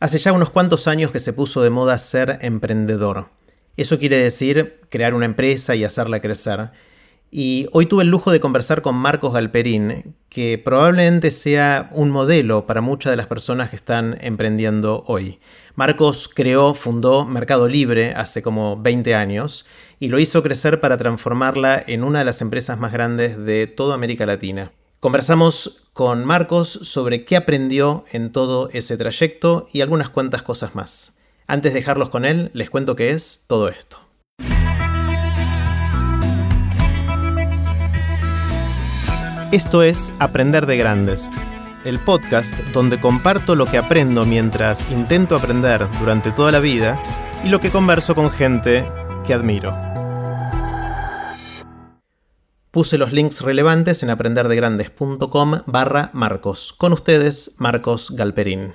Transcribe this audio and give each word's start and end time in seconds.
Hace 0.00 0.18
ya 0.18 0.32
unos 0.32 0.48
cuantos 0.48 0.88
años 0.88 1.10
que 1.10 1.20
se 1.20 1.34
puso 1.34 1.60
de 1.60 1.68
moda 1.68 1.98
ser 1.98 2.38
emprendedor. 2.40 3.28
Eso 3.76 3.98
quiere 3.98 4.16
decir 4.16 4.80
crear 4.88 5.12
una 5.12 5.26
empresa 5.26 5.76
y 5.76 5.84
hacerla 5.84 6.22
crecer. 6.22 6.70
Y 7.30 7.68
hoy 7.72 7.84
tuve 7.84 8.04
el 8.04 8.08
lujo 8.08 8.30
de 8.30 8.40
conversar 8.40 8.80
con 8.80 8.94
Marcos 8.94 9.34
Galperín, 9.34 10.16
que 10.30 10.56
probablemente 10.56 11.30
sea 11.30 11.90
un 11.92 12.10
modelo 12.10 12.64
para 12.64 12.80
muchas 12.80 13.10
de 13.10 13.18
las 13.18 13.26
personas 13.26 13.68
que 13.68 13.76
están 13.76 14.16
emprendiendo 14.22 15.04
hoy. 15.06 15.38
Marcos 15.74 16.30
creó, 16.34 16.72
fundó 16.72 17.26
Mercado 17.26 17.68
Libre 17.68 18.14
hace 18.14 18.40
como 18.40 18.80
20 18.80 19.14
años 19.14 19.66
y 19.98 20.08
lo 20.08 20.18
hizo 20.18 20.42
crecer 20.42 20.80
para 20.80 20.96
transformarla 20.96 21.84
en 21.86 22.04
una 22.04 22.20
de 22.20 22.24
las 22.24 22.40
empresas 22.40 22.80
más 22.80 22.92
grandes 22.92 23.36
de 23.36 23.66
toda 23.66 23.96
América 23.96 24.24
Latina. 24.24 24.72
Conversamos 25.00 25.80
con 25.94 26.26
Marcos 26.26 26.68
sobre 26.68 27.24
qué 27.24 27.34
aprendió 27.34 28.04
en 28.12 28.32
todo 28.32 28.68
ese 28.74 28.98
trayecto 28.98 29.66
y 29.72 29.80
algunas 29.80 30.10
cuantas 30.10 30.42
cosas 30.42 30.74
más. 30.74 31.16
Antes 31.46 31.72
de 31.72 31.80
dejarlos 31.80 32.10
con 32.10 32.26
él, 32.26 32.50
les 32.52 32.68
cuento 32.68 32.96
qué 32.96 33.12
es 33.12 33.44
todo 33.46 33.70
esto. 33.70 33.98
Esto 39.52 39.82
es 39.82 40.12
Aprender 40.18 40.66
de 40.66 40.76
Grandes, 40.76 41.30
el 41.86 41.98
podcast 41.98 42.54
donde 42.74 43.00
comparto 43.00 43.54
lo 43.54 43.64
que 43.64 43.78
aprendo 43.78 44.26
mientras 44.26 44.90
intento 44.92 45.34
aprender 45.34 45.86
durante 45.98 46.30
toda 46.30 46.52
la 46.52 46.60
vida 46.60 47.02
y 47.42 47.48
lo 47.48 47.58
que 47.58 47.70
converso 47.70 48.14
con 48.14 48.30
gente 48.30 48.84
que 49.26 49.32
admiro. 49.32 49.74
Puse 52.70 52.98
los 52.98 53.12
links 53.12 53.40
relevantes 53.40 54.04
en 54.04 54.10
aprenderdegrandes.com 54.10 55.62
barra 55.66 56.10
Marcos. 56.12 56.72
Con 56.78 56.92
ustedes, 56.92 57.56
Marcos 57.58 58.14
Galperín. 58.14 58.74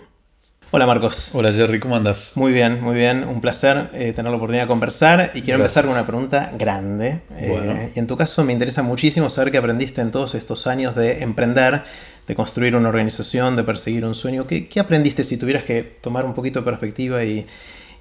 Hola 0.72 0.86
Marcos. 0.86 1.30
Hola 1.32 1.54
Jerry, 1.54 1.80
¿cómo 1.80 1.96
andas? 1.96 2.34
Muy 2.36 2.52
bien, 2.52 2.82
muy 2.82 2.96
bien. 2.96 3.24
Un 3.24 3.40
placer 3.40 3.92
eh, 3.94 4.12
tener 4.12 4.32
la 4.32 4.36
oportunidad 4.36 4.66
de 4.66 4.68
conversar 4.68 5.32
y 5.34 5.44
quiero 5.44 5.60
empezar 5.62 5.86
con 5.86 5.94
una 5.94 6.06
pregunta 6.06 6.52
grande. 6.60 7.22
Eh, 7.38 7.94
y 7.96 8.00
en 8.00 8.06
tu 8.06 8.18
caso 8.18 8.44
me 8.44 8.52
interesa 8.52 8.84
muchísimo 8.84 9.30
saber 9.30 9.50
qué 9.50 9.60
aprendiste 9.60 10.02
en 10.02 10.12
todos 10.12 10.36
estos 10.36 10.68
años 10.68 10.94
de 10.94 11.24
emprender, 11.24 11.84
de 12.28 12.36
construir 12.36 12.76
una 12.76 12.90
organización, 12.90 13.56
de 13.56 13.64
perseguir 13.64 14.04
un 14.04 14.14
sueño. 14.14 14.46
¿Qué, 14.46 14.68
aprendiste 14.78 15.24
si 15.24 15.38
tuvieras 15.38 15.64
que 15.64 15.84
tomar 15.84 16.26
un 16.26 16.34
poquito 16.34 16.60
de 16.60 16.66
perspectiva 16.66 17.24
y, 17.24 17.48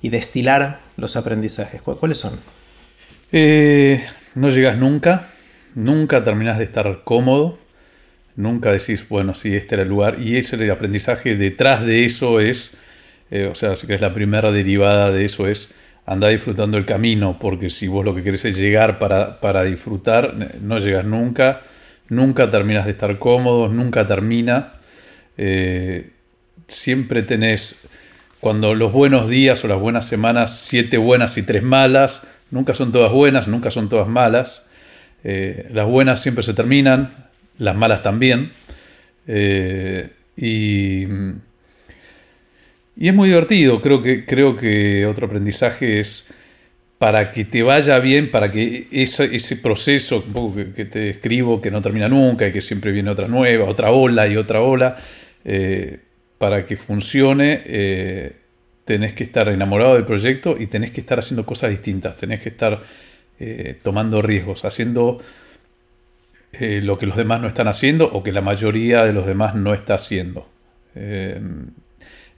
destilar 0.03 0.81
los 0.97 1.15
aprendizajes? 1.15 1.83
¿Cuáles 1.83 2.19
son? 2.19 2.41
Eh, 3.31 4.05
no 4.35 4.49
llegas 4.49 4.77
nunca 4.77 5.29
nunca 5.75 6.25
terminás 6.25 6.59
de 6.59 6.65
estar 6.65 7.03
cómodo, 7.05 7.59
nunca 8.37 8.73
decís, 8.73 9.09
bueno, 9.09 9.35
sí, 9.35 9.55
este 9.55 9.77
era 9.77 9.83
el 9.83 9.89
lugar, 9.89 10.21
y 10.21 10.37
ese 10.37 10.57
el 10.57 10.71
aprendizaje 10.71 11.37
detrás 11.37 11.85
de 11.85 12.05
eso 12.05 12.41
es, 12.41 12.77
eh, 13.31 13.47
o 13.47 13.55
sea, 13.55 13.75
que 13.87 13.95
es 13.95 14.01
la 14.01 14.15
primera 14.15 14.53
derivada 14.53 15.11
de 15.11 15.25
eso 15.25 15.49
es 15.49 15.75
andar 16.07 16.31
disfrutando 16.31 16.77
el 16.77 16.85
camino, 16.85 17.39
porque 17.41 17.71
si 17.71 17.89
vos 17.89 18.05
lo 18.05 18.15
que 18.15 18.23
querés 18.23 18.45
es 18.45 18.59
llegar 18.59 18.99
para, 18.99 19.65
disfrutar, 19.65 20.35
no 20.61 20.79
llegas 20.79 21.05
nunca, 21.05 21.63
nunca 22.09 22.51
terminas 22.51 22.85
de 22.85 22.93
estar 22.93 23.19
cómodo, 23.19 23.69
nunca 23.69 24.07
termina, 24.07 24.75
eh, 25.39 26.11
siempre 26.69 27.23
tenés, 27.23 27.89
cuando 28.41 28.75
los 28.75 28.93
buenos 28.93 29.29
días 29.29 29.65
o 29.65 29.69
las 29.69 29.81
buenas 29.81 30.07
semanas, 30.07 30.59
siete 30.61 30.99
buenas 30.99 31.39
y 31.39 31.43
tres 31.43 31.63
malas, 31.63 32.27
nunca 32.51 32.75
son 32.75 32.93
todas 32.93 33.11
buenas, 33.11 33.49
nunca 33.49 33.71
son 33.71 33.89
todas 33.89 34.07
malas, 34.07 34.69
eh, 35.25 35.69
las 35.73 35.87
buenas 35.87 36.23
siempre 36.23 36.45
se 36.45 36.53
terminan, 36.53 37.11
las 37.59 37.75
malas 37.75 38.03
también. 38.03 38.51
Eh, 39.27 40.11
y, 40.37 41.05
es 43.01 43.15
muy 43.15 43.29
divertido. 43.31 43.81
Creo 43.81 44.03
que, 44.03 44.27
creo 44.27 44.55
que 44.55 45.07
otro 45.07 45.27
aprendizaje 45.27 45.99
es 45.99 46.33
para 46.99 47.33
que 47.33 47.45
te 47.45 47.63
vaya 47.63 47.99
bien, 47.99 48.31
para 48.31 48.53
que 48.53 48.87
ese, 48.93 49.35
ese 49.35 49.57
proceso 49.57 50.25
que, 50.77 50.85
te 50.85 51.11
escribo, 51.11 51.61
que 51.61 51.71
no 51.71 51.83
termina 51.83 52.09
nunca 52.09 52.47
y 52.47 52.53
que 52.53 52.61
siempre 52.61 52.93
viene 52.93 53.11
otra 53.11 53.27
nueva, 53.27 53.65
otra 53.65 53.91
ola 53.91 54.29
y 54.29 54.37
otra 54.37 54.61
ola, 54.61 54.97
eh, 55.45 55.99
para 56.39 56.65
que 56.65 56.77
funcione, 56.77 58.35
tenés 58.85 59.13
que 59.15 59.25
estar 59.25 59.49
enamorado 59.49 59.95
del 59.95 60.05
proyecto 60.05 60.57
y 60.59 60.67
tenés 60.67 60.93
que 60.93 61.01
estar 61.01 61.19
haciendo 61.19 61.45
cosas 61.45 61.71
distintas, 61.71 62.17
tenés 62.17 62.41
que 62.41 62.51
estar 62.51 62.81
eh, 63.39 63.79
tomando 63.83 64.23
riesgos, 64.23 64.65
haciendo 64.65 65.21
eh, 66.53 66.81
lo 66.83 66.99
que 66.99 67.07
los 67.07 67.17
demás 67.17 67.41
no 67.41 67.49
están 67.49 67.67
haciendo 67.67 68.09
o 68.13 68.23
que 68.23 68.31
la 68.31 68.41
mayoría 68.41 69.05
de 69.05 69.13
los 69.13 69.27
demás 69.27 69.55
no 69.55 69.75
está 69.75 69.95
haciendo. 69.95 70.49
Eh, 70.95 71.41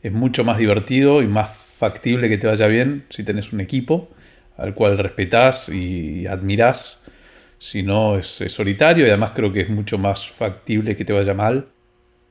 es 0.03 0.13
mucho 0.13 0.45
más 0.45 0.59
divertido 0.59 1.23
y 1.23 1.27
más 1.27 1.55
factible 1.55 2.29
que 2.29 2.39
te 2.39 2.47
vaya 2.47 2.67
bien 2.67 3.05
si 3.11 3.25
tenés 3.25 3.53
un 3.53 3.61
equipo 3.61 4.09
al 4.57 4.75
cual 4.75 4.97
respetás 4.97 5.69
y 5.69 6.27
admirás. 6.27 7.03
Si 7.59 7.83
no, 7.83 8.17
es, 8.19 8.27
solitario 8.27 9.07
y 9.07 9.09
además 9.09 9.33
creo 9.35 9.53
que 9.53 9.63
es 9.63 9.69
mucho 9.69 9.99
más 9.99 10.27
factible 10.31 10.97
que 10.97 11.05
te 11.05 11.13
vaya 11.13 11.35
mal. 11.35 11.67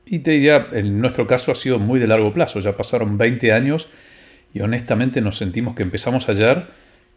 Y 0.06 0.20
te 0.20 0.32
diría, 0.32 0.68
en 0.72 1.00
nuestro 1.00 1.26
caso 1.26 1.52
ha 1.52 1.54
sido 1.54 1.78
muy 1.78 2.00
de 2.00 2.06
largo 2.06 2.32
plazo, 2.32 2.60
ya 2.60 2.76
pasaron 2.76 3.18
20 3.18 3.52
años 3.52 3.88
y 4.54 4.60
honestamente 4.60 5.20
nos 5.20 5.36
sentimos 5.36 5.74
que 5.74 5.82
empezamos 5.82 6.28
ayer 6.28 6.66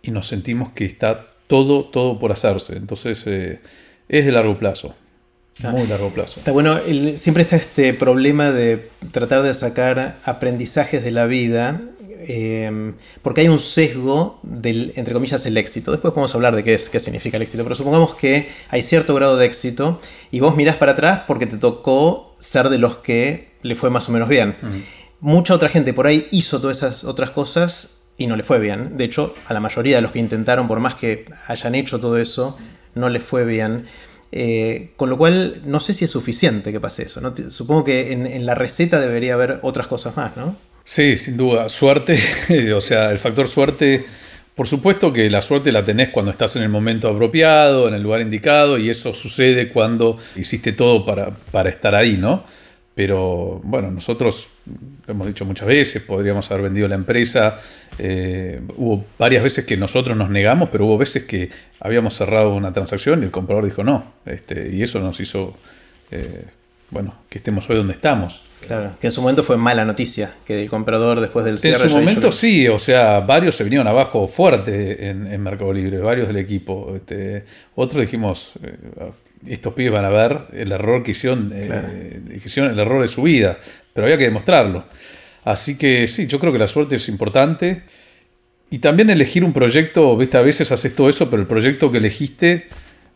y 0.01 0.11
nos 0.11 0.27
sentimos 0.27 0.71
que 0.71 0.85
está 0.85 1.27
todo, 1.49 1.83
todo 1.83 2.19
por 2.19 2.31
hacerse. 2.31 2.77
Entonces 2.77 3.23
eh, 3.25 3.59
es 4.07 4.25
de 4.25 4.31
largo 4.31 4.57
plazo. 4.57 4.93
Ah. 5.63 5.71
Muy 5.71 5.87
largo 5.87 6.09
plazo. 6.11 6.39
Está 6.39 6.51
bueno, 6.51 6.79
siempre 7.17 7.43
está 7.43 7.57
este 7.57 7.93
problema 7.93 8.51
de 8.51 8.87
tratar 9.11 9.41
de 9.41 9.53
sacar 9.53 10.17
aprendizajes 10.23 11.03
de 11.03 11.11
la 11.11 11.25
vida, 11.25 11.81
eh, 12.21 12.93
porque 13.23 13.41
hay 13.41 13.47
un 13.49 13.59
sesgo 13.59 14.39
del, 14.43 14.93
entre 14.95 15.13
comillas, 15.13 15.43
el 15.47 15.57
éxito. 15.57 15.91
Después 15.91 16.13
podemos 16.13 16.33
hablar 16.35 16.55
de 16.55 16.63
qué, 16.63 16.75
es, 16.75 16.87
qué 16.87 16.99
significa 16.99 17.35
el 17.35 17.43
éxito, 17.43 17.63
pero 17.63 17.75
supongamos 17.75 18.13
que 18.13 18.47
hay 18.69 18.83
cierto 18.83 19.15
grado 19.15 19.35
de 19.35 19.47
éxito 19.47 19.99
y 20.31 20.39
vos 20.39 20.55
mirás 20.55 20.77
para 20.77 20.91
atrás 20.93 21.23
porque 21.27 21.47
te 21.47 21.57
tocó 21.57 22.35
ser 22.37 22.69
de 22.69 22.77
los 22.77 22.97
que 22.97 23.49
le 23.63 23.73
fue 23.73 23.89
más 23.89 24.07
o 24.07 24.11
menos 24.11 24.29
bien. 24.29 24.55
Mucha 25.19 25.55
otra 25.55 25.67
gente 25.67 25.93
por 25.93 26.05
ahí 26.05 26.27
hizo 26.31 26.61
todas 26.61 26.77
esas 26.77 27.03
otras 27.03 27.31
cosas 27.31 27.98
y 28.19 28.27
no 28.27 28.35
le 28.35 28.43
fue 28.43 28.59
bien. 28.59 28.97
De 28.97 29.05
hecho, 29.05 29.33
a 29.47 29.53
la 29.53 29.59
mayoría 29.59 29.95
de 29.95 30.03
los 30.03 30.11
que 30.11 30.19
intentaron, 30.19 30.67
por 30.67 30.79
más 30.79 30.93
que 30.93 31.25
hayan 31.47 31.73
hecho 31.73 31.99
todo 31.99 32.19
eso, 32.19 32.55
no 32.93 33.09
les 33.09 33.23
fue 33.23 33.45
bien. 33.45 33.85
Eh, 34.31 34.91
con 34.97 35.09
lo 35.09 35.17
cual, 35.17 35.61
no 35.65 35.79
sé 35.79 35.93
si 35.93 36.05
es 36.05 36.11
suficiente 36.11 36.71
que 36.71 36.79
pase 36.79 37.03
eso. 37.03 37.21
Supongo 37.49 37.85
que 37.85 38.11
en, 38.11 38.45
la 38.45 38.53
receta 38.53 38.99
debería 38.99 39.33
haber 39.33 39.59
otras 39.63 39.87
cosas 39.87 40.15
más, 40.17 40.37
¿no? 40.37 40.55
Sí, 40.83 41.17
sin 41.17 41.37
duda. 41.37 41.69
Suerte, 41.69 42.19
o 42.75 42.81
sea, 42.81 43.09
el 43.11 43.17
factor 43.17 43.47
suerte, 43.47 44.05
por 44.53 44.67
supuesto 44.67 45.13
que 45.13 45.29
la 45.29 45.41
suerte 45.41 45.71
la 45.71 45.85
tenés 45.85 46.09
cuando 46.09 46.31
estás 46.31 46.57
en 46.57 46.63
el 46.63 46.69
momento 46.69 47.07
apropiado, 47.07 47.87
en 47.87 47.93
el 47.93 48.03
lugar 48.03 48.19
indicado, 48.19 48.77
y 48.77 48.89
eso 48.89 49.13
sucede 49.13 49.69
cuando 49.69 50.19
hiciste 50.35 50.73
todo 50.73 51.05
para, 51.05 51.29
para 51.51 51.69
estar 51.69 51.95
ahí, 51.95 52.17
¿no? 52.17 52.43
Pero 52.93 53.61
bueno, 53.63 53.89
nosotros 53.89 54.49
lo 55.07 55.13
hemos 55.13 55.27
dicho 55.27 55.45
muchas 55.45 55.67
veces, 55.67 56.01
podríamos 56.01 56.51
haber 56.51 56.65
vendido 56.65 56.87
la 56.87 56.95
empresa. 56.95 57.59
Eh, 57.99 58.61
hubo 58.77 59.05
varias 59.17 59.43
veces 59.43 59.65
que 59.65 59.75
nosotros 59.75 60.15
nos 60.15 60.29
negamos, 60.29 60.69
pero 60.71 60.85
hubo 60.85 60.97
veces 60.97 61.23
que 61.23 61.49
habíamos 61.79 62.15
cerrado 62.15 62.53
una 62.55 62.71
transacción 62.71 63.21
y 63.21 63.25
el 63.25 63.31
comprador 63.31 63.65
dijo 63.65 63.83
no. 63.83 64.13
Este, 64.25 64.73
y 64.73 64.81
eso 64.81 64.99
nos 64.99 65.19
hizo, 65.19 65.57
eh, 66.11 66.45
bueno, 66.89 67.13
que 67.29 67.39
estemos 67.39 67.69
hoy 67.69 67.77
donde 67.77 67.93
estamos. 67.93 68.43
Claro, 68.65 68.91
que 68.99 69.07
en 69.07 69.11
su 69.11 69.21
momento 69.21 69.43
fue 69.43 69.57
mala 69.57 69.85
noticia, 69.85 70.33
que 70.45 70.61
el 70.61 70.69
comprador 70.69 71.21
después 71.21 71.45
del 71.45 71.59
cierre... 71.59 71.83
En 71.83 71.89
su 71.89 71.95
momento 71.95 72.31
sí, 72.31 72.67
o 72.67 72.79
sea, 72.79 73.21
varios 73.21 73.55
se 73.55 73.63
vinieron 73.63 73.87
abajo 73.87 74.27
fuerte 74.27 75.09
en, 75.09 75.41
Mercado 75.41 75.71
Libre, 75.71 75.99
varios 75.99 76.27
del 76.27 76.37
equipo. 76.37 76.93
Este, 76.95 77.45
otros 77.75 78.01
dijimos, 78.01 78.53
eh, 78.63 78.75
estos 79.47 79.73
pibes 79.73 79.93
van 79.93 80.05
a 80.05 80.09
ver 80.09 80.41
el 80.53 80.71
error 80.71 81.03
que 81.03 81.11
hicieron, 81.11 81.51
eh, 81.53 82.21
hicieron, 82.35 82.71
el 82.71 82.79
error 82.79 83.01
de 83.01 83.07
su 83.07 83.21
vida, 83.21 83.57
pero 83.93 84.05
había 84.05 84.17
que 84.17 84.25
demostrarlo. 84.25 84.83
Así 85.43 85.77
que 85.77 86.07
sí, 86.07 86.27
yo 86.27 86.39
creo 86.39 86.51
que 86.51 86.59
la 86.59 86.67
suerte 86.67 86.95
es 86.95 87.07
importante. 87.09 87.83
Y 88.69 88.79
también 88.79 89.09
elegir 89.09 89.43
un 89.43 89.53
proyecto, 89.53 90.15
viste, 90.15 90.37
a 90.37 90.41
veces 90.41 90.71
haces 90.71 90.95
todo 90.95 91.09
eso, 91.09 91.29
pero 91.29 91.41
el 91.41 91.47
proyecto 91.47 91.91
que 91.91 91.97
elegiste 91.97 92.67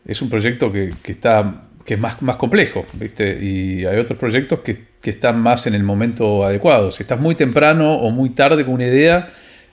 es 0.06 0.20
un 0.20 0.28
proyecto 0.28 0.72
que, 0.72 0.92
está, 1.06 1.68
que 1.84 1.94
es 1.94 2.00
más, 2.00 2.20
más 2.22 2.36
complejo, 2.36 2.84
viste, 2.94 3.38
y 3.40 3.84
hay 3.84 3.98
otros 3.98 4.18
proyectos 4.18 4.60
que, 4.60 4.94
están 5.04 5.38
más 5.38 5.66
en 5.66 5.74
el 5.74 5.82
momento 5.82 6.46
adecuado. 6.46 6.90
Si 6.90 7.02
estás 7.02 7.20
muy 7.20 7.34
temprano 7.34 7.94
o 7.94 8.10
muy 8.10 8.30
tarde 8.30 8.64
con 8.64 8.72
una 8.72 8.86
idea, 8.86 9.28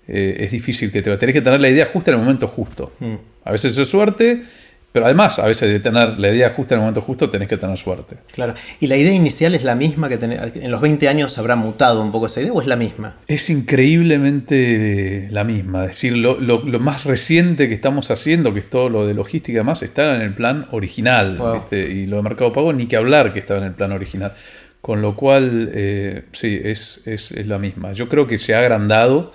eh, 0.05 0.35
es 0.41 0.51
difícil 0.51 0.91
que 0.91 1.01
te 1.01 1.15
tenés 1.15 1.33
que 1.33 1.41
tener 1.41 1.61
la 1.61 1.69
idea 1.69 1.85
justa 1.85 2.11
en 2.11 2.17
el 2.17 2.23
momento 2.25 2.49
justo. 2.49 2.91
Mm. 2.99 3.13
A 3.45 3.51
veces 3.53 3.77
es 3.77 3.87
suerte 3.87 4.43
pero 4.91 5.05
además, 5.05 5.39
a 5.39 5.47
veces 5.47 5.69
de 5.69 5.79
tener 5.79 6.19
la 6.19 6.29
idea 6.29 6.49
justa 6.49 6.75
en 6.75 6.79
el 6.79 6.83
momento 6.83 7.01
justo, 7.01 7.29
tenés 7.29 7.47
que 7.47 7.55
tener 7.57 7.77
suerte. 7.77 8.17
Claro. 8.33 8.55
¿Y 8.79 8.87
la 8.87 8.97
idea 8.97 9.13
inicial 9.13 9.55
es 9.55 9.63
la 9.63 9.75
misma 9.75 10.09
que 10.09 10.17
tener, 10.17 10.51
en 10.55 10.69
los 10.69 10.81
20 10.81 11.07
años 11.07 11.37
habrá 11.37 11.55
mutado 11.55 12.01
un 12.01 12.11
poco 12.11 12.25
esa 12.25 12.41
idea 12.41 12.51
o 12.51 12.61
es 12.61 12.67
la 12.67 12.75
misma? 12.75 13.15
Es 13.27 13.49
increíblemente 13.49 15.29
la 15.31 15.45
misma. 15.45 15.85
Es 15.85 15.91
decir, 15.91 16.17
lo, 16.17 16.59
más 16.79 17.05
reciente 17.05 17.69
que 17.69 17.73
estamos 17.73 18.11
haciendo, 18.11 18.53
que 18.53 18.59
es 18.59 18.69
todo 18.69 18.89
lo 18.89 19.07
de 19.07 19.13
logística 19.13 19.53
y 19.53 19.55
demás, 19.55 19.81
está 19.81 20.15
en 20.15 20.21
el 20.21 20.33
plan 20.33 20.67
original. 20.71 21.39
Y 21.71 22.05
lo 22.07 22.17
de 22.17 22.23
Mercado 22.23 22.51
Pago, 22.51 22.73
ni 22.73 22.87
que 22.87 22.97
hablar 22.97 23.31
que 23.31 23.39
estaba 23.39 23.61
en 23.61 23.67
el 23.67 23.73
plan 23.73 23.93
original. 23.93 24.33
Con 24.81 25.01
lo 25.01 25.15
cual, 25.15 25.69
eh, 25.73 26.23
sí, 26.33 26.59
es, 26.61 27.03
es, 27.05 27.31
la 27.45 27.59
misma. 27.59 27.93
Yo 27.93 28.09
creo 28.09 28.27
que 28.27 28.39
se 28.39 28.55
ha 28.55 28.59
agrandado 28.59 29.31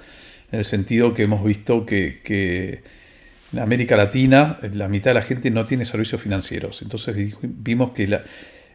en 0.50 0.58
el 0.58 0.64
sentido 0.64 1.14
que 1.14 1.22
hemos 1.22 1.44
visto 1.44 1.86
que, 1.86 2.82
en 3.52 3.58
América 3.58 3.96
Latina 3.96 4.58
la 4.72 4.88
mitad 4.88 5.10
de 5.10 5.14
la 5.14 5.22
gente 5.22 5.50
no 5.50 5.64
tiene 5.64 5.84
servicios 5.84 6.20
financieros. 6.20 6.82
Entonces 6.82 7.14
vimos 7.42 7.92
que 7.92 8.20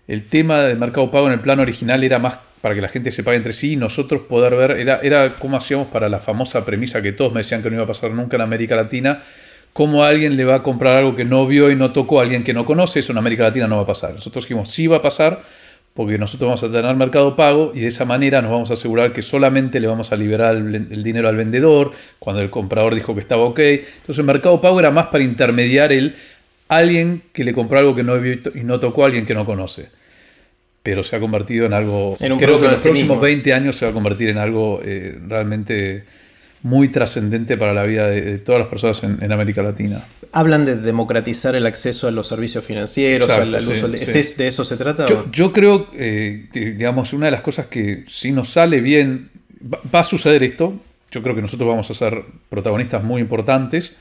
el 0.08 0.24
tema 0.24 0.62
del 0.62 0.78
mercado 0.78 1.12
pago 1.12 1.28
en 1.28 1.34
el 1.34 1.40
plano 1.40 1.62
original 1.62 2.04
era 2.04 2.20
más 2.20 2.38
para 2.62 2.76
que 2.76 2.82
la 2.82 2.88
gente 2.88 3.12
se 3.12 3.24
pague 3.24 3.38
entre 3.38 3.54
sí 3.54 3.74
y 3.74 3.76
nosotros 3.76 4.22
poder 4.30 4.56
ver, 4.56 4.72
era, 4.72 5.00
era 5.02 5.30
cómo 5.30 5.58
hacíamos 5.58 5.88
para 5.88 6.08
la 6.10 6.20
famosa 6.20 6.64
premisa 6.64 7.02
que 7.02 7.12
todos 7.12 7.34
me 7.34 7.40
decían 7.40 7.64
que 7.64 7.70
no 7.70 7.76
iba 7.78 7.86
a 7.86 7.88
pasar 7.88 8.12
nunca 8.12 8.38
en 8.38 8.42
América 8.42 8.76
Latina, 8.76 9.24
cómo 9.74 10.04
alguien 10.04 10.38
le 10.38 10.46
va 10.46 10.56
a 10.56 10.64
comprar 10.64 10.98
algo 10.98 11.16
que 11.16 11.26
no 11.26 11.48
vio 11.48 11.72
y 11.72 11.76
no 11.76 11.92
tocó 11.92 12.20
a 12.20 12.24
alguien 12.24 12.44
que 12.44 12.54
no 12.54 12.66
conoce, 12.66 13.00
eso 13.00 13.12
en 13.14 13.18
América 13.18 13.44
Latina 13.44 13.68
no 13.68 13.78
va 13.78 13.84
a 13.84 13.88
pasar. 13.88 14.14
Nosotros 14.14 14.46
dijimos, 14.46 14.70
sí 14.70 14.86
va 14.86 14.98
a 14.98 15.02
pasar, 15.02 15.42
porque 15.94 16.18
nosotros 16.18 16.48
vamos 16.48 16.64
a 16.64 16.72
tener 16.72 16.96
mercado 16.96 17.36
pago 17.36 17.72
y 17.76 17.82
de 17.82 17.88
esa 17.88 18.06
manera 18.06 18.42
nos 18.42 18.52
vamos 18.52 18.72
a 18.72 18.76
asegurar 18.76 19.12
que 19.14 19.22
solamente 19.22 19.80
le 19.80 19.88
vamos 19.88 20.12
a 20.12 20.16
liberar 20.16 20.56
el, 20.56 21.04
dinero 21.04 21.28
al 21.28 21.36
vendedor 21.36 21.92
cuando 22.20 22.42
el 22.42 22.50
comprador 22.50 22.96
dijo 22.96 23.14
que 23.14 23.22
estaba 23.22 23.44
ok. 23.44 23.60
Entonces 23.60 24.20
el 24.20 24.26
mercado 24.26 24.62
pago 24.62 24.80
era 24.80 24.92
más 24.92 25.08
para 25.08 25.24
intermediar 25.24 25.92
el 25.92 26.16
alguien 26.70 27.22
que 27.34 27.44
le 27.44 27.54
compró 27.54 27.80
algo 27.80 27.96
que 27.96 28.04
no 28.04 28.18
vio 28.20 28.40
y 28.56 28.64
no 28.64 28.80
tocó 28.80 29.04
a 29.04 29.08
alguien 29.08 29.26
que 29.26 29.34
no 29.34 29.46
conoce 29.46 29.90
pero 30.84 31.04
se 31.04 31.16
ha 31.16 31.20
convertido 31.20 31.66
en 31.66 31.74
algo, 31.74 32.18
creo 32.18 32.60
que 32.60 32.66
en 32.66 32.72
los 32.72 32.82
próximos 32.82 33.22
20 33.22 33.54
años 33.54 33.76
se 33.76 33.86
va 33.86 33.92
a 33.92 33.94
convertir 33.94 34.30
en 34.30 34.40
algo 34.40 34.82
eh, 34.84 35.16
realmente 35.28 36.06
muy 36.64 36.90
trascendente 36.90 37.58
para 37.58 37.74
la 37.74 37.84
vida 37.84 38.08
de, 38.08 38.38
todas 38.38 38.60
las 38.60 38.70
personas 38.70 39.02
en, 39.04 39.32
América 39.32 39.64
Latina. 39.64 40.06
Hablan 40.32 40.66
de 40.66 40.76
democratizar 40.76 41.56
el 41.56 41.66
acceso 41.66 42.08
a 42.08 42.12
los 42.12 42.28
servicios 42.28 42.64
financieros, 42.64 43.30
al, 43.30 43.56
uso 43.56 43.88
de, 43.88 43.98
¿de 44.00 44.48
eso 44.48 44.64
se 44.64 44.78
trata? 44.78 45.06
Yo, 45.32 45.52
creo, 45.52 45.88
eh, 45.94 46.48
que, 46.54 46.72
digamos, 46.72 47.14
una 47.14 47.26
de 47.26 47.32
las 47.32 47.42
cosas 47.42 47.66
que 47.66 48.04
si 48.08 48.32
nos 48.32 48.50
sale 48.50 48.80
bien, 48.80 49.30
va, 49.62 50.00
a 50.00 50.04
suceder 50.04 50.44
esto, 50.44 50.80
yo 51.10 51.24
creo 51.24 51.36
que 51.36 51.42
nosotros 51.42 51.68
vamos 51.68 51.90
a 51.90 51.94
ser 51.94 52.24
protagonistas 52.50 53.04
muy 53.04 53.22
importantes, 53.22 53.96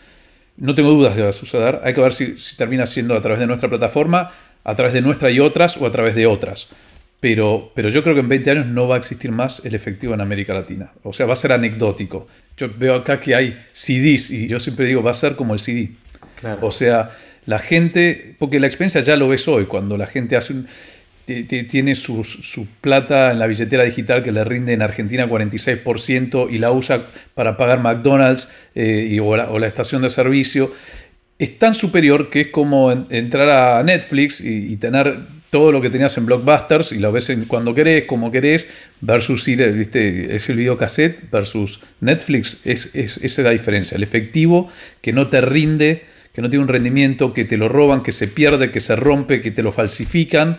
no 0.57 0.75
tengo 0.75 0.91
dudas 0.91 1.15
de 1.15 1.19
que 1.19 1.23
va 1.25 1.31
a 1.31 1.33
suceder, 1.33 1.81
hay 1.83 1.95
que 1.95 2.01
ver 2.01 2.13
si, 2.13 2.39
si 2.39 2.57
termina 2.57 2.85
siendo 2.85 3.17
a 3.17 3.23
través 3.23 3.41
de 3.41 3.47
nuestra 3.47 3.69
plataforma, 3.69 4.31
a 4.65 4.75
través 4.75 4.93
de 4.93 5.01
nuestra 5.01 5.31
y 5.31 5.41
otras 5.41 5.77
o 5.79 5.87
a 5.87 5.93
través 5.93 6.15
de 6.15 6.27
otras. 6.27 6.69
Pero, 7.21 7.71
pero 7.75 7.91
yo 7.91 8.03
creo 8.03 8.15
que 8.15 8.23
en 8.23 8.29
20 8.29 8.51
años 8.51 8.67
no 8.67 8.89
va 8.89 8.95
a 8.95 8.99
existir 8.99 9.31
más 9.31 9.65
el 9.65 9.75
efectivo 9.75 10.15
en 10.15 10.23
América 10.23 10.55
Latina. 10.55 10.93
O 11.03 11.13
sea, 11.13 11.27
va 11.27 11.35
a 11.35 11.37
ser 11.37 11.53
anecdótico. 11.53 12.27
Yo 12.61 12.69
veo 12.77 12.95
acá 12.95 13.19
que 13.19 13.35
hay 13.35 13.59
CDs 13.73 14.31
y 14.31 14.47
yo 14.47 14.61
siempre 14.61 14.85
digo, 14.85 15.03
va 15.03 15.13
a 15.13 15.15
ser 15.15 15.35
como 15.35 15.55
el 15.55 15.61
CD. 15.61 15.93
O 16.61 16.71
sea, 16.71 17.11
la 17.47 17.59
gente, 17.59 18.35
porque 18.39 18.61
la 18.61 18.67
experiencia 18.67 19.01
ya 19.01 19.17
lo 19.17 19.29
ves 19.29 19.49
hoy, 19.49 19.65
cuando 19.65 19.97
la 19.97 20.07
gente 20.07 20.37
hace 20.37 20.55
tiene 21.45 21.95
su, 21.95 22.67
plata 22.81 23.31
en 23.31 23.39
la 23.39 23.47
billetera 23.47 23.85
digital 23.85 24.23
que 24.23 24.33
le 24.33 24.45
rinde 24.45 24.73
en 24.73 24.83
Argentina 24.83 25.29
46% 25.29 26.49
y 26.51 26.59
la 26.59 26.73
usa 26.73 27.01
para 27.35 27.57
pagar 27.57 27.81
McDonald's 27.81 28.49
eh, 28.75 29.09
y, 29.11 29.21
o, 29.21 29.37
la, 29.37 29.67
estación 29.67 30.03
de 30.03 30.11
servicio 30.11 30.73
es 31.39 31.59
tan 31.59 31.75
superior 31.75 32.31
que 32.31 32.43
es 32.43 32.49
como 32.49 32.91
entrar 32.93 33.49
a 33.49 33.83
Netflix 33.83 34.41
y, 34.41 34.77
tener 34.77 35.21
todo 35.51 35.73
lo 35.73 35.81
que 35.81 35.91
tenías 35.91 36.17
en 36.17 36.27
Blockbusters 36.27 36.93
y 36.93 36.99
lo 36.99 37.13
ves 37.13 37.33
cuando 37.49 37.75
querés, 37.75 38.05
como 38.05 38.31
querés, 38.31 38.69
versus 39.01 39.47
ir, 39.49 39.71
¿viste? 39.73 40.35
es 40.35 40.49
el 40.49 40.57
videocassette 40.57 41.31
versus 41.31 41.81
Netflix, 42.01 42.61
es, 42.65 42.91
esa 42.95 43.21
es 43.23 43.39
la 43.39 43.51
diferencia. 43.51 43.97
El 43.97 44.03
efectivo 44.03 44.69
que 45.01 45.13
no 45.13 45.27
te 45.29 45.41
rinde, 45.41 46.05
que 46.33 46.41
no 46.41 46.49
tiene 46.49 46.63
un 46.63 46.69
rendimiento, 46.69 47.35
que 47.35 47.45
te 47.45 47.57
lo 47.57 47.69
roban, 47.69 48.03
que 48.03 48.13
se 48.13 48.29
pierde, 48.29 48.71
que 48.71 48.81
se 48.81 48.95
rompe, 48.97 49.41
que 49.41 49.51
te 49.51 49.63
lo 49.63 49.73
falsifican, 49.73 50.59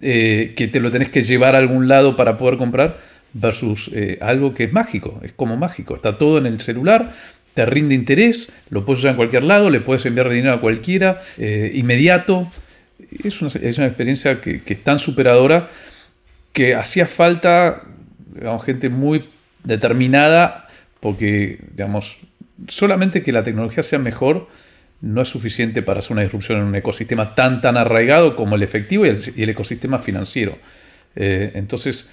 eh, 0.00 0.54
que 0.56 0.68
te 0.68 0.80
lo 0.80 0.90
tenés 0.90 1.10
que 1.10 1.20
llevar 1.20 1.54
a 1.54 1.58
algún 1.58 1.86
lado 1.86 2.16
para 2.16 2.38
poder 2.38 2.56
comprar, 2.56 2.96
versus 3.32 3.90
eh, 3.94 4.18
algo 4.20 4.54
que 4.54 4.64
es 4.64 4.72
mágico, 4.72 5.20
es 5.22 5.32
como 5.32 5.56
mágico, 5.56 5.94
está 5.94 6.18
todo 6.18 6.38
en 6.38 6.46
el 6.46 6.60
celular, 6.60 7.12
te 7.54 7.66
rinde 7.66 7.94
interés, 7.94 8.52
lo 8.70 8.84
puedes 8.84 9.00
usar 9.00 9.10
en 9.10 9.16
cualquier 9.16 9.44
lado, 9.44 9.70
le 9.70 9.80
puedes 9.80 10.06
enviar 10.06 10.28
dinero 10.30 10.54
a 10.54 10.60
cualquiera, 10.60 11.20
eh, 11.38 11.70
inmediato. 11.74 12.50
Es 13.24 13.42
una, 13.42 13.50
es 13.50 13.78
una 13.78 13.86
experiencia 13.86 14.40
que, 14.40 14.62
es 14.64 14.84
tan 14.84 14.98
superadora 14.98 15.70
que 16.52 16.74
hacía 16.74 17.06
falta 17.06 17.82
digamos, 18.34 18.64
gente 18.64 18.88
muy 18.88 19.24
determinada 19.64 20.68
porque, 21.00 21.58
digamos, 21.72 22.18
solamente 22.68 23.22
que 23.22 23.32
la 23.32 23.42
tecnología 23.42 23.82
sea 23.82 23.98
mejor 23.98 24.48
no 25.00 25.22
es 25.22 25.28
suficiente 25.28 25.82
para 25.82 26.00
hacer 26.00 26.12
una 26.12 26.22
disrupción 26.22 26.58
en 26.58 26.64
un 26.64 26.74
ecosistema 26.74 27.34
tan, 27.34 27.60
tan 27.60 27.76
arraigado 27.76 28.36
como 28.36 28.56
el 28.56 28.62
efectivo 28.62 29.06
y 29.06 29.08
el, 29.08 29.48
ecosistema 29.48 29.98
financiero. 29.98 30.58
Eh, 31.16 31.52
entonces, 31.54 32.10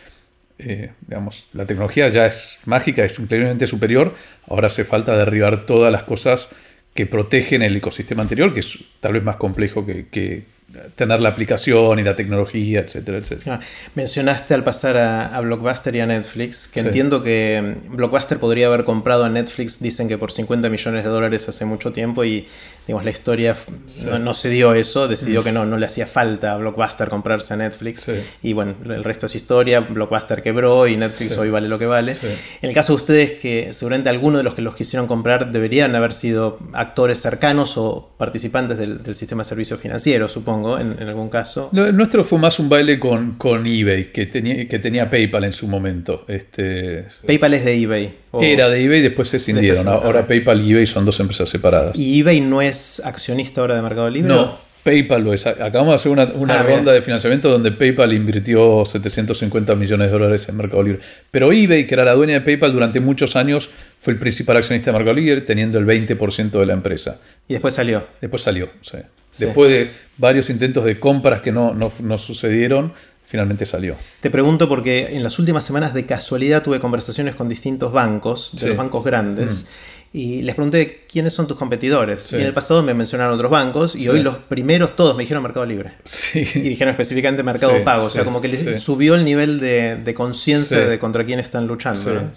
eh, 0.57 0.91
digamos, 1.05 1.47
la 1.53 1.65
tecnología 1.65 2.07
ya 2.07 2.25
es 2.25 2.59
mágica, 2.65 3.03
es 3.03 3.19
increíblemente 3.19 3.67
superior, 3.67 4.15
ahora 4.47 4.67
hace 4.67 4.85
falta 4.85 5.17
derribar 5.17 5.65
todas 5.65 5.91
las 5.91 6.03
cosas 6.03 6.49
que 6.93 7.05
protegen 7.05 7.61
el 7.61 7.75
ecosistema 7.75 8.23
anterior, 8.23 8.53
que 8.53 8.61
es 8.61 8.79
tal 9.01 9.13
vez 9.13 9.23
más 9.23 9.35
complejo 9.35 9.85
que, 9.85 10.45
tener 10.95 11.21
la 11.21 11.29
aplicación 11.29 11.99
y 11.99 12.03
la 12.03 12.15
tecnología, 12.15 12.81
etcétera, 12.81 13.17
etcétera. 13.19 13.59
Ah, 13.61 13.65
mencionaste 13.95 14.53
al 14.53 14.63
pasar 14.63 14.97
a, 14.97 15.39
Blockbuster 15.39 15.95
y 15.95 16.01
a 16.01 16.05
Netflix, 16.05 16.67
que 16.67 16.81
entiendo 16.81 17.23
que 17.23 17.77
mm, 17.85 17.95
Blockbuster 17.95 18.37
podría 18.37 18.67
haber 18.67 18.83
comprado 18.83 19.23
a 19.23 19.29
Netflix, 19.29 19.79
dicen 19.79 20.09
que 20.09 20.17
por 20.17 20.31
50 20.31 20.69
millones 20.69 21.03
de 21.05 21.09
dólares 21.09 21.47
hace 21.47 21.63
mucho 21.63 21.93
tiempo 21.93 22.25
y 22.25 22.47
digamos, 22.87 23.03
la 23.03 23.11
historia 23.11 23.55
no, 24.19 24.33
se 24.33 24.49
dio 24.49 24.73
eso, 24.73 25.09
decidió 25.09 25.41
mm. 25.41 25.43
que 25.43 25.51
no, 25.51 25.65
no 25.65 25.77
le 25.77 25.85
hacía 25.85 26.07
falta 26.07 26.53
a 26.53 26.57
Blockbuster 26.57 27.09
comprarse 27.09 27.53
a 27.53 27.57
Netflix. 27.57 28.09
Y 28.41 28.53
bueno, 28.53 28.75
el 28.85 29.03
resto 29.03 29.25
es 29.25 29.35
historia, 29.35 29.81
Blockbuster 29.81 30.41
quebró 30.41 30.87
y 30.87 30.95
Netflix 30.95 31.37
hoy 31.37 31.49
vale 31.49 31.67
lo 31.67 31.77
que 31.77 31.85
vale. 31.85 32.13
En 32.61 32.69
el 32.69 32.73
caso 32.73 32.93
de 32.93 32.97
ustedes, 32.97 33.31
que 33.41 33.73
seguramente 33.73 34.09
algunos 34.09 34.39
de 34.39 34.43
los 34.43 34.55
que 34.55 34.61
los 34.61 34.75
quisieron 34.75 35.05
comprar 35.07 35.51
deberían 35.51 35.95
haber 35.95 36.13
sido 36.13 36.59
actores 36.71 37.21
cercanos 37.21 37.77
o 37.77 38.09
participantes 38.17 38.77
del, 38.77 39.01
sistema 39.15 39.43
de 39.43 39.49
servicios 39.49 39.79
financieros, 39.79 40.31
supongo, 40.31 40.79
en, 40.79 40.97
algún 41.01 41.29
caso. 41.29 41.69
el 41.73 41.95
nuestro 41.95 42.23
fue 42.23 42.39
más 42.39 42.57
un 42.59 42.69
baile 42.69 42.99
con, 42.99 43.33
con 43.33 43.67
eBay, 43.67 44.11
que 44.13 44.27
tenía, 44.27 44.67
que 44.67 44.79
tenía 44.79 45.09
PayPal 45.09 45.43
en 45.43 45.53
su 45.53 45.67
momento. 45.67 46.23
Este, 46.27 47.05
PayPal 47.25 47.53
es 47.55 47.65
de 47.65 47.81
eBay. 47.81 48.15
Era 48.41 48.69
de 48.69 48.83
eBay 48.83 48.99
y 48.99 49.03
después 49.03 49.27
se 49.27 49.39
cindieron. 49.39 49.87
Ahora 49.87 50.25
PayPal 50.27 50.61
y 50.61 50.71
eBay 50.71 50.85
son 50.85 51.05
dos 51.05 51.19
empresas 51.19 51.49
separadas. 51.49 51.97
¿Y 51.97 52.19
eBay 52.19 52.41
no 52.41 52.61
es 52.61 52.76
accionista 53.03 53.61
ahora 53.61 53.75
de 53.75 53.81
Mercado 53.81 54.09
Libre? 54.09 54.33
No, 54.33 54.55
PayPal 54.83 55.23
lo 55.23 55.33
es. 55.33 55.45
Acabamos 55.45 55.89
de 55.89 55.95
hacer 55.95 56.11
una, 56.11 56.23
ah, 56.23 56.63
ronda 56.63 56.93
de 56.93 57.01
financiamiento 57.01 57.49
donde 57.49 57.71
PayPal 57.71 58.13
invirtió 58.13 58.85
750 58.85 59.75
millones 59.75 60.07
de 60.07 60.11
dólares 60.13 60.47
en 60.47 60.55
Mercado 60.57 60.81
Libre. 60.83 61.01
Pero 61.29 61.51
eBay, 61.51 61.85
que 61.85 61.93
era 61.93 62.05
la 62.05 62.13
dueña 62.13 62.35
de 62.35 62.41
PayPal 62.41 62.71
durante 62.71 62.99
muchos 62.99 63.35
años, 63.35 63.69
fue 63.99 64.13
el 64.13 64.19
principal 64.19 64.57
accionista 64.57 64.91
de 64.91 64.97
Mercado 64.97 65.15
Libre, 65.15 65.41
teniendo 65.41 65.77
el 65.77 65.85
20% 65.85 66.51
de 66.51 66.65
la 66.65 66.73
empresa. 66.73 67.19
¿Y 67.47 67.53
después 67.53 67.73
salió? 67.73 68.07
Después 68.21 68.41
salió, 68.41 68.69
sí. 68.81 68.97
Después 69.37 69.69
de 69.69 69.91
varios 70.17 70.49
intentos 70.49 70.83
de 70.85 70.99
compras 70.99 71.41
que 71.41 71.51
no, 71.51 71.73
no 71.73 72.17
sucedieron, 72.17 72.93
finalmente 73.27 73.65
salió. 73.65 73.95
Te 74.21 74.31
pregunto 74.31 74.69
porque 74.69 75.15
en 75.15 75.21
las 75.21 75.37
últimas 75.37 75.65
semanas 75.65 75.93
de 75.93 76.05
casualidad 76.05 76.63
tuve 76.63 76.79
conversaciones 76.79 77.35
con 77.35 77.49
distintos 77.49 77.91
bancos, 77.91 78.51
de 78.59 78.69
los 78.69 78.77
bancos 78.77 79.03
grandes, 79.03 79.63
mm. 79.63 79.96
Y 80.13 80.41
les 80.41 80.55
pregunté 80.55 81.05
quiénes 81.11 81.33
son 81.33 81.47
tus 81.47 81.57
competidores. 81.57 82.31
Y 82.31 82.35
en 82.35 82.43
el 82.43 82.53
pasado 82.53 82.81
me 82.81 82.93
mencionaron 82.93 83.33
otros 83.35 83.51
bancos 83.51 83.95
y 83.95 84.07
hoy 84.07 84.21
los 84.21 84.37
primeros 84.37 84.95
todos 84.95 85.15
me 85.15 85.23
dijeron 85.23 85.43
Mercado 85.43 85.65
Libre. 85.65 85.91
Y 86.33 86.59
dijeron 86.59 86.91
específicamente 86.91 87.43
Mercado 87.43 87.83
Pago. 87.83 88.05
O 88.05 88.09
sea, 88.09 88.23
como 88.23 88.41
que 88.41 88.47
les 88.47 88.79
subió 88.79 89.15
el 89.15 89.25
nivel 89.25 89.59
de, 89.59 90.13
conciencia 90.15 90.87
de 90.87 90.99
contra 90.99 91.25
quién 91.25 91.39
están 91.39 91.67
luchando. 91.67 92.31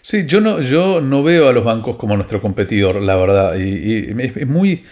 Sí, 0.00 0.24
yo 0.26 0.40
no, 0.40 0.60
yo 0.60 1.00
no 1.00 1.22
veo 1.22 1.48
a 1.48 1.52
los 1.52 1.64
bancos 1.64 1.96
como 1.96 2.16
nuestro 2.16 2.40
competidor, 2.40 3.02
la 3.02 3.16
verdad. 3.16 3.56
Y, 3.58 4.14
es 4.22 4.46
muy 4.46 4.84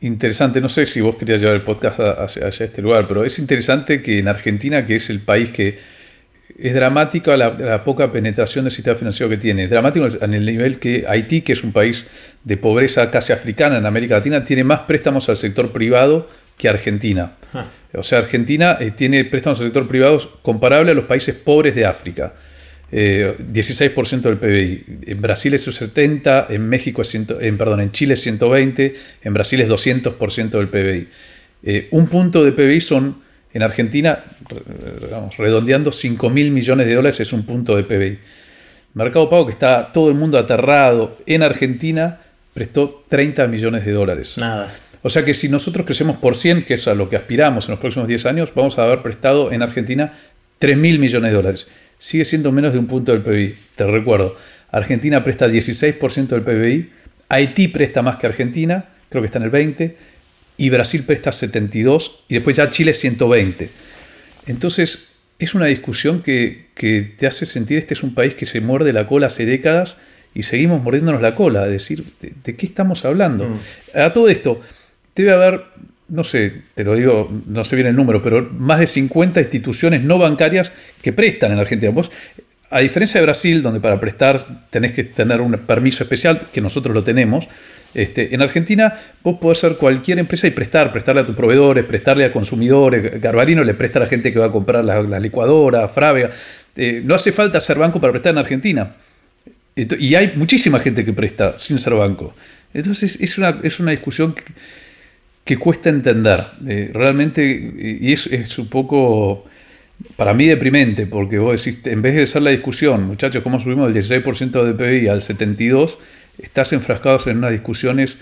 interesante, 0.00 0.60
no 0.60 0.68
sé 0.68 0.86
si 0.86 1.00
vos 1.00 1.16
querías 1.16 1.40
llevar 1.40 1.56
el 1.56 1.62
podcast 1.62 1.98
hacia, 2.00 2.46
este 2.46 2.82
lugar, 2.82 3.08
pero 3.08 3.24
es 3.24 3.38
interesante 3.38 4.00
que 4.00 4.18
en 4.18 4.28
Argentina, 4.28 4.86
que 4.86 4.96
es 4.96 5.10
el 5.10 5.20
país 5.20 5.50
que 5.50 5.80
es 6.56 6.74
dramática 6.74 7.36
la, 7.36 7.84
poca 7.84 8.10
penetración 8.10 8.64
del 8.64 8.72
sistema 8.72 8.96
financiero 8.96 9.28
que 9.28 9.36
tiene, 9.36 9.64
es 9.64 9.70
dramático 9.70 10.06
en 10.20 10.34
el 10.34 10.46
nivel 10.46 10.78
que 10.78 11.04
Haití, 11.08 11.42
que 11.42 11.52
es 11.52 11.64
un 11.64 11.72
país 11.72 12.06
de 12.44 12.56
pobreza 12.56 13.10
casi 13.10 13.32
africana 13.32 13.78
en 13.78 13.86
América 13.86 14.14
Latina, 14.14 14.44
tiene 14.44 14.64
más 14.64 14.80
préstamos 14.80 15.28
al 15.28 15.36
sector 15.36 15.70
privado 15.72 16.28
que 16.56 16.68
Argentina. 16.68 17.32
Ah. 17.54 17.66
O 17.94 18.02
sea, 18.02 18.18
Argentina 18.18 18.76
eh, 18.80 18.90
tiene 18.90 19.24
préstamos 19.24 19.60
al 19.60 19.66
sector 19.66 19.88
privado 19.88 20.18
comparable 20.42 20.90
a 20.92 20.94
los 20.94 21.04
países 21.04 21.34
pobres 21.34 21.74
de 21.74 21.86
África. 21.86 22.32
16% 22.90 22.90
eh, 22.92 24.20
del 24.22 24.38
PBI. 24.38 25.10
En 25.12 25.20
Brasil 25.20 25.52
es 25.54 25.62
70, 25.62 26.46
en 26.48 26.68
México 26.68 27.02
es 27.02 27.14
en, 27.14 27.26
perdón, 27.58 27.80
en 27.80 27.92
Chile 27.92 28.14
es 28.14 28.22
120, 28.22 28.94
en 29.22 29.34
Brasil 29.34 29.60
es 29.60 29.68
200% 29.68 30.50
del 30.50 30.68
PBI. 30.68 31.08
Eh, 31.64 31.88
un 31.90 32.08
punto 32.08 32.44
de 32.44 32.52
PBI 32.52 32.80
son, 32.80 33.16
en 33.52 33.62
Argentina, 33.62 34.18
vamos, 35.10 35.36
redondeando 35.36 35.92
5 35.92 36.30
mil 36.30 36.50
millones 36.50 36.86
de 36.86 36.94
dólares 36.94 37.20
es 37.20 37.32
un 37.32 37.44
punto 37.44 37.76
de 37.76 37.84
PBI. 37.84 38.18
Mercado 38.94 39.30
Pago, 39.30 39.46
que 39.46 39.52
está 39.52 39.92
todo 39.92 40.08
el 40.08 40.14
mundo 40.14 40.38
aterrado, 40.38 41.16
en 41.26 41.42
Argentina 41.42 42.18
prestó 42.52 43.04
30 43.08 43.46
millones 43.46 43.84
de 43.84 43.92
dólares. 43.92 44.36
Nada. 44.36 44.72
O 45.02 45.08
sea 45.08 45.24
que 45.24 45.32
si 45.32 45.48
nosotros 45.48 45.86
crecemos 45.86 46.16
por 46.16 46.34
100, 46.34 46.64
que 46.64 46.74
es 46.74 46.88
a 46.88 46.94
lo 46.94 47.08
que 47.08 47.16
aspiramos 47.16 47.66
en 47.66 47.72
los 47.72 47.80
próximos 47.80 48.08
10 48.08 48.26
años, 48.26 48.52
vamos 48.54 48.78
a 48.78 48.82
haber 48.82 49.02
prestado 49.02 49.52
en 49.52 49.62
Argentina 49.62 50.12
3 50.58 50.76
mil 50.76 50.98
millones 50.98 51.30
de 51.30 51.36
dólares. 51.36 51.68
Sigue 51.98 52.24
siendo 52.24 52.52
menos 52.52 52.72
de 52.72 52.78
un 52.78 52.86
punto 52.86 53.12
del 53.12 53.22
PBI, 53.22 53.54
te 53.76 53.86
recuerdo. 53.86 54.36
Argentina 54.70 55.22
presta 55.22 55.44
el 55.44 55.52
16% 55.52 56.28
del 56.28 56.42
PBI, 56.42 56.90
Haití 57.28 57.68
presta 57.68 58.02
más 58.02 58.16
que 58.16 58.26
Argentina, 58.26 58.86
creo 59.08 59.22
que 59.22 59.26
está 59.26 59.38
en 59.38 59.44
el 59.44 59.52
20%, 59.52 59.94
y 60.58 60.68
Brasil 60.68 61.04
presta 61.04 61.30
72% 61.30 62.10
y 62.28 62.34
después 62.34 62.56
ya 62.56 62.68
Chile 62.68 62.92
120%. 62.92 63.68
Entonces, 64.46 65.12
es 65.38 65.54
una 65.54 65.66
discusión 65.66 66.22
que, 66.22 66.66
te 66.74 67.26
hace 67.26 67.46
sentir 67.46 67.78
este 67.78 67.94
es 67.94 68.02
un 68.02 68.14
país 68.14 68.34
que 68.34 68.44
se 68.44 68.60
muerde 68.60 68.92
la 68.92 69.06
cola 69.06 69.28
hace 69.28 69.46
décadas 69.46 69.96
y 70.34 70.42
seguimos 70.42 70.82
mordiéndonos 70.82 71.22
la 71.22 71.34
cola, 71.34 71.64
es 71.66 71.72
decir, 71.72 72.04
¿de, 72.20 72.56
qué 72.56 72.66
estamos 72.66 73.04
hablando? 73.04 73.44
Mm. 73.44 73.98
A 73.98 74.12
todo 74.12 74.28
esto, 74.28 74.60
debe 75.14 75.32
haber, 75.32 75.64
no 76.08 76.24
sé, 76.24 76.52
te 76.74 76.84
lo 76.84 76.94
digo, 76.94 77.30
no 77.46 77.64
sé 77.64 77.76
bien 77.76 77.88
el 77.88 77.96
número, 77.96 78.22
pero 78.22 78.48
más 78.52 78.80
de 78.80 78.86
50 78.86 79.40
instituciones 79.40 80.02
no 80.02 80.18
bancarias 80.18 80.72
que 81.02 81.12
prestan 81.12 81.52
en 81.52 81.58
Argentina. 81.58 81.92
Vos, 81.92 82.10
a 82.70 82.80
diferencia 82.80 83.20
de 83.20 83.26
Brasil, 83.26 83.62
donde 83.62 83.80
para 83.80 83.98
prestar 84.00 84.66
tenés 84.70 84.92
que 84.92 85.04
tener 85.04 85.40
un 85.40 85.52
permiso 85.52 86.02
especial, 86.02 86.40
que 86.52 86.60
nosotros 86.60 86.94
lo 86.94 87.02
tenemos, 87.02 87.48
este, 87.94 88.34
en 88.34 88.42
Argentina 88.42 88.92
vos 89.22 89.38
podés 89.38 89.58
ser 89.58 89.76
cualquier 89.76 90.18
empresa 90.18 90.46
y 90.46 90.50
prestar, 90.50 90.92
prestarle 90.92 91.22
a 91.22 91.26
tus 91.26 91.34
proveedores, 91.34 91.84
prestarle 91.84 92.24
a 92.24 92.32
consumidores. 92.32 93.20
Garbarino 93.20 93.64
le 93.64 93.74
presta 93.74 93.98
a 93.98 94.02
la 94.02 94.08
gente 94.08 94.32
que 94.32 94.38
va 94.38 94.46
a 94.46 94.50
comprar 94.50 94.84
la, 94.84 95.20
licuadora, 95.20 95.88
Frávega. 95.88 96.30
Eh, 96.76 97.02
no 97.04 97.14
hace 97.14 97.32
falta 97.32 97.60
ser 97.60 97.78
banco 97.78 98.00
para 98.00 98.12
prestar 98.12 98.32
en 98.32 98.38
Argentina. 98.38 98.94
Y 99.74 100.14
hay 100.16 100.32
muchísima 100.34 100.80
gente 100.80 101.04
que 101.04 101.12
presta 101.12 101.58
sin 101.58 101.78
ser 101.78 101.94
banco. 101.94 102.34
Entonces 102.74 103.20
es 103.20 103.38
una, 103.38 103.60
es 103.62 103.78
una 103.78 103.92
discusión 103.92 104.34
que, 105.44 105.56
cuesta 105.56 105.88
entender. 105.88 106.46
Eh, 106.66 106.90
realmente, 106.92 107.42
y 108.00 108.12
es, 108.12 108.26
es, 108.26 108.58
un 108.58 108.66
poco, 108.66 109.46
para 110.16 110.34
mí, 110.34 110.46
deprimente, 110.46 111.06
porque 111.06 111.38
vos 111.38 111.64
decís, 111.64 111.80
en 111.86 112.02
vez 112.02 112.16
de 112.16 112.22
hacer 112.22 112.42
la 112.42 112.50
discusión, 112.50 113.04
muchachos, 113.04 113.42
¿cómo 113.42 113.58
subimos 113.60 113.92
del 113.92 114.04
16% 114.04 114.64
de 114.64 114.74
PBI 114.74 115.08
al 115.08 115.20
72%? 115.20 115.96
Estás 116.38 116.72
enfrascado 116.72 117.18
en 117.26 117.38
unas 117.38 117.52
discusiones 117.52 118.18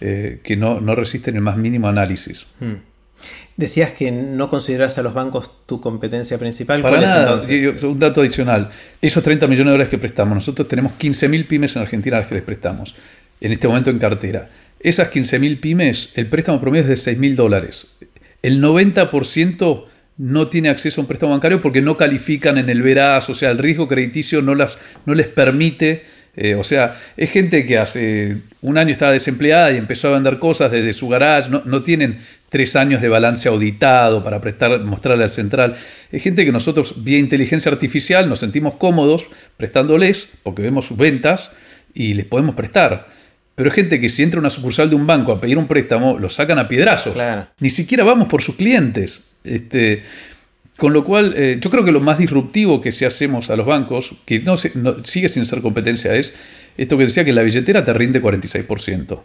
eh, 0.00 0.40
que 0.42 0.56
no, 0.56 0.78
resisten 0.94 1.36
el 1.36 1.42
más 1.42 1.56
mínimo 1.56 1.88
análisis. 1.88 2.46
Hmm. 2.60 2.76
Decías 3.56 3.90
que 3.90 4.12
no 4.12 4.48
consideras 4.48 4.96
a 4.98 5.02
los 5.02 5.12
bancos 5.12 5.50
tu 5.66 5.80
competencia 5.80 6.38
principal. 6.38 6.80
Para 6.80 7.00
nada, 7.00 7.40
un 7.82 7.98
dato 7.98 8.20
adicional. 8.20 8.70
Esos 9.02 9.24
30 9.24 9.48
millones 9.48 9.66
de 9.66 9.72
dólares 9.72 9.88
que 9.90 9.98
prestamos, 9.98 10.34
nosotros 10.36 10.68
tenemos 10.68 10.92
15.000 10.92 11.44
pymes 11.46 11.74
en 11.74 11.82
Argentina 11.82 12.16
a 12.16 12.20
las 12.20 12.28
que 12.28 12.36
les 12.36 12.44
prestamos, 12.44 12.94
en 13.40 13.50
este 13.50 13.66
momento 13.66 13.90
en 13.90 13.98
cartera. 13.98 14.48
Esas 14.78 15.12
15.000 15.12 15.58
pymes, 15.58 16.12
el 16.14 16.28
préstamo 16.28 16.60
promedio 16.60 16.92
es 16.92 17.04
de 17.04 17.16
6.000 17.16 17.34
dólares. 17.34 17.88
El 18.42 18.62
90% 18.62 19.84
no 20.18 20.46
tiene 20.46 20.68
acceso 20.68 21.00
a 21.00 21.02
un 21.02 21.08
préstamo 21.08 21.32
bancario 21.32 21.60
porque 21.60 21.80
no 21.80 21.96
califican 21.96 22.58
en 22.58 22.68
el 22.70 22.82
veraz, 22.82 23.28
o 23.30 23.34
sea, 23.34 23.50
el 23.50 23.58
riesgo 23.58 23.88
crediticio 23.88 24.42
no, 24.42 24.54
las, 24.54 24.78
no 25.06 25.14
les 25.14 25.26
permite 25.26 26.04
eh, 26.40 26.54
o 26.54 26.62
sea, 26.62 26.96
es 27.16 27.32
gente 27.32 27.66
que 27.66 27.78
hace 27.78 28.36
un 28.60 28.78
año 28.78 28.92
estaba 28.92 29.10
desempleada 29.10 29.72
y 29.72 29.76
empezó 29.76 30.06
a 30.06 30.12
vender 30.12 30.38
cosas 30.38 30.70
desde 30.70 30.92
su 30.92 31.08
garage, 31.08 31.50
no, 31.50 31.82
tienen 31.82 32.20
tres 32.48 32.76
años 32.76 33.02
de 33.02 33.08
balance 33.08 33.48
auditado 33.48 34.22
para 34.22 34.40
prestar, 34.40 34.78
mostrarle 34.84 35.24
al 35.24 35.30
central. 35.30 35.74
Es 36.12 36.22
gente 36.22 36.44
que 36.44 36.52
nosotros, 36.52 37.02
vía 37.02 37.18
inteligencia 37.18 37.72
artificial, 37.72 38.28
nos 38.28 38.38
sentimos 38.38 38.74
cómodos 38.74 39.26
prestándoles, 39.56 40.28
porque 40.44 40.62
vemos 40.62 40.86
sus 40.86 40.96
ventas 40.96 41.50
y 41.92 42.14
les 42.14 42.24
podemos 42.24 42.54
prestar. 42.54 43.08
Pero 43.56 43.70
es 43.70 43.74
gente 43.74 44.00
que 44.00 44.08
si 44.08 44.22
entra 44.22 44.38
a 44.38 44.42
una 44.42 44.50
sucursal 44.50 44.88
de 44.88 44.94
un 44.94 45.08
banco 45.08 45.32
a 45.32 45.40
pedir 45.40 45.58
un 45.58 45.66
préstamo, 45.66 46.20
lo 46.20 46.28
sacan 46.28 46.60
a 46.60 46.68
piedrazos. 46.68 47.16
Ni 47.58 47.70
siquiera 47.70 48.04
vamos 48.04 48.28
por 48.28 48.42
sus 48.42 48.54
clientes. 48.54 49.32
Este, 49.42 50.04
con 50.78 50.92
lo 50.92 51.02
cual, 51.02 51.34
eh, 51.36 51.58
yo 51.60 51.70
creo 51.70 51.84
que 51.84 51.90
lo 51.90 51.98
más 51.98 52.18
disruptivo 52.18 52.80
que 52.80 52.92
se 52.92 53.04
hacemos 53.04 53.50
a 53.50 53.56
los 53.56 53.66
bancos, 53.66 54.14
que 54.24 54.38
no, 54.38 54.56
sigue 54.56 55.28
sin 55.28 55.44
ser 55.44 55.60
competencia, 55.60 56.14
es 56.14 56.34
esto 56.76 56.96
que 56.96 57.04
decía 57.04 57.24
que 57.24 57.32
la 57.32 57.42
billetera 57.42 57.84
te 57.84 57.92
rinde 57.92 58.22
46%. 58.22 59.20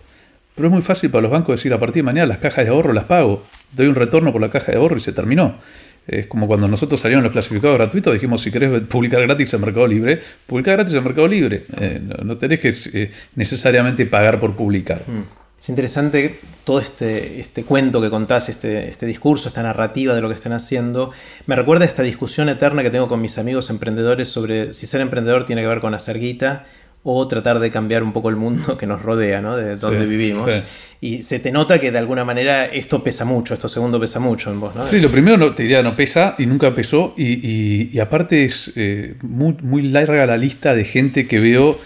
Pero 0.55 0.67
es 0.67 0.74
muy 0.74 0.81
fácil 0.81 1.12
para 1.12 1.22
los 1.22 1.31
bancos 1.31 1.60
decir 1.60 1.72
a 1.72 1.79
partir 1.79 2.01
de 2.01 2.05
mañana 2.05 2.25
las 2.25 2.39
cajas 2.39 2.65
de 2.65 2.72
ahorro 2.72 2.91
las 2.91 3.03
pago, 3.03 3.43
doy 3.72 3.86
un 3.86 3.93
retorno 3.93 4.31
por 4.31 4.41
la 4.41 4.50
caja 4.50 4.72
de 4.72 4.79
ahorro 4.79 4.98
y 4.98 5.00
se 5.00 5.13
terminó. 5.13 5.60
Es 6.07 6.25
como 6.25 6.48
cuando 6.48 6.67
nosotros 6.67 7.00
salimos 7.00 7.24
los 7.24 7.31
clasificados 7.31 7.77
gratuitos, 7.77 8.12
dijimos 8.15 8.41
si 8.41 8.50
querés 8.50 8.83
publicar 8.88 9.22
gratis 9.22 9.53
en 9.53 9.62
Mercado 9.62 9.86
Libre, 9.86 10.19
publica 10.48 10.72
gratis 10.72 10.95
en 10.95 11.03
Mercado 11.03 11.27
Libre. 11.27 11.65
Eh, 11.79 12.01
no, 12.24 12.36
tenés 12.36 12.62
que 12.62 12.74
eh, 12.93 13.12
necesariamente 13.36 14.07
pagar 14.07 14.39
por 14.39 14.55
publicar. 14.55 15.03
Mm. 15.05 15.42
Es 15.63 15.70
interesante 15.70 16.41
todo 16.65 16.82
este, 16.82 17.39
este 17.39 17.63
cuento 17.63 18.01
que 18.01 18.10
contás, 18.10 18.50
este, 18.50 18.89
este, 18.89 19.05
discurso, 19.05 19.48
esta 19.48 19.63
narrativa 19.63 20.13
de 20.13 20.20
lo 20.20 20.27
que 20.27 20.36
están 20.36 20.51
haciendo. 20.51 21.12
Me 21.46 21.55
recuerda 21.55 21.86
a 21.86 21.88
esta 21.88 22.03
discusión 22.03 22.50
eterna 22.50 22.84
que 22.84 22.89
tengo 22.89 23.08
con 23.08 23.22
mis 23.22 23.38
amigos 23.38 23.70
emprendedores 23.70 24.27
sobre 24.27 24.74
si 24.74 24.88
ser 24.88 25.00
emprendedor 25.00 25.46
tiene 25.46 25.62
que 25.62 25.70
ver 25.70 25.79
con 25.79 25.93
hacer 25.93 26.20
guita 26.20 26.65
o 27.03 27.25
tratar 27.29 27.60
de 27.62 27.72
cambiar 27.72 28.03
un 28.03 28.12
poco 28.12 28.27
el 28.27 28.36
mundo 28.36 28.77
que 28.77 28.86
nos 28.86 29.03
rodea, 29.03 29.39
¿no? 29.39 29.55
de 29.55 29.77
donde 29.77 30.05
vivimos. 30.05 30.51
Y 31.00 31.22
se 31.22 31.39
te 31.39 31.50
nota 31.50 31.79
que 31.79 31.93
de 31.93 31.98
alguna 31.98 32.25
manera 32.25 32.65
esto 32.65 33.01
pesa 33.01 33.24
mucho, 33.24 33.53
esto 33.53 33.70
segundo 33.70 34.01
pesa 34.01 34.20
mucho 34.20 34.51
en 34.51 34.60
vos. 34.60 34.75
¿no? 34.75 34.86
Sí, 34.86 35.00
lo 35.00 35.08
primero 35.08 35.38
no, 35.38 35.55
te 35.55 35.63
diría 35.63 35.82
no 35.82 35.96
pesa 35.96 36.36
y 36.38 36.46
nunca 36.46 36.75
pesó. 36.75 37.13
Y, 37.15 37.98
aparte 38.00 38.43
es 38.43 38.74
eh, 38.75 39.15
muy, 39.22 39.55
muy 39.62 39.84
larga 39.84 40.25
la 40.25 40.36
lista 40.36 40.75
de 40.75 40.84
gente 40.84 41.25
que 41.25 41.39
veo 41.39 41.79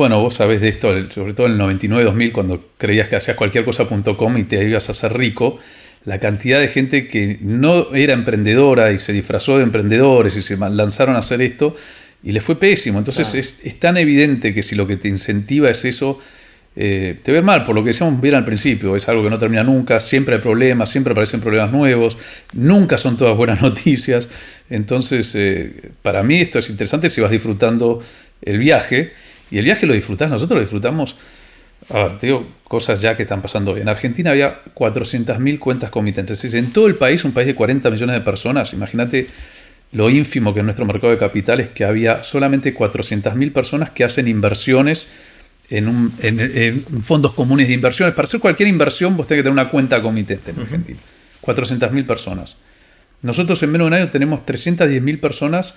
bueno, 0.00 0.18
vos 0.18 0.32
sabés 0.32 0.62
de 0.62 0.70
esto, 0.70 1.10
sobre 1.10 1.34
todo 1.34 1.46
en 1.46 1.60
el 1.60 1.78
99-2000, 1.78 2.32
cuando 2.32 2.64
creías 2.78 3.06
que 3.06 3.16
hacías 3.16 3.36
cualquier 3.36 3.66
cosa.com 3.66 4.38
y 4.38 4.44
te 4.44 4.66
ibas 4.66 4.88
a 4.88 4.92
hacer 4.92 5.12
rico, 5.12 5.58
la 6.06 6.18
cantidad 6.18 6.58
de 6.58 6.68
gente 6.68 7.06
que 7.06 7.36
no 7.42 7.94
era 7.94 8.14
emprendedora 8.14 8.92
y 8.92 8.98
se 8.98 9.12
disfrazó 9.12 9.58
de 9.58 9.64
emprendedores 9.64 10.34
y 10.38 10.40
se 10.40 10.56
lanzaron 10.56 11.16
a 11.16 11.18
hacer 11.18 11.42
esto 11.42 11.76
y 12.22 12.32
le 12.32 12.40
fue 12.40 12.58
pésimo. 12.58 12.98
Entonces 12.98 13.34
es, 13.34 13.78
tan 13.78 13.98
evidente 13.98 14.54
que 14.54 14.62
si 14.62 14.74
lo 14.74 14.86
que 14.86 14.96
te 14.96 15.08
incentiva 15.08 15.68
es 15.68 15.84
eso, 15.84 16.18
eh, 16.76 17.18
te 17.22 17.30
ves 17.30 17.44
mal, 17.44 17.66
por 17.66 17.74
lo 17.74 17.82
que 17.82 17.88
decíamos 17.88 18.18
bien 18.22 18.36
al 18.36 18.46
principio, 18.46 18.96
es 18.96 19.06
algo 19.06 19.22
que 19.22 19.28
no 19.28 19.38
termina 19.38 19.64
nunca, 19.64 20.00
siempre 20.00 20.36
hay 20.36 20.40
problemas, 20.40 20.88
siempre 20.88 21.12
aparecen 21.12 21.42
problemas 21.42 21.72
nuevos, 21.72 22.16
nunca 22.54 22.96
son 22.96 23.18
todas 23.18 23.36
buenas 23.36 23.60
noticias. 23.68 24.30
Entonces, 24.70 25.34
eh, 25.34 25.90
para 26.00 26.22
mí 26.22 26.40
esto 26.40 26.58
es 26.58 26.70
interesante 26.70 27.10
si 27.10 27.20
vas 27.20 27.30
disfrutando 27.30 28.00
el 28.40 28.56
viaje. 28.56 29.12
Y 29.50 29.58
el 29.58 29.64
viaje 29.64 29.86
lo 29.86 29.94
disfrutás, 29.94 30.30
nosotros 30.30 30.56
lo 30.56 30.60
disfrutamos. 30.60 31.16
A 31.88 32.04
ver, 32.04 32.18
te 32.18 32.26
digo 32.26 32.46
cosas 32.64 33.00
ya 33.00 33.16
que 33.16 33.22
están 33.22 33.42
pasando 33.42 33.72
hoy. 33.72 33.80
En 33.80 33.88
Argentina 33.88 34.30
había 34.30 34.62
400.000 34.74 35.58
cuentas 35.58 35.90
comitentes. 35.90 36.44
Es 36.44 36.54
en 36.54 36.72
todo 36.72 36.86
el 36.86 36.94
país, 36.94 37.24
un 37.24 37.32
país 37.32 37.46
de 37.46 37.54
40 37.54 37.90
millones 37.90 38.14
de 38.14 38.20
personas, 38.20 38.72
imagínate 38.72 39.26
lo 39.92 40.08
ínfimo 40.08 40.54
que 40.54 40.60
es 40.60 40.64
nuestro 40.64 40.84
mercado 40.84 41.12
de 41.12 41.18
capitales, 41.18 41.68
que 41.68 41.84
había 41.84 42.22
solamente 42.22 42.74
400.000 42.74 43.52
personas 43.52 43.90
que 43.90 44.04
hacen 44.04 44.28
inversiones 44.28 45.08
en, 45.68 46.82
fondos 47.02 47.32
comunes 47.32 47.68
de 47.68 47.74
inversiones. 47.74 48.14
Para 48.14 48.24
hacer 48.24 48.40
cualquier 48.40 48.68
inversión 48.68 49.16
vos 49.16 49.26
tenés 49.26 49.40
que 49.40 49.44
tener 49.44 49.52
una 49.52 49.68
cuenta 49.68 50.00
comitente 50.00 50.50
en 50.50 50.60
Argentina. 50.60 50.98
400.000 51.42 52.06
personas. 52.06 52.56
Nosotros 53.22 53.62
en 53.62 53.72
menos 53.72 53.86
de 53.86 53.88
un 53.88 53.94
año 53.94 54.10
tenemos 54.10 54.40
310.000 54.46 55.20
personas 55.20 55.76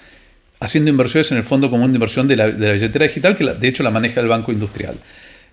haciendo 0.64 0.90
inversiones 0.90 1.30
en 1.32 1.38
el 1.38 1.44
Fondo 1.44 1.70
Común 1.70 1.92
de 1.92 1.98
Inversión 1.98 2.26
de 2.26 2.38
la, 2.38 2.48
billetera 2.48 3.06
digital, 3.06 3.36
que 3.36 3.44
de 3.44 3.68
hecho 3.68 3.84
la 3.84 3.92
maneja 3.92 4.22
el 4.22 4.28
Banco 4.28 4.54
Industrial. 4.54 4.96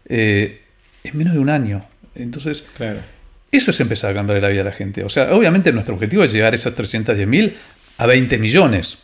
Eh, 0.09 0.61
en 1.03 1.19
menos 1.19 1.35
de 1.35 1.41
un 1.41 1.51
año. 1.51 1.85
Entonces, 2.15 2.67
eso 3.51 3.71
es 3.73 3.81
empezar 3.81 4.13
a 4.13 4.15
cambiar 4.15 4.41
la 4.41 4.49
vida 4.49 4.59
de 4.59 4.71
la 4.71 4.73
gente. 4.73 5.03
O 5.03 5.09
sea, 5.09 5.35
obviamente 5.35 5.73
nuestro 5.73 5.95
objetivo 5.95 6.23
es 6.23 6.33
llegar 6.33 6.53
a 6.53 6.57
esas 6.57 6.77
310.000 6.79 7.53
a 7.99 8.07
20 8.07 8.39
millones 8.39 8.99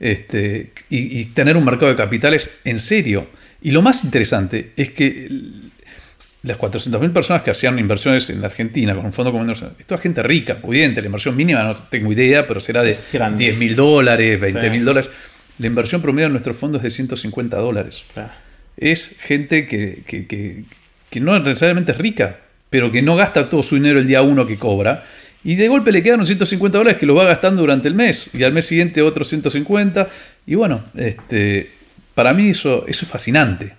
este, 0.00 0.72
y, 0.88 1.26
tener 1.26 1.58
un 1.58 1.64
mercado 1.64 1.88
de 1.88 1.96
capitales 1.96 2.60
en 2.64 2.78
serio. 2.78 3.26
Y 3.60 3.70
lo 3.70 3.82
más 3.82 4.02
interesante 4.04 4.72
es 4.76 4.92
que 4.92 5.28
las 6.42 6.58
400.000 6.58 7.12
personas 7.12 7.42
que 7.42 7.50
hacían 7.50 7.78
inversiones 7.78 8.30
en 8.30 8.40
la 8.40 8.46
Argentina 8.46 8.94
con 8.94 9.04
un 9.04 9.12
fondo 9.12 9.30
común 9.30 9.46
de 9.46 9.52
inversión, 9.52 9.76
es 9.78 9.84
toda 9.84 10.00
gente 10.00 10.22
rica, 10.22 10.56
pudiente, 10.56 11.02
la 11.02 11.06
inversión 11.06 11.36
mínima 11.36 11.62
no 11.64 11.74
tengo 11.74 12.12
idea, 12.12 12.46
pero 12.46 12.60
será 12.60 12.82
de 12.82 12.94
10 12.94 13.58
mil 13.58 13.76
dólares, 13.76 14.40
20 14.40 14.70
mil 14.70 14.84
dólares. 14.84 15.10
La 15.58 15.66
inversión 15.66 16.02
promedio 16.02 16.26
en 16.26 16.32
nuestro 16.32 16.54
fondo 16.54 16.78
es 16.78 16.82
de 16.82 16.90
150 16.90 17.56
dólares. 17.58 18.04
Es 18.76 19.16
gente 19.20 19.66
que, 19.66 20.64
no 21.20 21.38
necesariamente 21.38 21.92
es 21.92 21.98
rica, 21.98 22.40
pero 22.70 22.90
que 22.90 23.02
no 23.02 23.14
gasta 23.14 23.48
todo 23.48 23.62
su 23.62 23.76
dinero 23.76 24.00
el 24.00 24.06
día 24.06 24.22
uno 24.22 24.46
que 24.46 24.56
cobra. 24.56 25.04
Y 25.44 25.54
de 25.56 25.68
golpe 25.68 25.92
le 25.92 26.02
quedan 26.02 26.16
unos 26.16 26.28
150 26.28 26.78
dólares 26.78 26.98
que 26.98 27.06
lo 27.06 27.14
va 27.14 27.24
gastando 27.24 27.60
durante 27.60 27.86
el 27.86 27.94
mes. 27.94 28.30
Y 28.32 28.42
al 28.42 28.52
mes 28.52 28.64
siguiente 28.64 29.02
otros 29.02 29.28
150. 29.28 30.08
Y 30.46 30.54
bueno, 30.54 30.82
este, 30.96 31.70
para 32.14 32.32
mí 32.32 32.50
eso, 32.50 32.84
eso 32.88 33.04
es 33.04 33.10
fascinante. 33.10 33.74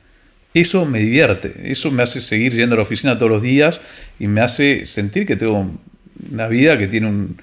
Eso 0.54 0.86
me 0.86 1.00
divierte. 1.00 1.72
Eso 1.72 1.92
me 1.92 2.04
hace 2.04 2.22
seguir 2.22 2.54
yendo 2.54 2.76
a 2.76 2.78
la 2.78 2.84
oficina 2.84 3.18
todos 3.18 3.32
los 3.32 3.42
días 3.42 3.82
y 4.20 4.28
me 4.28 4.42
hace 4.42 4.86
sentir 4.86 5.26
que 5.26 5.36
tengo 5.36 5.70
una 6.32 6.48
vida 6.48 6.78
que 6.78 6.88
tiene 6.88 7.08
un, 7.08 7.38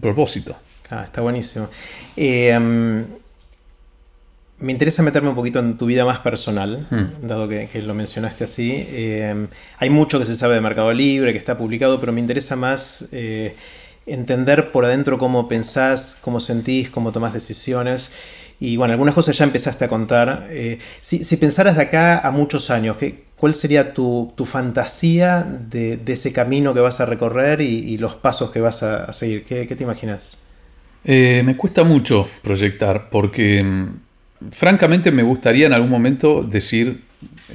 propósito. 0.00 0.60
Ah, 0.90 1.04
está 1.04 1.20
buenísimo. 1.20 1.70
Eh, 2.16 2.58
me 4.60 4.72
interesa 4.72 5.02
meterme 5.02 5.30
un 5.30 5.34
poquito 5.34 5.58
en 5.58 5.76
tu 5.78 5.86
vida 5.86 6.04
más 6.04 6.18
personal, 6.18 6.86
hmm. 6.90 7.26
dado 7.26 7.48
que, 7.48 7.68
lo 7.82 7.94
mencionaste 7.94 8.44
así. 8.44 8.72
Eh, 8.90 9.46
hay 9.78 9.90
mucho 9.90 10.18
que 10.18 10.26
se 10.26 10.36
sabe 10.36 10.54
de 10.54 10.60
Mercado 10.60 10.92
Libre, 10.92 11.32
que 11.32 11.38
está 11.38 11.56
publicado, 11.56 11.98
pero 11.98 12.12
me 12.12 12.20
interesa 12.20 12.56
más 12.56 13.08
eh, 13.12 13.56
entender 14.06 14.70
por 14.70 14.84
adentro 14.84 15.18
cómo 15.18 15.48
pensás, 15.48 16.18
cómo 16.20 16.40
sentís, 16.40 16.90
cómo 16.90 17.10
tomás 17.10 17.32
decisiones. 17.32 18.10
Y 18.62 18.76
bueno, 18.76 18.92
algunas 18.92 19.14
cosas 19.14 19.38
ya 19.38 19.44
empezaste 19.44 19.86
a 19.86 19.88
contar. 19.88 20.48
Eh, 20.50 20.78
si, 21.00 21.36
pensaras 21.38 21.76
de 21.76 21.82
acá 21.82 22.18
a 22.18 22.30
muchos 22.30 22.70
años, 22.70 22.98
¿qué, 22.98 23.24
¿cuál 23.36 23.54
sería 23.54 23.94
tu, 23.94 24.34
fantasía 24.44 25.42
de, 25.42 25.98
ese 26.06 26.34
camino 26.34 26.74
que 26.74 26.80
vas 26.80 27.00
a 27.00 27.06
recorrer 27.06 27.62
y, 27.62 27.96
los 27.96 28.14
pasos 28.16 28.50
que 28.50 28.60
vas 28.60 28.82
a, 28.82 29.10
seguir? 29.14 29.44
¿Qué, 29.44 29.64
te 29.64 29.82
imaginas? 29.82 30.36
Me 31.02 31.56
cuesta 31.56 31.82
mucho 31.82 32.28
proyectar 32.42 33.08
porque 33.08 33.62
mm, 33.62 34.09
francamente 34.50 35.10
me 35.10 35.22
gustaría 35.22 35.66
en 35.66 35.72
algún 35.72 35.90
momento 35.90 36.42
decir, 36.42 37.00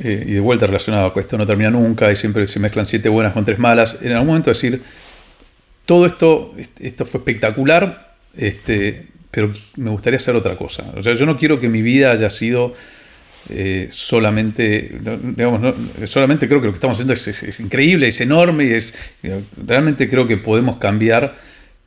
eh, 0.04 0.26
y 0.28 0.32
de 0.34 0.40
vuelta 0.40 0.68
relacionado 0.68 1.12
a 1.16 1.20
esto 1.20 1.38
no 1.38 1.46
termina 1.46 1.70
nunca 1.70 2.12
y 2.12 2.16
siempre 2.16 2.48
se 2.48 2.60
mezclan 2.60 2.86
siete 2.86 3.10
buenas 3.10 3.34
con 3.34 3.46
tres 3.46 3.60
malas, 3.60 3.98
en 4.02 4.12
algún 4.12 4.28
momento 4.28 4.52
decir, 4.52 4.82
todo 5.86 6.06
esto, 6.06 6.54
esto 6.80 7.06
fue 7.06 7.20
espectacular, 7.20 8.16
este, 8.36 9.08
pero 9.32 9.54
me 9.76 9.90
gustaría 9.90 10.18
hacer 10.18 10.36
otra 10.36 10.56
cosa. 10.56 10.84
O 10.96 11.04
sea, 11.04 11.14
yo 11.14 11.26
no 11.26 11.38
quiero 11.38 11.60
que 11.60 11.70
mi 11.70 11.82
vida 11.82 12.12
haya 12.12 12.30
sido 12.30 12.74
eh, 13.50 13.90
solamente, 13.92 14.98
digamos, 15.22 15.76
solamente 16.06 16.48
creo 16.48 16.62
que 16.62 16.68
lo 16.68 16.74
que 16.74 16.78
estamos 16.78 16.98
haciendo 16.98 17.14
es, 17.14 17.60
increíble, 17.60 18.08
es 18.08 18.20
enorme 18.22 18.66
y 18.66 18.74
es, 18.74 18.96
realmente 19.66 20.10
creo 20.10 20.26
que 20.28 20.38
podemos 20.38 20.78
cambiar. 20.78 21.38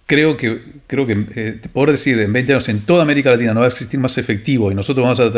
Creo 0.09 0.39
que, 0.39 0.63
creo 0.87 1.05
que 1.05 1.27
eh, 1.37 1.61
poder 1.71 1.91
decir 1.91 2.19
en 2.19 2.33
20 2.33 2.55
años 2.55 2.69
en 2.71 2.81
toda 2.81 3.03
América 3.03 3.29
Latina 3.29 3.53
no 3.53 3.61
va 3.61 3.67
a 3.67 3.69
existir 3.69 4.01
más 4.01 4.17
efectivo 4.17 4.73
y 4.73 4.75
nosotros 4.75 5.05
vamos 5.05 5.21
a 5.21 5.31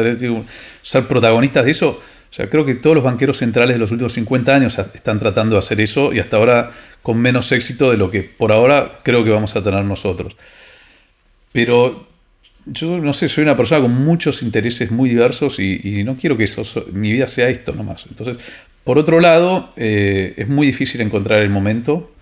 ser 0.83 1.09
protagonistas 1.09 1.65
de 1.65 1.73
eso. 1.73 1.89
O 1.89 2.33
sea, 2.33 2.49
creo 2.49 2.65
que 2.65 2.77
todos 2.77 2.95
los 2.95 3.03
banqueros 3.03 3.39
centrales 3.39 3.75
de 3.75 3.81
los 3.81 3.91
últimos 3.91 4.13
50 4.13 4.55
años 4.55 4.79
están 4.95 5.19
tratando 5.19 5.57
de 5.57 5.59
hacer 5.59 5.81
eso 5.81 6.13
y 6.13 6.21
hasta 6.21 6.37
ahora 6.37 6.71
con 7.03 7.19
menos 7.19 7.51
éxito 7.51 7.91
de 7.91 7.97
lo 7.97 8.13
que 8.13 8.23
por 8.23 8.53
ahora 8.53 9.01
creo 9.03 9.25
que 9.25 9.31
vamos 9.31 9.57
a 9.57 9.65
tener 9.65 9.85
nosotros. 9.85 10.37
Pero 11.51 12.07
yo 12.65 12.99
no 12.99 13.13
sé, 13.13 13.29
soy 13.29 13.43
una 13.43 13.57
persona 13.57 13.81
con 13.81 13.93
muchos 13.93 14.41
intereses 14.41 14.93
muy 14.93 15.09
diversos 15.09 15.59
y, 15.59 16.05
no 16.05 16.15
quiero 16.15 16.37
que 16.37 16.45
eso, 16.45 16.63
mi 16.93 17.11
vida 17.11 17.27
sea 17.27 17.49
esto 17.49 17.75
nomás. 17.75 18.07
Entonces, 18.09 18.37
por 18.85 18.99
otro 18.99 19.19
lado, 19.19 19.73
eh, 19.77 20.35
es 20.37 20.47
muy 20.47 20.69
difícil 20.69 21.01
encontrar 21.01 21.43
el 21.43 21.51
momento 21.51 22.13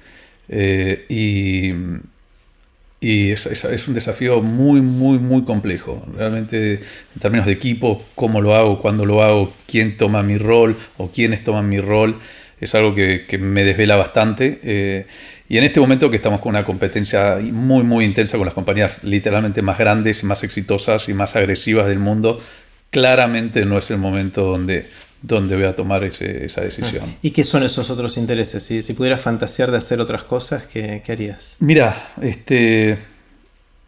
eh, 0.48 1.04
y, 1.10 1.72
y 3.00 3.30
es, 3.30 3.88
un 3.88 3.94
desafío 3.94 4.42
muy, 4.42 4.80
muy, 4.80 5.18
muy 5.18 5.44
complejo. 5.44 6.04
Realmente, 6.16 6.74
en 6.74 7.20
términos 7.20 7.46
de 7.46 7.52
equipo, 7.52 8.04
cómo 8.14 8.40
lo 8.40 8.54
hago, 8.54 8.80
cuándo 8.80 9.04
lo 9.04 9.22
hago, 9.22 9.52
quién 9.66 9.96
toma 9.96 10.22
mi 10.22 10.36
rol 10.36 10.76
o 10.96 11.08
quiénes 11.10 11.44
toman 11.44 11.68
mi 11.68 11.80
rol, 11.80 12.16
es 12.60 12.74
algo 12.74 12.94
que, 12.94 13.24
que 13.28 13.38
me 13.38 13.62
desvela 13.62 13.94
bastante. 13.94 14.60
Eh, 14.64 15.06
y 15.48 15.58
en 15.58 15.64
este 15.64 15.78
momento 15.78 16.10
que 16.10 16.16
estamos 16.16 16.40
con 16.40 16.50
una 16.50 16.64
competencia 16.64 17.38
muy, 17.40 17.84
muy 17.84 18.04
intensa 18.04 18.36
con 18.36 18.46
las 18.46 18.54
compañías 18.54 19.02
literalmente 19.04 19.62
más 19.62 19.78
grandes, 19.78 20.24
más 20.24 20.42
exitosas 20.42 21.08
y 21.08 21.14
más 21.14 21.36
agresivas 21.36 21.86
del 21.86 22.00
mundo, 22.00 22.40
claramente 22.90 23.64
no 23.64 23.78
es 23.78 23.90
el 23.90 23.98
momento 23.98 24.44
donde, 24.44 24.88
donde 25.22 25.56
voy 25.56 25.64
a 25.64 25.74
tomar 25.74 26.04
esa 26.04 26.60
decisión. 26.60 27.04
Ah, 27.06 27.18
¿Y 27.22 27.30
qué 27.30 27.44
son 27.44 27.62
esos 27.62 27.90
otros 27.90 28.16
intereses? 28.16 28.62
Si, 28.62 28.82
si 28.82 28.94
pudieras 28.94 29.20
fantasear 29.20 29.70
de 29.70 29.78
hacer 29.78 30.00
otras 30.00 30.24
cosas, 30.24 30.64
¿qué, 30.64 31.02
qué 31.04 31.12
harías? 31.12 31.56
Mira, 31.60 31.96
este, 32.22 32.98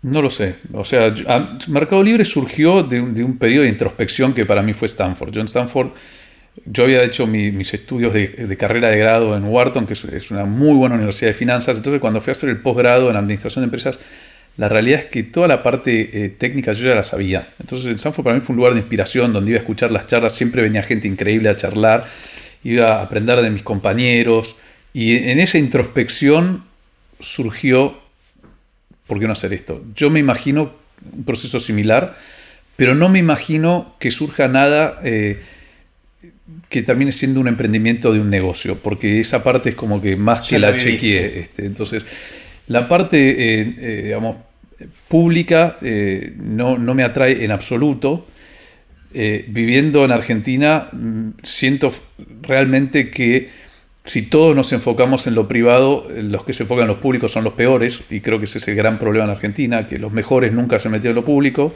no 0.02 0.22
lo 0.22 0.30
sé. 0.30 0.56
O 0.72 0.84
sea, 0.84 1.14
Mercado 1.68 2.02
Libre 2.02 2.24
surgió 2.24 2.82
de 2.82 3.00
un, 3.00 3.14
de 3.14 3.22
un 3.22 3.38
periodo 3.38 3.64
de 3.64 3.70
introspección 3.70 4.32
que 4.32 4.46
para 4.46 4.62
mí 4.62 4.72
fue 4.72 4.86
Stanford. 4.86 5.32
John 5.34 5.46
Stanford 5.46 5.90
yo 6.66 6.84
había 6.84 7.02
hecho 7.02 7.26
mis 7.26 7.72
estudios 7.72 8.12
de, 8.12 8.56
carrera 8.56 8.88
de 8.88 8.98
grado 8.98 9.36
en 9.36 9.44
Wharton, 9.44 9.86
que 9.86 9.94
es, 9.94 10.30
una 10.30 10.44
muy 10.44 10.76
buena 10.76 10.96
universidad 10.96 11.30
de 11.30 11.34
finanzas. 11.34 11.76
Entonces, 11.76 12.00
cuando 12.00 12.20
fui 12.20 12.30
a 12.30 12.32
hacer 12.32 12.50
el 12.50 12.58
posgrado 12.58 13.10
en 13.10 13.16
administración 13.16 13.62
de 13.62 13.66
empresas, 13.66 13.98
la 14.56 14.68
realidad 14.68 15.00
es 15.00 15.06
que 15.06 15.22
toda 15.22 15.48
la 15.48 15.62
parte 15.62 16.24
eh, 16.24 16.28
técnica 16.28 16.72
yo 16.72 16.88
ya 16.88 16.94
la 16.94 17.02
sabía. 17.02 17.48
Entonces, 17.60 17.88
el 17.88 17.94
Stanford 17.94 18.24
para 18.24 18.36
mí 18.36 18.42
fue 18.42 18.52
un 18.52 18.58
lugar 18.58 18.74
de 18.74 18.80
inspiración 18.80 19.32
donde 19.32 19.52
iba 19.52 19.58
a 19.58 19.62
escuchar 19.62 19.90
las 19.90 20.06
charlas. 20.06 20.34
Siempre 20.34 20.60
venía 20.60 20.82
gente 20.82 21.08
increíble 21.08 21.48
a 21.48 21.56
charlar, 21.56 22.06
iba 22.62 22.96
a 22.96 23.02
aprender 23.02 23.40
de 23.40 23.50
mis 23.50 23.62
compañeros. 23.62 24.56
Y 24.92 25.16
en 25.16 25.40
esa 25.40 25.56
introspección 25.56 26.64
surgió, 27.20 27.98
¿por 29.06 29.18
qué 29.18 29.26
no 29.26 29.32
hacer 29.32 29.52
esto? 29.52 29.82
Yo 29.94 30.10
me 30.10 30.20
imagino 30.20 30.72
un 31.16 31.24
proceso 31.24 31.58
similar, 31.58 32.16
pero 32.76 32.94
no 32.94 33.08
me 33.08 33.18
imagino 33.18 33.94
que 33.98 34.10
surja 34.10 34.48
nada. 34.48 35.00
Eh, 35.04 35.40
que 36.68 36.82
termine 36.82 37.12
siendo 37.12 37.40
un 37.40 37.48
emprendimiento 37.48 38.12
de 38.12 38.20
un 38.20 38.30
negocio, 38.30 38.76
porque 38.76 39.20
esa 39.20 39.42
parte 39.42 39.70
es 39.70 39.74
como 39.74 40.00
que 40.00 40.16
más 40.16 40.46
que 40.48 40.58
la 40.58 40.76
chequeé. 40.76 41.40
Este, 41.40 41.66
entonces, 41.66 42.04
la 42.68 42.88
parte, 42.88 43.18
eh, 43.60 44.02
digamos, 44.04 44.36
pública 45.08 45.76
eh, 45.82 46.34
no, 46.36 46.76
me 46.78 47.02
atrae 47.02 47.44
en 47.44 47.50
absoluto. 47.50 48.26
viviendo 49.12 50.04
en 50.04 50.12
Argentina, 50.12 50.88
mm, 50.92 51.30
siento 51.42 51.92
realmente 52.42 53.10
que 53.10 53.48
si 54.04 54.22
todos 54.22 54.56
nos 54.56 54.72
enfocamos 54.72 55.26
en 55.26 55.34
lo 55.34 55.46
privado, 55.46 56.08
los 56.16 56.44
que 56.44 56.52
se 56.52 56.62
enfocan 56.62 56.82
en 56.82 56.88
lo 56.88 57.00
público 57.00 57.28
son 57.28 57.44
los 57.44 57.52
peores, 57.54 58.02
y 58.10 58.20
creo 58.20 58.38
que 58.38 58.46
ese 58.46 58.58
es 58.58 58.68
el 58.68 58.76
gran 58.76 58.98
problema 58.98 59.24
en 59.24 59.30
Argentina, 59.30 59.86
que 59.86 59.98
los 59.98 60.12
mejores 60.12 60.52
nunca 60.52 60.78
se 60.78 60.88
metieron 60.88 61.18
en 61.18 61.22
lo 61.22 61.24
público 61.24 61.74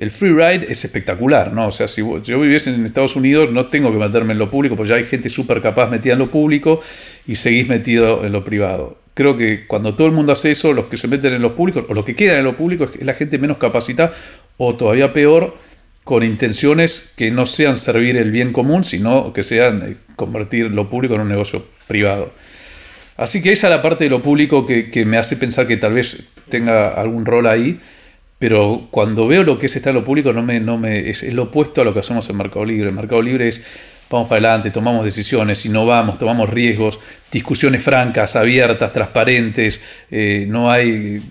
el 0.00 0.10
free 0.10 0.30
ride 0.30 0.66
es 0.70 0.82
espectacular, 0.82 1.52
¿no? 1.52 1.68
O 1.68 1.72
sea, 1.72 1.86
si 1.86 2.00
yo 2.00 2.40
viviese 2.40 2.74
en 2.74 2.86
Estados 2.86 3.16
Unidos, 3.16 3.52
no 3.52 3.66
tengo 3.66 3.92
que 3.92 3.98
meterme 3.98 4.32
en 4.32 4.38
lo 4.38 4.50
público, 4.50 4.74
porque 4.74 4.88
ya 4.88 4.96
hay 4.96 5.04
gente 5.04 5.28
súper 5.28 5.60
capaz 5.60 5.90
metida 5.90 6.14
en 6.14 6.20
lo 6.20 6.28
público 6.28 6.82
y 7.26 7.34
seguís 7.34 7.68
metido 7.68 8.24
en 8.24 8.32
lo 8.32 8.42
privado. 8.42 8.96
Creo 9.14 9.36
que 9.36 9.66
cuando 9.66 9.94
todo 9.94 10.06
el 10.06 10.12
mundo 10.12 10.32
hace 10.32 10.50
eso, 10.50 10.72
los 10.72 10.86
que 10.86 10.96
se 10.96 11.08
meten 11.08 11.34
en 11.34 11.42
lo 11.42 11.56
público, 11.56 11.84
o 11.88 11.94
los 11.94 12.04
que 12.04 12.14
quedan 12.14 12.38
en 12.38 12.44
lo 12.44 12.56
público, 12.56 12.84
es 12.84 13.04
la 13.04 13.14
gente 13.14 13.38
menos 13.38 13.58
capacitada, 13.58 14.12
o 14.56 14.74
todavía 14.74 15.12
peor, 15.12 15.56
con 16.04 16.22
intenciones 16.22 17.12
que 17.16 17.30
no 17.30 17.46
sean 17.46 17.76
servir 17.76 18.16
el 18.16 18.30
bien 18.30 18.52
común, 18.52 18.84
sino 18.84 19.32
que 19.32 19.42
sean 19.42 19.82
eh, 19.82 19.96
convertir 20.16 20.70
lo 20.70 20.88
público 20.88 21.14
en 21.14 21.22
un 21.22 21.28
negocio 21.28 21.64
privado. 21.86 22.30
Así 23.16 23.42
que 23.42 23.52
esa 23.52 23.66
es 23.66 23.76
la 23.76 23.82
parte 23.82 24.04
de 24.04 24.10
lo 24.10 24.20
público 24.20 24.66
que, 24.66 24.90
que 24.90 25.04
me 25.04 25.18
hace 25.18 25.36
pensar 25.36 25.66
que 25.66 25.76
tal 25.76 25.92
vez 25.92 26.24
tenga 26.48 26.88
algún 26.88 27.26
rol 27.26 27.46
ahí 27.46 27.78
pero 28.40 28.88
cuando 28.90 29.28
veo 29.28 29.42
lo 29.42 29.58
que 29.58 29.66
es 29.66 29.76
estar 29.76 29.90
en 29.90 29.96
lo 29.96 30.04
público, 30.04 30.32
no 30.32 30.42
me, 30.42 30.60
no 30.60 30.78
me, 30.78 31.10
es, 31.10 31.22
lo 31.34 31.44
opuesto 31.44 31.82
a 31.82 31.84
lo 31.84 31.92
que 31.92 32.00
hacemos 32.00 32.28
en 32.30 32.38
Mercado 32.38 32.64
Libre. 32.64 32.88
En 32.88 32.94
Mercado 32.94 33.20
Libre 33.20 33.48
es 33.48 33.62
vamos 34.10 34.28
para 34.28 34.48
adelante, 34.48 34.70
tomamos 34.70 35.04
decisiones, 35.04 35.64
innovamos, 35.64 36.18
tomamos 36.18 36.50
riesgos, 36.50 36.98
discusiones 37.30 37.80
francas, 37.80 38.34
abiertas, 38.34 38.92
transparentes, 38.92 39.80
eh, 40.10 40.44
no 40.48 40.70
hay, 40.70 41.22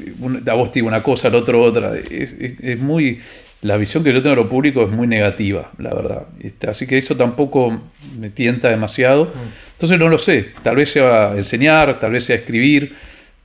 a 0.48 0.54
vos 0.54 0.72
te 0.72 0.76
digo 0.76 0.88
una 0.88 1.04
cosa, 1.04 1.28
al 1.28 1.36
otro 1.36 1.62
otra. 1.62 1.92
Es, 1.98 2.80
muy, 2.80 3.20
la 3.64 3.76
visión 3.76 4.02
que 4.02 4.14
yo 4.14 4.22
tengo 4.22 4.38
de 4.38 4.44
lo 4.44 4.50
público 4.50 4.84
es 4.84 4.90
muy 4.90 5.08
negativa, 5.08 5.72
la 5.78 5.94
verdad. 5.94 6.24
Este, 6.40 6.70
así 6.70 6.88
que 6.88 6.98
eso 6.98 7.18
tampoco 7.18 7.82
me 8.18 8.30
tienta 8.30 8.70
demasiado. 8.70 9.26
Mm. 9.26 9.72
Entonces 9.74 10.00
no 10.00 10.08
lo 10.08 10.18
sé, 10.18 10.52
tal 10.64 10.78
vez 10.78 10.92
sea 10.92 11.34
enseñar, 11.36 12.00
tal 12.00 12.12
vez 12.12 12.24
sea 12.24 12.38
escribir, 12.38 12.96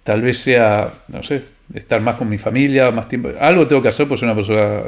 tal 0.05 0.23
vez 0.23 0.39
sea, 0.39 0.93
no 1.09 1.25
sé, 1.25 1.43
estar 1.75 2.01
más 2.01 2.15
con 2.15 2.29
mi 2.29 2.39
familia, 2.39 2.93
más 2.93 3.09
tiempo. 3.09 3.31
Algo 3.41 3.67
tengo 3.67 3.83
que 3.83 3.89
hacer 3.89 4.07
porque 4.07 4.21
soy 4.21 4.29
una 4.29 4.37
persona 4.37 4.83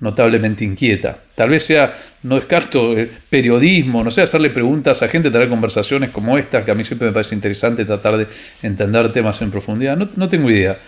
notablemente 0.00 0.64
inquieta. 0.64 1.18
Tal 1.34 1.50
vez 1.50 1.64
sea, 1.64 1.94
no 2.22 2.34
descarto, 2.34 2.96
eh, 2.96 3.10
periodismo, 3.30 4.04
no 4.04 4.10
sé, 4.10 4.22
hacerle 4.22 4.50
preguntas 4.50 5.02
a 5.02 5.08
gente, 5.08 5.30
tener 5.30 5.48
conversaciones 5.48 6.10
como 6.10 6.36
esta, 6.36 6.64
que 6.64 6.70
a 6.70 6.74
mí 6.74 6.84
siempre 6.84 7.08
me 7.08 7.14
parece 7.14 7.34
interesante 7.34 7.84
tratar 7.84 8.16
de 8.18 8.26
entender 8.62 9.12
temas 9.12 9.40
en 9.42 9.50
profundidad. 9.50 9.96
No, 9.96 10.08
no 10.16 10.28
tengo 10.28 10.50
idea, 10.50 10.78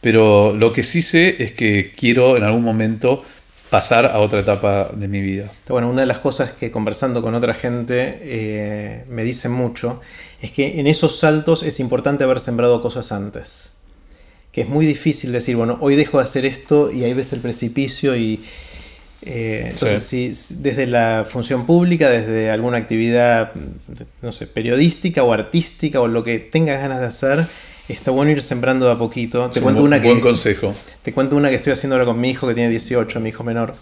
pero 0.00 0.52
lo 0.52 0.72
que 0.72 0.82
sí 0.82 1.02
sé 1.02 1.42
es 1.42 1.52
que 1.52 1.92
quiero 1.96 2.36
en 2.36 2.44
algún 2.44 2.62
momento 2.62 3.24
pasar 3.70 4.06
a 4.06 4.18
otra 4.18 4.40
etapa 4.40 4.90
de 4.94 5.08
mi 5.08 5.20
vida. 5.20 5.50
Bueno, 5.68 5.90
una 5.90 6.00
de 6.00 6.06
las 6.06 6.18
cosas 6.20 6.52
que 6.52 6.70
conversando 6.70 7.22
con 7.22 7.34
otra 7.34 7.54
gente 7.54 8.18
eh, 8.22 9.04
me 9.08 9.24
dicen 9.24 9.52
mucho 9.52 10.00
es 10.40 10.52
que 10.52 10.80
en 10.80 10.86
esos 10.86 11.18
saltos 11.18 11.62
es 11.62 11.80
importante 11.80 12.24
haber 12.24 12.40
sembrado 12.40 12.80
cosas 12.80 13.12
antes 13.12 13.77
que 14.58 14.64
es 14.64 14.68
muy 14.68 14.86
difícil 14.86 15.30
decir, 15.30 15.54
bueno, 15.54 15.78
hoy 15.80 15.94
dejo 15.94 16.18
de 16.18 16.24
hacer 16.24 16.44
esto 16.44 16.90
y 16.90 17.04
ahí 17.04 17.14
ves 17.14 17.32
el 17.32 17.40
precipicio 17.40 18.16
y... 18.16 18.40
Eh, 19.22 19.68
entonces, 19.70 20.02
si 20.02 20.28
desde 20.62 20.86
la 20.86 21.26
función 21.28 21.64
pública, 21.64 22.08
desde 22.08 22.50
alguna 22.50 22.78
actividad, 22.78 23.52
no 24.20 24.32
sé, 24.32 24.48
periodística 24.48 25.22
o 25.22 25.32
artística 25.32 26.00
o 26.00 26.08
lo 26.08 26.24
que 26.24 26.40
tengas 26.40 26.80
ganas 26.80 26.98
de 26.98 27.06
hacer, 27.06 27.46
está 27.88 28.10
bueno 28.10 28.32
ir 28.32 28.42
sembrando 28.42 28.86
de 28.86 28.92
a 28.92 28.94
poquito. 28.96 29.48
Te 29.50 29.60
cuento 29.60 29.82
una 29.82 30.00
que, 30.00 30.08
buen 30.08 30.20
consejo. 30.20 30.74
Te 31.02 31.12
cuento 31.12 31.36
una 31.36 31.50
que 31.50 31.56
estoy 31.56 31.72
haciendo 31.72 31.94
ahora 31.94 32.06
con 32.06 32.20
mi 32.20 32.30
hijo 32.30 32.48
que 32.48 32.54
tiene 32.54 32.70
18, 32.70 33.20
mi 33.20 33.28
hijo 33.28 33.44
menor. 33.44 33.74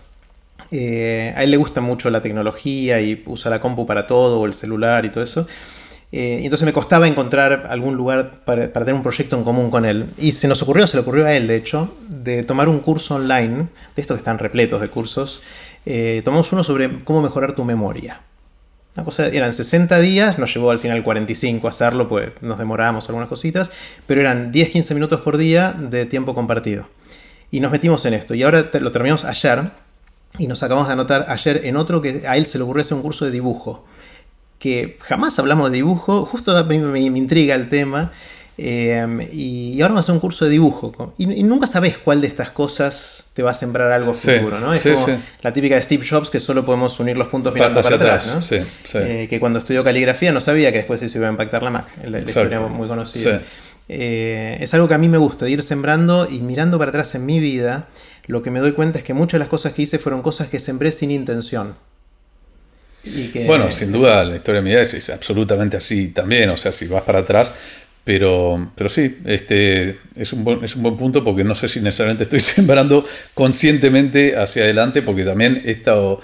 Eh, 0.71 1.33
a 1.37 1.43
él 1.43 1.51
le 1.53 1.57
gusta 1.57 1.81
mucho 1.81 2.11
la 2.11 2.21
tecnología 2.21 3.01
y 3.01 3.23
usa 3.25 3.51
la 3.51 3.61
compu 3.61 3.87
para 3.87 4.07
todo 4.07 4.41
o 4.41 4.47
el 4.47 4.53
celular 4.53 5.07
y 5.07 5.11
todo 5.11 5.25
eso. 5.25 5.47
Eh, 6.13 6.41
entonces 6.45 6.65
me 6.65 6.73
costaba 6.73 7.09
encontrar 7.09 7.67
algún 7.69 7.97
lugar 7.97 8.45
para, 8.45 8.73
tener 8.73 8.95
un 8.95 9.03
proyecto 9.03 9.37
en 9.37 9.45
común 9.45 9.71
con 9.71 9.85
él. 9.85 10.07
Y 10.19 10.33
se 10.33 10.49
nos 10.49 10.63
ocurrió, 10.63 10.87
se 10.87 10.97
le 10.97 11.03
ocurrió 11.03 11.27
a 11.27 11.35
él 11.35 11.47
de 11.47 11.57
hecho, 11.57 11.95
de 12.09 12.43
tomar 12.43 12.69
un 12.69 12.81
curso 12.81 13.17
online, 13.17 13.69
de 13.95 14.03
estos 14.03 14.17
que 14.17 14.21
están 14.21 14.39
repletos 14.39 14.81
de 14.81 14.89
cursos. 14.89 15.43
Eh, 15.85 16.23
tomamos 16.25 16.53
uno 16.53 16.65
sobre 16.65 17.05
cómo 17.05 17.23
mejorar 17.23 17.55
tu 17.55 17.65
memoria. 17.65 18.23
Una 18.97 19.05
cosa, 19.05 19.27
eran 19.27 19.53
60 19.53 19.99
días, 20.01 20.39
nos 20.39 20.55
llevó 20.55 20.71
al 20.71 20.79
final 20.79 21.03
45 21.03 21.69
hacerlo, 21.69 22.09
pues 22.09 22.31
nos 22.41 22.57
demorábamos 22.57 23.07
algunas 23.11 23.29
cositas, 23.29 23.71
pero 24.07 24.23
eran 24.23 24.53
10-15 24.53 24.95
minutos 24.95 25.21
por 25.21 25.37
día 25.37 25.77
de 25.79 26.07
tiempo 26.07 26.35
compartido. 26.35 26.89
Y 27.51 27.61
nos 27.61 27.71
metimos 27.71 28.07
en 28.07 28.15
esto. 28.15 28.35
Y 28.35 28.43
ahora 28.43 28.71
lo 28.81 28.93
terminamos 28.93 29.25
ayer 29.25 29.71
y 30.39 30.47
nos 30.47 30.63
acabamos 30.63 30.89
de 30.89 30.95
anotar 30.95 31.27
ayer 31.29 31.63
en 31.65 31.77
otro 31.77 32.01
que 32.01 32.25
a 32.27 32.37
él 32.37 32.47
se 32.47 32.59
le 32.59 32.65
ocurrió 32.65 32.81
hacer 32.81 32.97
un 32.97 33.03
curso 33.03 33.25
de 33.27 33.31
dibujo. 33.31 33.85
Que 34.59 34.99
jamás 35.01 35.39
hablamos 35.39 35.71
de 35.71 35.77
dibujo, 35.77 36.25
justo 36.25 36.65
me, 36.65 36.79
me 36.79 37.19
intriga 37.19 37.55
el 37.55 37.69
tema. 37.69 38.13
Em, 38.59 39.21
y 39.33 39.75
ahora 39.83 39.89
vamos 39.89 40.05
a 40.05 40.07
hacer 40.07 40.15
un 40.15 40.21
curso 40.21 40.47
de 40.47 40.53
dibujo. 40.53 41.15
Y, 41.19 41.27
nunca 41.43 41.67
sabes 41.67 41.99
cuál 41.99 42.23
de 42.23 42.27
estas 42.27 42.51
cosas 42.51 43.31
te 43.35 43.43
va 43.43 43.51
a 43.51 43.55
sembrar 43.55 43.93
algo 43.93 44.15
futuro, 44.15 44.59
¿no? 44.61 44.73
Es 44.73 44.83
como 44.83 45.19
la 45.43 45.53
típica 45.53 45.75
de 45.75 45.83
Steve 45.83 46.07
Jobs 46.09 46.31
que 46.31 46.41
solo 46.41 46.65
podemos 46.65 46.99
unir 46.99 47.19
los 47.19 47.29
puntos 47.29 47.53
mirando 47.53 47.83
para, 47.83 47.97
atrás, 47.97 48.35
¿no? 48.35 48.57
Eh, 49.01 49.27
que 49.29 49.41
cuando 49.41 49.59
estudió 49.59 49.85
caligrafía 49.85 50.33
no 50.33 50.41
sabía 50.41 50.73
que 50.73 50.79
después 50.79 51.03
eso 51.03 51.19
iba 51.19 51.29
a 51.29 51.31
impactar 51.31 51.63
la 51.63 51.71
Mac. 51.71 51.87
La, 52.05 52.19
historia 52.19 52.61
muy 52.61 52.89
conocida. 52.89 53.43
Eh, 53.89 54.57
es 54.61 54.73
algo 54.75 54.89
que 54.89 54.95
a 54.95 54.99
mí 54.99 55.09
me 55.09 55.19
gusta, 55.19 55.45
de 55.45 55.51
ir 55.51 55.63
sembrando 55.63 56.27
y 56.29 56.41
mirando 56.41 56.79
para 56.79 56.89
atrás 56.89 57.15
en 57.15 57.27
mi 57.27 57.39
vida. 57.39 57.89
Lo 58.27 58.43
que 58.43 58.51
me 58.51 58.61
doy 58.61 58.73
cuenta 58.73 58.99
es 58.99 59.05
que 59.05 59.13
muchas 59.13 59.35
de 59.35 59.41
las 59.41 59.49
cosas 59.49 59.75
que 59.75 59.83
hice 59.83 59.99
fueron 59.99 60.23
cosas 60.23 60.49
que 60.49 60.61
sembré 60.61 60.93
sin 60.93 61.11
intención. 61.11 61.75
Bueno, 63.47 63.71
sin 63.71 63.93
duda 63.93 64.25
la 64.25 64.37
historia 64.37 64.61
de 64.61 64.65
mi 64.65 64.71
vida 64.71 64.83
es, 64.83 64.95
es, 64.95 65.11
absolutamente 65.11 65.77
así 65.77 66.09
también. 66.09 66.51
O 66.51 66.57
sea, 66.57 66.73
si 66.73 66.87
vas 66.87 67.03
para 67.03 67.21
atrás, 67.21 67.51
pero, 68.07 68.71
pero 68.77 68.89
sí, 68.89 69.17
este, 69.25 69.99
es, 70.15 70.33
un 70.33 70.45
buen, 70.45 70.63
es 70.65 70.77
un 70.77 70.85
buen 70.85 70.97
punto 70.97 71.25
porque 71.25 71.43
no 71.43 71.57
sé 71.57 71.69
si 71.69 71.81
necesariamente 71.81 72.23
estoy 72.23 72.39
sembrando 72.55 73.05
conscientemente 73.35 74.37
hacia 74.37 74.63
adelante, 74.63 75.03
porque 75.03 75.25
también 75.25 75.61
he 75.65 75.73
estado, 75.73 76.23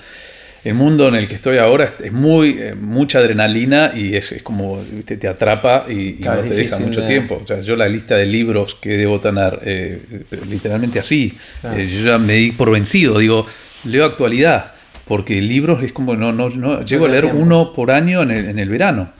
el 0.62 0.74
mundo 0.74 1.08
en 1.08 1.16
el 1.16 1.26
que 1.26 1.34
estoy 1.34 1.58
ahora 1.58 1.94
es 2.00 2.12
muy 2.12 2.56
eh, 2.56 2.76
mucha 2.76 3.18
adrenalina 3.18 3.90
y 3.96 4.14
es, 4.14 4.30
es 4.30 4.44
como 4.44 4.80
te, 5.04 5.26
atrapa 5.26 5.86
y, 5.88 6.18
no 6.20 6.36
te 6.36 6.50
deja 6.50 6.78
mucho 6.78 7.04
tiempo. 7.04 7.40
O 7.42 7.46
sea, 7.48 7.60
yo 7.60 7.74
la 7.74 7.88
lista 7.88 8.16
de 8.16 8.26
libros 8.26 8.76
que 8.76 8.90
debo 8.90 9.20
tener, 9.20 9.58
eh, 9.64 10.00
literalmente 10.48 11.00
así, 11.00 11.36
eh, 11.64 11.88
yo 11.92 12.12
ya 12.12 12.18
me 12.18 12.34
di 12.34 12.52
por 12.52 12.70
vencido, 12.70 13.18
digo, 13.18 13.44
leo 13.86 14.04
actualidad, 14.04 14.71
porque 15.12 15.42
libros 15.42 15.82
es 15.82 15.92
como, 15.92 16.16
no, 16.16 16.32
no, 16.32 16.48
no 16.48 16.82
llego 16.86 17.04
a 17.04 17.08
leer 17.10 17.26
uno 17.26 17.74
por 17.74 17.90
año 17.90 18.22
en 18.22 18.30
el, 18.30 18.46
en 18.46 18.58
el 18.58 18.70
verano. 18.70 19.10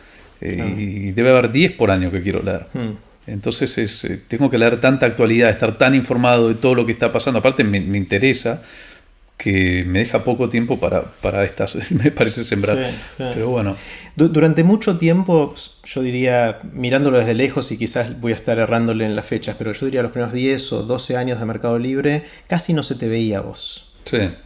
Eh, 0.41 0.75
y 0.75 1.11
debe 1.11 1.29
haber 1.29 1.53
10 1.53 1.73
por 1.73 1.91
año 1.91 2.11
que 2.11 2.23
quiero 2.23 2.43
leer. 2.43 2.65
Hmm. 2.73 2.93
Entonces 3.27 3.77
es, 3.77 4.03
eh, 4.07 4.23
tengo 4.27 4.49
que 4.49 4.57
leer 4.57 4.81
tanta 4.81 5.05
actualidad, 5.05 5.51
estar 5.51 5.77
tan 5.77 5.95
informado 5.95 6.49
de 6.49 6.55
todo 6.55 6.75
lo 6.75 6.87
que 6.87 6.93
está 6.93 7.13
pasando. 7.13 7.41
Aparte 7.41 7.63
me, 7.63 7.77
interesa 7.77 8.63
que 9.37 9.85
me 9.87 9.99
deja 9.99 10.25
poco 10.25 10.49
tiempo 10.49 10.81
para, 10.81 11.03
para 11.03 11.45
estas, 11.45 11.77
me 11.91 12.11
parece 12.11 12.43
sembrar. 12.43 12.91
Pero 13.19 13.51
bueno. 13.51 13.77
durante 14.17 14.65
mucho 14.65 14.97
tiempo, 14.97 15.55
yo 15.85 16.01
diría, 16.01 16.61
mirándolo 16.73 17.19
desde 17.19 17.35
lejos 17.35 17.71
y 17.71 17.77
quizás 17.77 18.19
voy 18.19 18.33
a 18.33 18.37
estar 18.37 18.59
errándole 18.59 19.05
en 19.05 19.15
las 19.15 19.27
fechas, 19.27 19.57
pero 19.59 19.75
yo 19.75 19.85
diría 19.85 20.01
los 20.01 20.13
primeros 20.13 20.33
10 20.33 20.73
o 20.73 20.83
12 20.85 21.19
años 21.19 21.39
de 21.39 21.45
Mercado 21.45 21.79
Libre, 21.79 22.25
casi 22.47 22.73
no 22.73 22.83
se 22.83 22.95
te 22.95 23.09
veía 23.09 23.43
vos. 23.43 23.92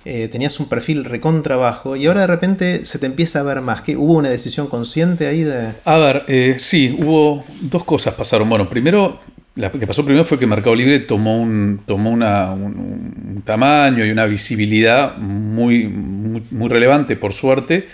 Eh, 0.04 0.28
tenías 0.30 0.58
un 0.60 0.68
perfil 0.68 1.04
recontrabajo 1.04 1.96
y 1.96 2.06
ahora 2.06 2.22
de 2.22 2.26
repente 2.26 2.84
se 2.84 2.98
te 2.98 3.06
empieza 3.06 3.40
a 3.40 3.42
ver 3.42 3.60
más. 3.60 3.82
¿Qué, 3.82 3.96
¿Hubo 3.96 4.14
una 4.14 4.28
decisión 4.28 4.66
consciente 4.68 5.26
ahí 5.26 5.42
de...? 5.42 5.72
A 5.84 5.96
ver, 5.96 6.24
eh, 6.28 6.56
sí, 6.58 6.96
hubo 6.98 7.44
dos 7.62 7.84
cosas 7.84 8.14
pasaron. 8.14 8.48
Bueno, 8.48 8.68
primero, 8.68 9.20
la 9.56 9.70
que 9.70 9.86
pasó 9.86 10.04
primero 10.04 10.24
fue 10.24 10.38
que 10.38 10.46
Mercado 10.46 10.74
Libre 10.74 11.00
tomó 11.00 11.40
un, 11.40 11.80
tomó 11.86 12.10
una, 12.10 12.52
un, 12.52 13.42
tamaño 13.44 14.04
y 14.04 14.10
una 14.10 14.26
visibilidad 14.26 15.16
muy, 15.16 15.88
muy 15.88 16.68
relevante, 16.68 17.16
por 17.16 17.32
suerte 17.32 17.86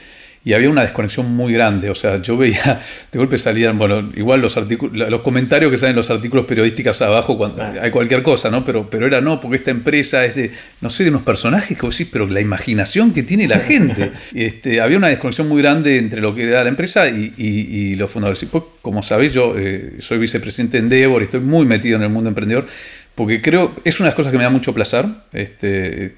y 0.45 0.55
había 0.55 0.69
una 0.69 0.83
desconexión 0.83 1.33
muy 1.35 1.53
grande. 1.53 1.89
O 1.89 1.95
sea, 1.95 2.21
yo 2.21 2.37
veía, 2.37 2.81
de 3.13 3.19
golpe 3.19 3.39
salían, 3.39 3.79
bueno, 3.79 4.11
igual 4.17 4.41
los 4.41 4.57
artículos, 4.57 5.09
los 5.09 5.21
comentarios 5.23 5.71
que 5.71 5.79
salen 5.79 5.93
en 5.93 5.97
los 5.97 6.11
artículos 6.11 6.47
periodísticos 6.47 7.01
abajo 7.03 7.39
cuando 7.39 7.63
hay 7.63 7.91
cualquier 7.91 8.23
cosa, 8.23 8.51
¿no? 8.51 8.65
Pero, 8.65 8.91
pero 8.91 9.07
era 9.07 9.21
no, 9.21 9.41
porque 9.41 9.59
esta 9.59 9.71
empresa 9.71 10.25
es 10.25 10.35
de, 10.35 10.51
no 10.81 10.91
sé, 10.91 11.05
de 11.05 11.11
unos 11.11 11.23
personajes 11.23 11.77
que 11.77 11.87
vos 11.87 11.97
decís, 11.97 12.11
pero 12.13 12.27
la 12.27 12.41
imaginación 12.41 13.13
que 13.13 13.23
tiene 13.23 13.47
la 13.47 13.61
gente. 13.61 14.11
este, 14.35 14.81
había 14.81 14.99
una 14.99 15.09
desconexión 15.09 15.49
muy 15.49 15.63
grande 15.63 15.99
entre 15.99 16.21
lo 16.21 16.35
que 16.35 16.43
era 16.43 16.63
la 16.65 16.69
empresa 16.69 17.09
y, 17.09 17.33
y, 17.37 17.95
los 17.95 18.11
fundadores. 18.11 18.43
Y 18.43 18.47
pues, 18.47 18.65
como 18.81 19.03
sabéis, 19.03 19.33
yo 19.33 19.55
eh, 19.57 19.97
soy 20.01 20.19
vicepresidente 20.19 20.79
en 20.79 20.85
Endeavor 20.85 21.23
y 21.23 21.27
estoy 21.27 21.41
muy 21.41 21.67
metido 21.67 21.97
en 21.97 22.03
el 22.03 22.09
mundo 22.09 22.29
emprendedor 22.29 22.67
porque 23.15 23.43
creo, 23.43 23.75
es 23.85 24.01
una 24.01 24.07
de 24.07 24.11
las 24.11 24.17
cosas 24.17 24.33
que 24.33 24.39
me 24.39 24.45
da 24.45 24.51
mucho 24.51 24.73
placer, 24.73 25.05
este, 25.35 26.15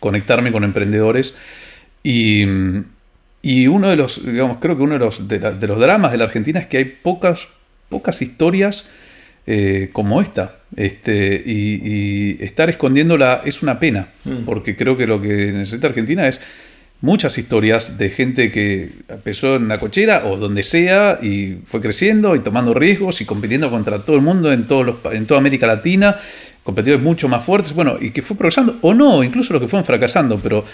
conectarme 0.00 0.50
con 0.50 0.64
emprendedores. 0.64 1.34
Y, 2.02 2.46
y 3.44 3.66
uno 3.66 3.90
de 3.90 3.96
los, 3.96 4.24
digamos, 4.24 4.56
creo 4.58 4.74
que 4.74 4.82
uno 4.82 4.94
de 4.94 5.00
los, 5.00 5.28
de, 5.28 5.38
los 5.68 5.78
dramas 5.78 6.12
de 6.12 6.16
la 6.16 6.24
Argentina 6.24 6.58
es 6.58 6.66
que 6.66 6.78
hay 6.78 6.86
pocas, 6.86 7.46
pocas 7.90 8.22
historias 8.22 8.88
eh, 9.46 9.90
como 9.92 10.22
esta. 10.22 10.56
Este, 10.74 11.42
y, 11.44 12.42
estar 12.42 12.70
escondiéndola 12.70 13.42
es 13.44 13.62
una 13.62 13.78
pena, 13.78 14.08
mm. 14.24 14.46
porque 14.46 14.76
creo 14.76 14.96
que 14.96 15.06
lo 15.06 15.20
que 15.20 15.52
necesita 15.52 15.88
Argentina 15.88 16.26
es 16.26 16.40
muchas 17.02 17.36
historias 17.36 17.98
de 17.98 18.08
gente 18.08 18.50
que 18.50 18.88
empezó 19.10 19.56
en 19.56 19.68
la 19.68 19.78
cochera 19.78 20.24
o 20.24 20.38
donde 20.38 20.62
sea 20.62 21.18
y 21.20 21.58
fue 21.66 21.82
creciendo 21.82 22.34
y 22.36 22.38
tomando 22.38 22.72
riesgos 22.72 23.20
y 23.20 23.26
compitiendo 23.26 23.68
contra 23.68 23.98
todo 23.98 24.16
el 24.16 24.22
mundo 24.22 24.54
en, 24.54 24.64
todos 24.64 24.86
los, 24.86 25.12
en 25.12 25.26
toda 25.26 25.40
América 25.40 25.66
Latina, 25.66 26.16
competidores 26.62 27.04
mucho 27.04 27.28
más 27.28 27.44
fuertes, 27.44 27.74
bueno, 27.74 27.98
y 28.00 28.10
que 28.10 28.22
fue 28.22 28.38
progresando, 28.38 28.78
o 28.80 28.94
no, 28.94 29.22
incluso 29.22 29.52
los 29.52 29.60
que 29.60 29.68
fueron 29.68 29.84
fracasando, 29.84 30.40
pero 30.42 30.64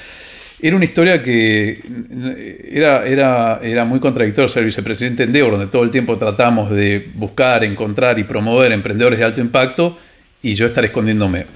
era 0.62 0.76
una 0.76 0.84
historia 0.84 1.22
que 1.22 1.80
era, 2.70 3.06
era, 3.06 3.60
era 3.62 3.84
muy 3.84 4.00
contradictoria 4.00 4.48
ser 4.48 4.64
vicepresidente 4.64 5.22
en 5.22 5.32
Deo, 5.32 5.50
donde 5.50 5.66
todo 5.66 5.82
el 5.82 5.90
tiempo 5.90 6.16
tratamos 6.16 6.70
de 6.70 7.08
buscar, 7.14 7.64
encontrar 7.64 8.18
y 8.18 8.24
promover 8.24 8.72
emprendedores 8.72 9.18
de 9.18 9.24
alto 9.24 9.40
impacto 9.40 9.98
y 10.42 10.54
yo 10.54 10.66
estar 10.66 10.84
escondiéndome. 10.84 11.46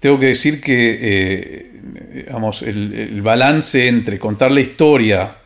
Tengo 0.00 0.20
que 0.20 0.26
decir 0.26 0.60
que 0.60 0.98
eh, 1.00 1.66
el, 2.66 3.22
balance 3.22 3.88
entre 3.88 4.18
contar 4.18 4.50
la 4.50 4.60
historia 4.60 5.36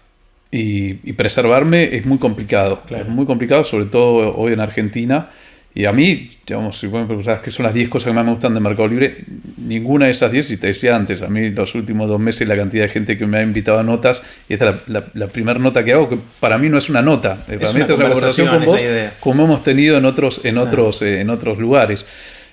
y, 0.51 0.95
preservarme 1.13 1.97
es 1.97 2.07
muy 2.07 2.19
complicado. 2.19 2.83
Es 2.91 3.09
muy 3.09 3.27
complicado, 3.27 3.65
sobre 3.65 3.87
todo 3.87 4.37
hoy 4.37 4.53
en 4.53 4.61
Argentina. 4.61 5.31
Y 5.73 5.85
a 5.85 5.93
mí, 5.93 6.31
digamos, 6.45 6.79
si 6.79 6.89
pueden 6.89 7.07
preguntar 7.07 7.41
qué 7.41 7.53
son 7.53 7.65
las 7.65 7.73
10 7.73 7.89
cosas 7.89 8.09
que 8.09 8.15
más 8.15 8.25
me 8.25 8.33
gustan 8.33 8.55
de 8.55 8.61
Mercado 8.61 8.89
Libre, 8.89 9.19
ninguna 9.57 10.07
de 10.07 10.11
esas 10.11 10.33
10, 10.33 10.51
y 10.51 10.57
te 10.57 10.67
decía 10.67 10.97
antes, 10.97 11.23
a 11.23 11.29
mí 11.29 11.51
los 11.51 11.77
últimos 11.77 12.09
dos 12.09 12.19
meses 12.19 12.49
la 12.49 12.57
cantidad 12.57 12.83
de 12.83 12.89
gente 12.89 13.17
que 13.17 13.25
me 13.27 13.39
ha 13.39 13.43
invitado 13.43 13.79
a 13.79 13.85
notas, 13.85 14.23
y 14.49 14.55
esta 14.55 14.71
es 14.71 14.89
la, 14.89 15.27
primera 15.29 15.61
nota 15.61 15.85
que 15.85 15.93
hago, 15.93 16.09
que 16.09 16.19
para 16.41 16.59
mí 16.59 16.69
no 16.69 16.77
es 16.77 16.91
una 16.91 17.03
nota, 17.03 17.45
es 17.49 17.59
para 17.59 17.73
mí 17.73 17.83
es 17.83 17.91
una 17.91 17.99
conversación 17.99 18.49
con 18.49 18.65
vos, 18.65 18.81
como 19.21 19.45
hemos 19.45 19.63
tenido 19.63 19.97
en 19.97 20.07
otros, 20.07 20.41
en 20.45 20.59
otros, 20.59 21.03
eh, 21.03 21.21
en 21.21 21.31
otros 21.31 21.59
lugares. 21.59 22.05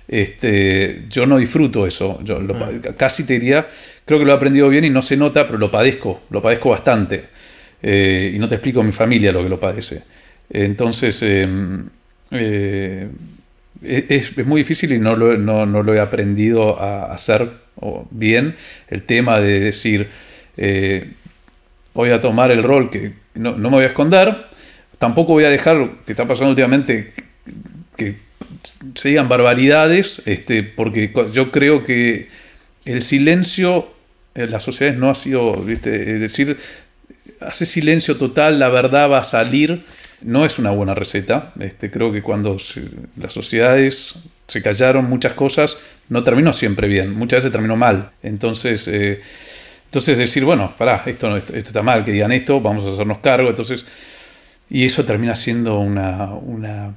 Este, 0.08 1.06
yo 1.10 1.25
no 1.25 1.38
disfruto 1.38 1.88
eso, 1.88 2.21
yo 2.23 2.39
mm. 2.39 2.93
casi 2.95 3.25
te 3.25 3.34
diría, 3.34 3.67
creo 4.06 4.19
que 4.19 4.25
lo 4.25 4.32
he 4.32 4.36
aprendido 4.36 4.69
bien 4.69 4.86
y 4.86 4.91
no 4.91 5.01
se 5.01 5.17
nota, 5.17 5.47
pero 5.47 5.58
lo 5.58 5.71
padezco, 5.71 6.21
lo 6.30 6.41
padezco 6.41 6.69
bastante. 6.69 7.25
Eh, 7.82 8.32
y 8.34 8.39
no 8.39 8.47
te 8.47 8.56
explico 8.56 8.82
a 8.82 8.84
mi 8.84 8.91
familia 8.91 9.32
lo 9.32 9.43
que 9.43 9.49
lo 9.49 9.60
padece. 9.60 10.01
Entonces, 10.49 11.21
em, 11.23 11.88
eh, 12.32 13.10
es, 13.82 14.38
muy 14.46 14.62
difícil 14.62 14.92
y 14.92 15.00
no 15.00 15.16
lo, 15.16 15.38
no, 15.38 15.66
lo, 15.66 15.94
he 15.94 16.00
aprendido 16.00 16.80
a 16.80 17.12
hacer 17.12 17.50
bien. 18.12 18.56
El 18.88 19.04
tema 19.04 19.40
de 19.40 19.60
decir, 19.60 20.08
eh, 20.58 21.12
voy 21.94 22.10
a 22.10 22.22
tomar 22.22 22.52
el 22.52 22.63
rol 22.63 22.90
que 22.90 23.13
no, 23.36 23.56
me 23.56 23.70
voy 23.70 23.84
a 23.84 23.88
esconder, 23.88 24.46
tampoco 24.98 25.34
voy 25.34 25.46
a 25.46 25.50
dejar, 25.50 25.90
que 26.06 26.12
está 26.12 26.28
pasando 26.28 26.50
últimamente, 26.50 27.10
que, 27.96 28.28
se 28.94 29.10
digan 29.10 29.28
barbaridades, 29.28 30.22
este, 30.26 30.63
porque 30.63 31.12
yo 31.34 31.52
creo 31.52 31.84
que 31.84 32.30
el 32.86 33.02
silencio 33.02 33.92
en 34.36 34.52
las 34.52 34.63
sociedades 34.63 35.00
no 35.00 35.10
ha 35.10 35.16
sido, 35.16 35.66
es 35.68 35.82
decir, 35.82 36.58
hace 37.42 37.66
silencio 37.66 38.18
total, 38.18 38.60
la 38.60 38.70
verdad 38.70 39.10
va 39.10 39.20
a 39.20 39.24
salir 39.24 39.84
no 40.21 40.45
es 40.45 40.60
una 40.60 40.71
buena 40.71 40.93
receta. 40.93 41.53
Este, 41.60 41.91
creo 41.91 42.12
que 42.12 42.21
cuando 42.21 42.58
las 43.17 43.34
sociedades 43.34 44.15
se 44.47 44.62
callaron 44.62 45.06
muchas 45.06 45.34
cosas, 45.34 45.77
no 46.10 46.23
terminó 46.23 46.53
siempre 46.53 46.88
bien, 46.88 47.13
muchas 47.13 47.39
veces 47.39 47.51
terminó 47.51 47.75
mal. 47.75 48.12
Entonces, 48.23 48.88
eh, 48.88 49.19
entonces 49.86 50.17
decir, 50.17 50.45
bueno, 50.45 50.73
pará, 50.77 51.03
esto, 51.06 51.38
esto, 51.38 51.53
está 51.53 51.82
mal, 51.82 52.03
que 52.03 52.12
digan 52.12 52.32
esto, 52.32 52.60
vamos 52.62 52.86
a 52.86 52.89
hacernos 52.89 53.19
cargo. 53.19 53.49
Entonces, 53.49 53.86
y 54.69 54.86
eso 54.86 55.06
termina 55.06 55.36
siendo 55.36 55.80
una, 55.80 56.34
una 56.34 56.93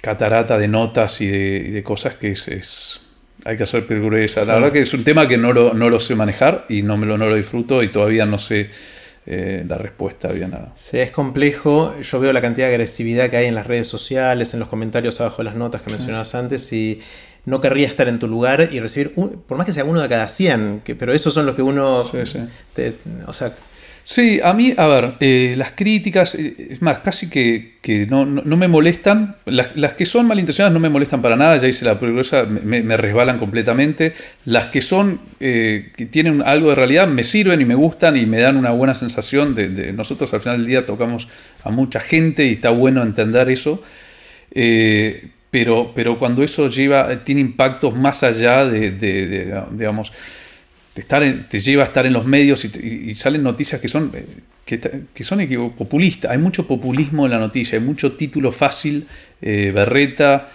catarata 0.00 0.58
de 0.58 0.68
notas 0.68 1.20
y 1.20 1.28
de, 1.28 1.82
cosas 1.82 2.16
que 2.16 2.32
es, 2.32 3.00
hay 3.44 3.56
que 3.56 3.62
hacer 3.62 3.86
pergureza. 3.86 4.44
La 4.44 4.54
verdad 4.54 4.72
que 4.72 4.80
es 4.80 4.94
un 4.94 5.04
tema 5.04 5.26
que 5.26 5.36
no 5.36 5.52
lo, 5.52 5.74
no 5.74 5.88
lo 5.88 6.00
sé 6.00 6.14
manejar 6.14 6.66
y 6.68 6.82
no, 6.82 6.96
me 6.96 7.06
lo, 7.06 7.18
no 7.18 7.28
lo 7.28 7.34
disfruto 7.34 7.82
y 7.82 7.88
todavía 7.88 8.26
no 8.26 8.38
sé 8.38 8.70
eh, 9.30 9.62
la 9.68 9.76
respuesta 9.76 10.32
bien 10.32 10.52
nada. 10.52 10.72
Sí, 10.74 10.98
es 10.98 11.10
complejo. 11.10 11.94
Yo 12.00 12.18
veo 12.18 12.32
la 12.32 12.40
cantidad 12.40 12.68
de 12.68 12.72
agresividad 12.72 13.28
que 13.28 13.36
hay 13.36 13.44
en 13.44 13.54
las 13.54 13.66
redes 13.66 13.86
sociales, 13.86 14.54
en 14.54 14.60
los 14.60 14.70
comentarios 14.70 15.20
abajo 15.20 15.38
de 15.38 15.44
las 15.44 15.54
notas 15.54 15.82
que 15.82 15.90
mencionabas 15.90 16.34
antes 16.34 16.72
y 16.72 17.00
no 17.44 17.60
querría 17.60 17.86
estar 17.86 18.08
en 18.08 18.18
tu 18.18 18.26
lugar 18.26 18.70
y 18.72 18.80
recibir, 18.80 19.12
por 19.12 19.58
más 19.58 19.66
que 19.66 19.74
sea 19.74 19.84
uno 19.84 20.00
de 20.00 20.08
cada 20.08 20.28
100, 20.28 20.80
que, 20.82 20.94
pero 20.94 21.12
esos 21.12 21.34
son 21.34 21.44
los 21.44 21.54
que 21.54 21.60
uno... 21.60 22.04
Sí, 22.04 22.24
sí. 22.24 22.40
o 23.26 23.32
sea, 23.34 23.52
Sí, 24.10 24.40
a 24.42 24.54
mí, 24.54 24.72
a 24.74 24.86
ver, 24.86 25.12
eh, 25.20 25.54
las 25.58 25.72
críticas, 25.72 26.34
eh, 26.34 26.68
es 26.70 26.80
más, 26.80 27.00
casi 27.00 27.28
que, 27.28 28.06
no, 28.08 28.24
me 28.24 28.66
molestan. 28.66 29.36
Las, 29.44 29.92
que 29.92 30.06
son 30.06 30.26
malintencionadas 30.26 30.72
no 30.72 30.80
me 30.80 30.88
molestan 30.88 31.20
para 31.20 31.36
nada, 31.36 31.58
ya 31.58 31.68
hice 31.68 31.84
la 31.84 32.00
peligrosa, 32.00 32.44
me, 32.44 32.96
resbalan 32.96 33.38
completamente. 33.38 34.14
Las 34.46 34.64
que 34.68 34.80
son, 34.80 35.20
eh, 35.40 35.92
que 35.94 36.06
tienen 36.06 36.40
algo 36.40 36.70
de 36.70 36.76
realidad, 36.76 37.06
me 37.06 37.22
sirven 37.22 37.60
y 37.60 37.66
me 37.66 37.74
gustan 37.74 38.16
y 38.16 38.24
me 38.24 38.38
dan 38.38 38.56
una 38.56 38.70
buena 38.70 38.94
sensación 38.94 39.54
de, 39.54 39.92
nosotros 39.92 40.32
al 40.32 40.40
final 40.40 40.56
del 40.56 40.66
día 40.68 40.86
tocamos 40.86 41.28
a 41.62 41.68
mucha 41.68 42.00
gente 42.00 42.46
y 42.46 42.52
está 42.54 42.70
bueno 42.70 43.02
entender 43.02 43.50
eso. 43.50 43.84
pero, 45.50 45.92
pero 45.94 46.18
cuando 46.18 46.42
eso 46.42 46.68
lleva, 46.68 47.14
tiene 47.24 47.42
impactos 47.42 47.94
más 47.94 48.22
allá 48.22 48.64
de 48.64 48.90
digamos, 49.70 50.12
te 51.02 51.58
lleva 51.58 51.84
a 51.84 51.86
estar 51.86 52.06
en 52.06 52.12
los 52.12 52.24
medios 52.24 52.64
y, 52.64 53.14
salen 53.14 53.42
noticias 53.42 53.80
que 53.80 53.88
son, 53.88 54.10
eh, 54.14 54.24
que, 55.14 55.24
son 55.24 55.46
populistas. 55.76 56.30
Hay 56.30 56.38
mucho 56.38 56.66
populismo 56.66 57.26
en 57.26 57.32
la 57.32 57.38
noticia, 57.38 57.78
hay 57.78 57.84
mucho 57.84 58.12
título 58.12 58.50
fácil, 58.50 59.06
eh, 59.40 59.72
berreta. 59.74 60.50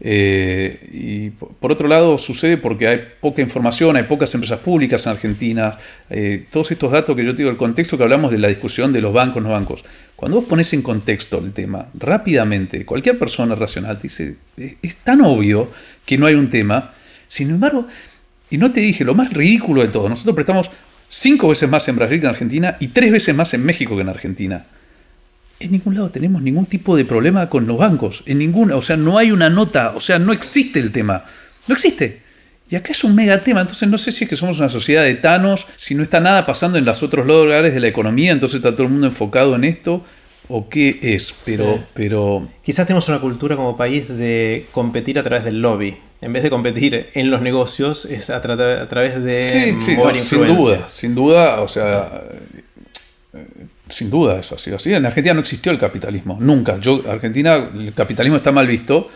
Eh, 0.00 0.90
y 0.92 1.30
por 1.30 1.72
otro 1.72 1.88
lado 1.88 2.16
sucede 2.18 2.56
porque 2.56 2.86
hay 2.86 3.00
poca 3.20 3.42
información, 3.42 3.96
hay 3.96 4.04
pocas 4.04 4.32
empresas 4.32 4.60
públicas 4.60 5.04
en 5.06 5.12
Argentina, 5.12 5.76
todos 6.52 6.70
estos 6.70 6.92
datos 6.92 7.16
que 7.16 7.24
yo 7.24 7.32
te 7.32 7.38
digo, 7.38 7.50
el 7.50 7.56
contexto 7.56 7.96
que 7.96 8.04
hablamos 8.04 8.30
de 8.30 8.38
la 8.38 8.46
discusión 8.46 8.92
de 8.92 9.00
los 9.00 9.12
bancos, 9.12 9.42
no 9.42 9.50
bancos, 9.50 9.84
cuando 10.14 10.36
vos 10.36 10.44
pones 10.48 10.72
en 10.72 10.82
contexto 10.82 11.38
el 11.38 11.52
tema, 11.52 11.88
rápidamente, 11.94 12.84
cualquier 12.84 13.18
persona 13.18 13.56
racional 13.56 13.96
te 13.96 14.02
dice, 14.04 14.36
es 14.82 14.96
tan 14.98 15.20
obvio 15.22 15.72
que 16.06 16.16
no 16.16 16.26
hay 16.26 16.34
un 16.34 16.48
tema, 16.48 16.92
sin 17.26 17.50
embargo, 17.50 17.88
y 18.50 18.58
no 18.58 18.72
te 18.72 18.80
dije, 18.80 19.04
lo 19.04 19.14
más 19.14 19.32
ridículo 19.32 19.82
de 19.82 19.88
todo, 19.88 20.08
nosotros 20.08 20.34
prestamos 20.34 20.70
cinco 21.08 21.48
veces 21.48 21.68
más 21.68 21.88
en 21.88 21.96
Brasil 21.96 22.20
que 22.20 22.26
en 22.26 22.30
Argentina 22.30 22.76
y 22.80 22.88
tres 22.88 23.12
veces 23.12 23.34
más 23.34 23.54
en 23.54 23.64
México 23.64 23.94
que 23.94 24.02
en 24.02 24.08
Argentina. 24.08 24.64
En 25.60 25.72
ningún 25.72 25.94
lado 25.94 26.10
tenemos 26.10 26.40
ningún 26.42 26.66
tipo 26.66 26.96
de 26.96 27.04
problema 27.04 27.48
con 27.48 27.66
los 27.66 27.78
bancos, 27.78 28.22
en 28.26 28.38
ninguna, 28.38 28.76
o 28.76 28.82
sea, 28.82 28.96
no 28.96 29.18
hay 29.18 29.32
una 29.32 29.50
nota, 29.50 29.92
o 29.94 30.00
sea, 30.00 30.18
no 30.18 30.32
existe 30.32 30.78
el 30.78 30.92
tema, 30.92 31.24
no 31.66 31.74
existe. 31.74 32.22
Y 32.70 32.76
acá 32.76 32.92
es 32.92 33.02
un 33.02 33.14
mega 33.14 33.38
tema, 33.40 33.62
entonces 33.62 33.88
no 33.88 33.96
sé 33.96 34.12
si 34.12 34.24
es 34.24 34.30
que 34.30 34.36
somos 34.36 34.58
una 34.58 34.68
sociedad 34.68 35.02
de 35.02 35.14
tanos, 35.14 35.66
si 35.76 35.94
no 35.94 36.02
está 36.02 36.20
nada 36.20 36.44
pasando 36.44 36.78
en 36.78 36.84
los 36.84 37.02
otros 37.02 37.26
lugares 37.26 37.74
de 37.74 37.80
la 37.80 37.88
economía, 37.88 38.30
entonces 38.30 38.58
está 38.58 38.72
todo 38.72 38.84
el 38.84 38.90
mundo 38.90 39.06
enfocado 39.06 39.56
en 39.56 39.64
esto, 39.64 40.04
o 40.48 40.68
qué 40.68 40.98
es, 41.02 41.34
pero, 41.44 41.82
pero... 41.94 42.48
Quizás 42.62 42.86
tenemos 42.86 43.08
una 43.08 43.20
cultura 43.20 43.56
como 43.56 43.76
país 43.76 44.06
de 44.06 44.66
competir 44.70 45.18
a 45.18 45.22
través 45.22 45.44
del 45.44 45.60
lobby. 45.60 45.96
En 46.20 46.32
vez 46.32 46.42
de 46.42 46.50
competir 46.50 47.10
en 47.14 47.30
los 47.30 47.42
negocios, 47.42 48.04
es 48.04 48.28
a, 48.30 48.40
través 48.42 49.22
de... 49.22 49.50
Sí, 49.52 49.80
sí, 49.80 49.96
sin 50.18 50.46
duda, 50.46 50.88
sin 50.88 51.14
duda, 51.14 51.60
o 51.60 51.68
sea... 51.68 52.22
Eh, 53.34 53.42
sin 53.88 54.10
duda 54.10 54.40
eso 54.40 54.54
ha 54.54 54.58
sido 54.58 54.76
así. 54.76 54.92
En 54.92 55.06
Argentina 55.06 55.34
no 55.34 55.40
existió 55.40 55.72
el 55.72 55.78
capitalismo, 55.78 56.36
nunca. 56.40 56.78
Yo, 56.78 57.02
Argentina, 57.08 57.70
el 57.74 57.92
capitalismo 57.94 58.36
está 58.36 58.52
mal 58.52 58.66
visto, 58.66 59.10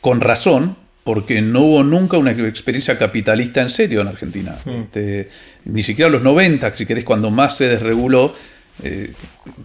con 0.00 0.20
razón, 0.20 0.76
porque 1.02 1.40
no 1.40 1.62
hubo 1.62 1.82
nunca 1.82 2.16
una 2.16 2.32
experiencia 2.32 2.98
capitalista 2.98 3.60
en 3.60 3.68
serio 3.68 4.00
en 4.00 4.08
Argentina. 4.08 4.56
Mm. 4.64 4.70
Este, 4.70 5.28
ni 5.66 5.82
siquiera 5.82 6.10
los 6.10 6.22
90, 6.22 6.74
si 6.74 6.86
querés, 6.86 7.04
cuando 7.04 7.30
más 7.30 7.56
se 7.56 7.68
desreguló, 7.68 8.34
eh, 8.82 9.12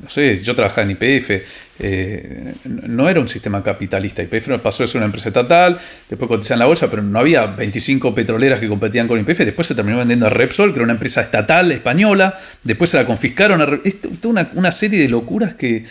no 0.04 0.10
sé, 0.10 0.42
yo 0.42 0.56
trabajaba 0.56 0.84
en 0.84 0.92
IPF, 0.92 1.32
eh, 1.80 2.54
no 2.64 3.10
era 3.10 3.20
un 3.20 3.28
sistema 3.28 3.64
capitalista. 3.64 4.22
IPF 4.22 4.60
pasó 4.60 4.84
de 4.84 4.88
ser 4.88 4.98
una 4.98 5.06
empresa 5.06 5.30
estatal, 5.30 5.80
después 6.10 6.28
cotizaba 6.28 6.56
en 6.56 6.60
la 6.60 6.66
bolsa, 6.66 6.90
pero 6.90 7.02
no 7.02 7.20
había 7.20 7.46
25 7.46 8.14
petroleras 8.14 8.60
que 8.60 8.68
competían 8.68 9.08
con 9.08 9.20
IPF. 9.20 9.40
Después 9.40 9.68
se 9.68 9.76
terminó 9.76 9.98
vendiendo 9.98 10.26
a 10.26 10.30
Repsol, 10.30 10.72
que 10.72 10.76
era 10.76 10.84
una 10.84 10.94
empresa 10.94 11.22
estatal 11.22 11.72
española. 11.72 12.38
Después 12.64 12.90
se 12.90 12.98
la 12.98 13.06
confiscaron. 13.06 13.62
A, 13.62 13.80
es 13.84 13.98
una, 14.24 14.50
una, 14.54 14.72
serie 14.72 15.00
de 15.00 15.10
locuras 15.10 15.54
que, 15.56 15.86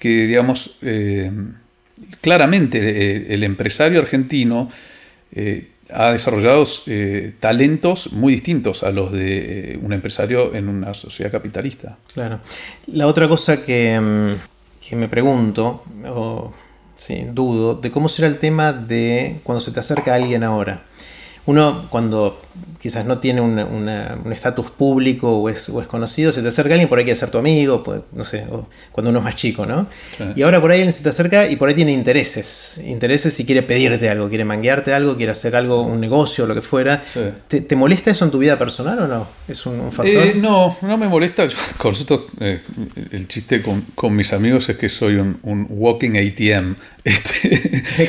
digamos, 0.00 0.76
eh, 0.82 1.30
claramente 2.20 3.32
el 3.32 3.42
empresario 3.42 4.00
argentino 4.00 4.70
ha 5.92 6.12
desarrollado 6.12 6.64
eh, 6.86 7.34
talentos 7.40 8.12
muy 8.12 8.34
distintos 8.34 8.82
a 8.82 8.90
los 8.90 9.12
de 9.12 9.72
eh, 9.74 9.78
un 9.80 9.92
empresario 9.92 10.54
en 10.54 10.68
una 10.68 10.94
sociedad 10.94 11.30
capitalista. 11.30 11.98
Claro. 12.12 12.40
La 12.86 13.06
otra 13.06 13.28
cosa 13.28 13.64
que, 13.64 14.34
mm, 14.90 14.96
me 14.96 15.08
pregunto, 15.08 15.82
o 16.06 16.52
sí, 16.96 17.26
dudo, 17.32 17.74
de 17.74 17.90
cómo 17.90 18.08
será 18.08 18.28
el 18.28 18.38
tema 18.38 18.72
de 18.72 19.40
cuando 19.42 19.60
se 19.60 19.72
te 19.72 19.80
acerca 19.80 20.14
alguien 20.14 20.44
ahora. 20.44 20.82
Uno 21.46 21.86
cuando 21.90 22.40
quizás 22.84 23.06
no 23.06 23.18
tiene 23.18 23.40
un 23.40 24.30
estatus 24.30 24.70
público 24.70 25.38
o 25.38 25.48
es, 25.48 25.70
conocido, 25.88 26.32
se 26.32 26.42
te 26.42 26.48
acerca 26.48 26.74
alguien, 26.74 26.86
por 26.86 26.98
ahí 26.98 27.04
quiere 27.06 27.18
ser 27.18 27.30
tu 27.30 27.38
amigo, 27.38 27.82
pues, 27.82 28.02
no 28.12 28.24
sé, 28.24 28.44
cuando 28.92 29.08
uno 29.08 29.20
es 29.20 29.24
más 29.24 29.36
chico, 29.36 29.64
¿no? 29.64 29.86
Y 30.36 30.42
ahora 30.42 30.60
por 30.60 30.70
ahí 30.70 30.80
alguien 30.80 30.92
se 30.92 31.02
te 31.02 31.08
acerca 31.08 31.48
y 31.48 31.56
por 31.56 31.70
ahí 31.70 31.74
tiene 31.74 31.92
intereses, 31.92 32.78
intereses 32.84 33.40
y 33.40 33.46
quiere 33.46 33.62
pedirte 33.62 34.10
algo, 34.10 34.28
quiere 34.28 34.44
manguearte 34.44 34.92
algo, 34.92 35.16
quiere 35.16 35.32
hacer 35.32 35.56
algo, 35.56 35.80
un 35.80 35.98
negocio, 35.98 36.46
lo 36.46 36.54
que 36.54 36.60
fuera. 36.60 37.02
¿Te, 37.48 37.74
molesta 37.74 38.10
eso 38.10 38.26
en 38.26 38.30
tu 38.30 38.36
vida 38.36 38.58
personal 38.58 38.98
o 38.98 39.08
no? 39.08 39.28
¿Es 39.48 39.64
un, 39.64 39.90
factor? 39.90 40.22
Eh, 40.22 40.34
no, 40.36 40.76
no 40.82 40.98
me 40.98 41.08
molesta. 41.08 41.48
con 41.78 41.92
nosotros, 41.92 42.26
eh, 42.40 42.60
el 43.12 43.26
chiste 43.28 43.62
con, 43.62 44.14
mis 44.14 44.34
amigos 44.34 44.68
es 44.68 44.76
que 44.76 44.90
soy 44.90 45.14
un, 45.14 45.66
walking 45.70 46.18
ATM. 46.18 46.74
Este, 47.04 47.50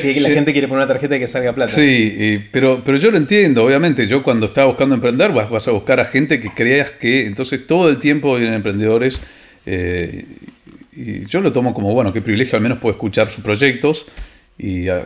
que 0.00 0.20
la 0.22 0.30
gente 0.30 0.52
quiere 0.52 0.68
poner 0.68 0.84
una 0.84 0.90
tarjeta 0.90 1.16
y 1.16 1.18
que 1.18 1.28
salga 1.28 1.52
plata. 1.52 1.70
Sí, 1.70 2.42
pero, 2.50 2.82
pero 2.82 2.96
yo 2.96 3.10
lo 3.10 3.18
entiendo, 3.18 3.62
obviamente. 3.62 4.06
Yo 4.06 4.22
cuando 4.22 4.46
estaba 4.46 4.65
buscando 4.66 4.94
emprender, 4.94 5.32
vas, 5.32 5.68
a 5.68 5.70
buscar 5.70 6.00
a 6.00 6.04
gente 6.04 6.40
que 6.40 6.50
creas 6.50 6.90
que 6.90 7.26
entonces 7.26 7.66
todo 7.66 7.88
el 7.88 7.98
tiempo 7.98 8.36
vienen 8.36 8.54
emprendedores. 8.54 9.20
Eh, 9.64 10.24
y 10.92 11.26
yo 11.26 11.40
lo 11.40 11.52
tomo 11.52 11.74
como, 11.74 11.92
bueno, 11.92 12.12
qué 12.12 12.22
privilegio, 12.22 12.56
al 12.56 12.62
menos 12.62 12.78
puedo 12.78 12.94
escuchar 12.94 13.30
sus 13.30 13.44
proyectos. 13.44 14.06
Y, 14.58 14.88
ah, 14.88 15.04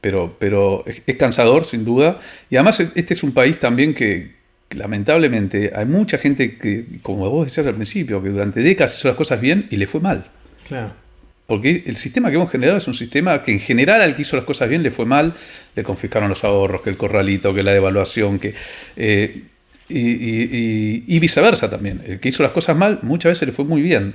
pero 0.00 0.36
pero 0.38 0.84
es, 0.86 1.16
cansador, 1.16 1.64
sin 1.64 1.84
duda. 1.84 2.18
Y 2.50 2.56
además 2.56 2.80
este 2.80 3.14
es 3.14 3.22
un 3.22 3.32
país 3.32 3.58
también 3.58 3.94
que, 3.94 4.34
lamentablemente 4.70 5.72
hay 5.74 5.86
mucha 5.86 6.18
gente 6.18 6.56
que, 6.56 6.84
como 7.02 7.30
vos 7.30 7.46
decías 7.46 7.66
al 7.66 7.74
principio, 7.74 8.22
que 8.22 8.30
durante 8.30 8.60
décadas 8.60 8.98
hizo 8.98 9.08
las 9.08 9.16
cosas 9.16 9.40
bien 9.40 9.66
y 9.70 9.76
le 9.76 9.86
fue 9.86 10.00
mal. 10.00 10.24
Claro. 10.66 11.05
Porque 11.46 11.84
el 11.86 11.96
sistema 11.96 12.28
que 12.28 12.36
hemos 12.36 12.50
generado 12.50 12.78
es 12.78 12.88
un 12.88 12.94
sistema 12.94 13.42
que 13.42 13.52
en 13.52 13.60
general 13.60 14.02
al 14.02 14.14
que 14.14 14.22
hizo 14.22 14.36
las 14.36 14.44
cosas 14.44 14.68
bien 14.68 14.82
le 14.82 14.90
fue 14.90 15.06
mal, 15.06 15.34
le 15.74 15.82
confiscaron 15.82 16.28
los 16.28 16.42
ahorros, 16.42 16.82
que 16.82 16.90
el 16.90 16.96
corralito, 16.96 17.54
que 17.54 17.62
la 17.62 17.72
devaluación, 17.72 18.38
que... 18.38 18.54
Eh, 18.96 19.42
y, 19.88 21.18
viceversa 21.20 21.70
también. 21.70 22.00
El 22.04 22.18
que 22.18 22.28
hizo 22.28 22.42
las 22.42 22.50
cosas 22.50 22.76
mal 22.76 22.98
muchas 23.02 23.30
veces 23.30 23.46
le 23.46 23.52
fue 23.52 23.64
muy 23.64 23.82
bien. 23.82 24.14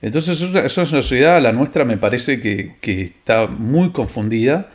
Entonces 0.00 0.40
eso 0.40 0.58
es 0.58 0.76
una 0.76 0.86
sociedad, 0.86 1.40
la 1.42 1.52
nuestra 1.52 1.84
me 1.84 1.98
parece 1.98 2.40
que, 2.40 2.76
que 2.80 3.02
está 3.02 3.46
muy 3.46 3.90
confundida 3.90 4.70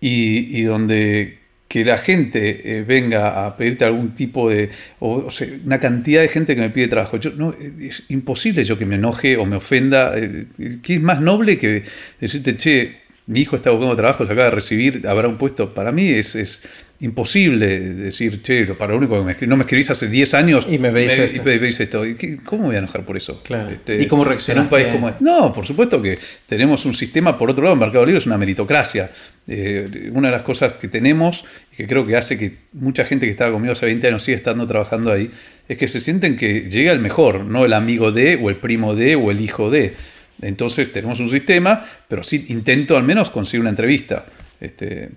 y, 0.00 0.62
donde 0.62 1.37
que 1.68 1.84
la 1.84 1.98
gente 1.98 2.78
eh, 2.78 2.82
venga 2.82 3.46
a 3.46 3.56
pedirte 3.56 3.84
algún 3.84 4.14
tipo 4.14 4.48
de, 4.48 4.70
o, 5.00 5.30
sea, 5.30 5.46
una 5.64 5.78
cantidad 5.78 6.22
de 6.22 6.28
gente 6.28 6.54
que 6.54 6.62
me 6.62 6.70
pide 6.70 6.88
trabajo. 6.88 7.18
Yo, 7.18 7.30
no, 7.32 7.54
es 7.78 8.04
imposible 8.08 8.64
yo 8.64 8.78
que 8.78 8.86
me 8.86 8.94
enoje 8.94 9.36
o 9.36 9.44
me 9.44 9.56
ofenda. 9.56 10.16
Eh, 10.16 10.46
¿Qué 10.82 10.94
es 10.94 11.02
más 11.02 11.20
noble 11.20 11.58
que 11.58 11.84
decirte, 12.20 12.56
che, 12.56 12.96
mi 13.26 13.40
hijo 13.40 13.56
está 13.56 13.70
buscando 13.70 13.94
trabajo, 13.96 14.26
se 14.26 14.32
acaba 14.32 14.48
de 14.48 14.54
recibir, 14.54 15.06
habrá 15.06 15.28
un 15.28 15.36
puesto? 15.36 15.74
Para 15.74 15.92
mí 15.92 16.08
es, 16.08 16.34
es 16.34 16.62
imposible 17.00 17.78
decir, 17.78 18.42
che, 18.42 18.66
para 18.66 18.92
lo 18.92 18.98
único 18.98 19.18
que 19.18 19.24
me 19.24 19.46
no 19.46 19.56
me 19.56 19.62
escribís 19.62 19.90
hace 19.90 20.08
10 20.08 20.34
años 20.34 20.66
y 20.68 20.78
me 20.78 20.90
veis, 20.90 21.80
esto. 21.80 22.02
¿Cómo 22.44 22.62
me 22.62 22.68
voy 22.68 22.76
a 22.76 22.78
enojar 22.78 23.04
por 23.04 23.16
eso? 23.16 23.40
Este, 23.70 24.02
¿Y 24.02 24.06
cómo 24.06 24.24
reaccionar? 24.24 24.62
En 24.62 24.62
un 24.64 24.70
país 24.70 24.88
como 24.88 25.08
este. 25.08 25.22
No, 25.22 25.52
por 25.52 25.64
supuesto 25.64 26.02
que 26.02 26.18
tenemos 26.46 26.84
un 26.86 26.94
sistema, 26.94 27.38
por 27.38 27.50
otro 27.50 27.62
lado, 27.62 27.74
el 27.74 27.80
Mercado 27.80 28.04
Libre 28.04 28.18
es 28.18 28.26
una 28.26 28.36
meritocracia. 28.36 29.10
Eh, 29.46 30.10
una 30.12 30.28
de 30.28 30.32
las 30.32 30.42
cosas 30.42 30.74
que 30.74 30.88
tenemos, 30.88 31.44
y 31.72 31.76
que 31.76 31.86
creo 31.86 32.06
que 32.06 32.16
hace 32.16 32.38
que 32.38 32.52
mucha 32.72 33.04
gente 33.04 33.26
que 33.26 33.30
estaba 33.30 33.52
conmigo 33.52 33.72
hace 33.72 33.86
20 33.86 34.08
años 34.08 34.22
siga 34.22 34.36
estando 34.36 34.66
trabajando 34.66 35.10
ahí, 35.10 35.30
es 35.68 35.78
que 35.78 35.88
se 35.88 36.00
sienten 36.00 36.36
que 36.36 36.68
llega 36.68 36.92
el 36.92 36.98
mejor, 36.98 37.44
no 37.44 37.64
el 37.64 37.72
amigo 37.72 38.12
de, 38.12 38.36
o 38.36 38.50
el 38.50 38.56
primo 38.56 38.94
de, 38.94 39.16
o 39.16 39.30
el 39.30 39.40
hijo 39.40 39.70
de. 39.70 39.94
Entonces 40.42 40.92
tenemos 40.92 41.20
un 41.20 41.30
sistema, 41.30 41.84
pero 42.08 42.22
sí 42.22 42.46
intento 42.48 42.96
al 42.96 43.04
menos 43.04 43.30
conseguir 43.30 43.60
una 43.60 43.70
entrevista. 43.70 44.26
Este, 44.60 45.10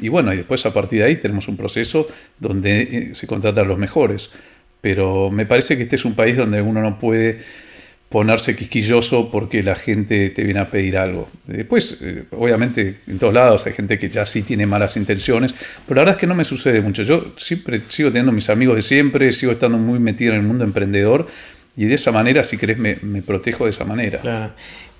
y 0.00 0.08
bueno, 0.08 0.32
y 0.32 0.36
después 0.36 0.64
a 0.66 0.72
partir 0.72 1.00
de 1.00 1.06
ahí 1.06 1.16
tenemos 1.16 1.48
un 1.48 1.56
proceso 1.56 2.08
donde 2.38 2.82
eh, 2.82 3.10
se 3.14 3.26
contratan 3.26 3.68
los 3.68 3.78
mejores. 3.78 4.30
Pero 4.80 5.30
me 5.30 5.46
parece 5.46 5.76
que 5.76 5.84
este 5.84 5.96
es 5.96 6.04
un 6.04 6.14
país 6.14 6.36
donde 6.36 6.60
uno 6.62 6.80
no 6.80 6.98
puede 6.98 7.40
ponerse 8.08 8.54
quisquilloso 8.54 9.30
porque 9.32 9.62
la 9.62 9.74
gente 9.74 10.30
te 10.30 10.44
viene 10.44 10.60
a 10.60 10.70
pedir 10.70 10.96
algo. 10.96 11.28
Después, 11.46 12.00
eh, 12.02 12.24
obviamente, 12.32 12.96
en 13.08 13.18
todos 13.18 13.34
lados 13.34 13.66
hay 13.66 13.72
gente 13.72 13.98
que 13.98 14.08
ya 14.08 14.24
sí 14.24 14.42
tiene 14.42 14.64
malas 14.64 14.96
intenciones, 14.96 15.52
pero 15.86 15.96
la 15.96 16.02
verdad 16.02 16.14
es 16.14 16.20
que 16.20 16.26
no 16.26 16.34
me 16.34 16.44
sucede 16.44 16.80
mucho. 16.80 17.02
Yo 17.02 17.32
siempre 17.36 17.80
sigo 17.88 18.10
teniendo 18.10 18.32
mis 18.32 18.48
amigos 18.48 18.76
de 18.76 18.82
siempre, 18.82 19.32
sigo 19.32 19.52
estando 19.52 19.78
muy 19.78 19.98
metido 19.98 20.34
en 20.34 20.40
el 20.40 20.46
mundo 20.46 20.62
emprendedor 20.62 21.26
y 21.76 21.86
de 21.86 21.94
esa 21.94 22.12
manera, 22.12 22.42
si 22.42 22.56
querés, 22.56 22.78
me, 22.78 22.96
me 23.02 23.22
protejo 23.22 23.64
de 23.64 23.70
esa 23.70 23.84
manera. 23.84 24.20
Claro. 24.20 24.52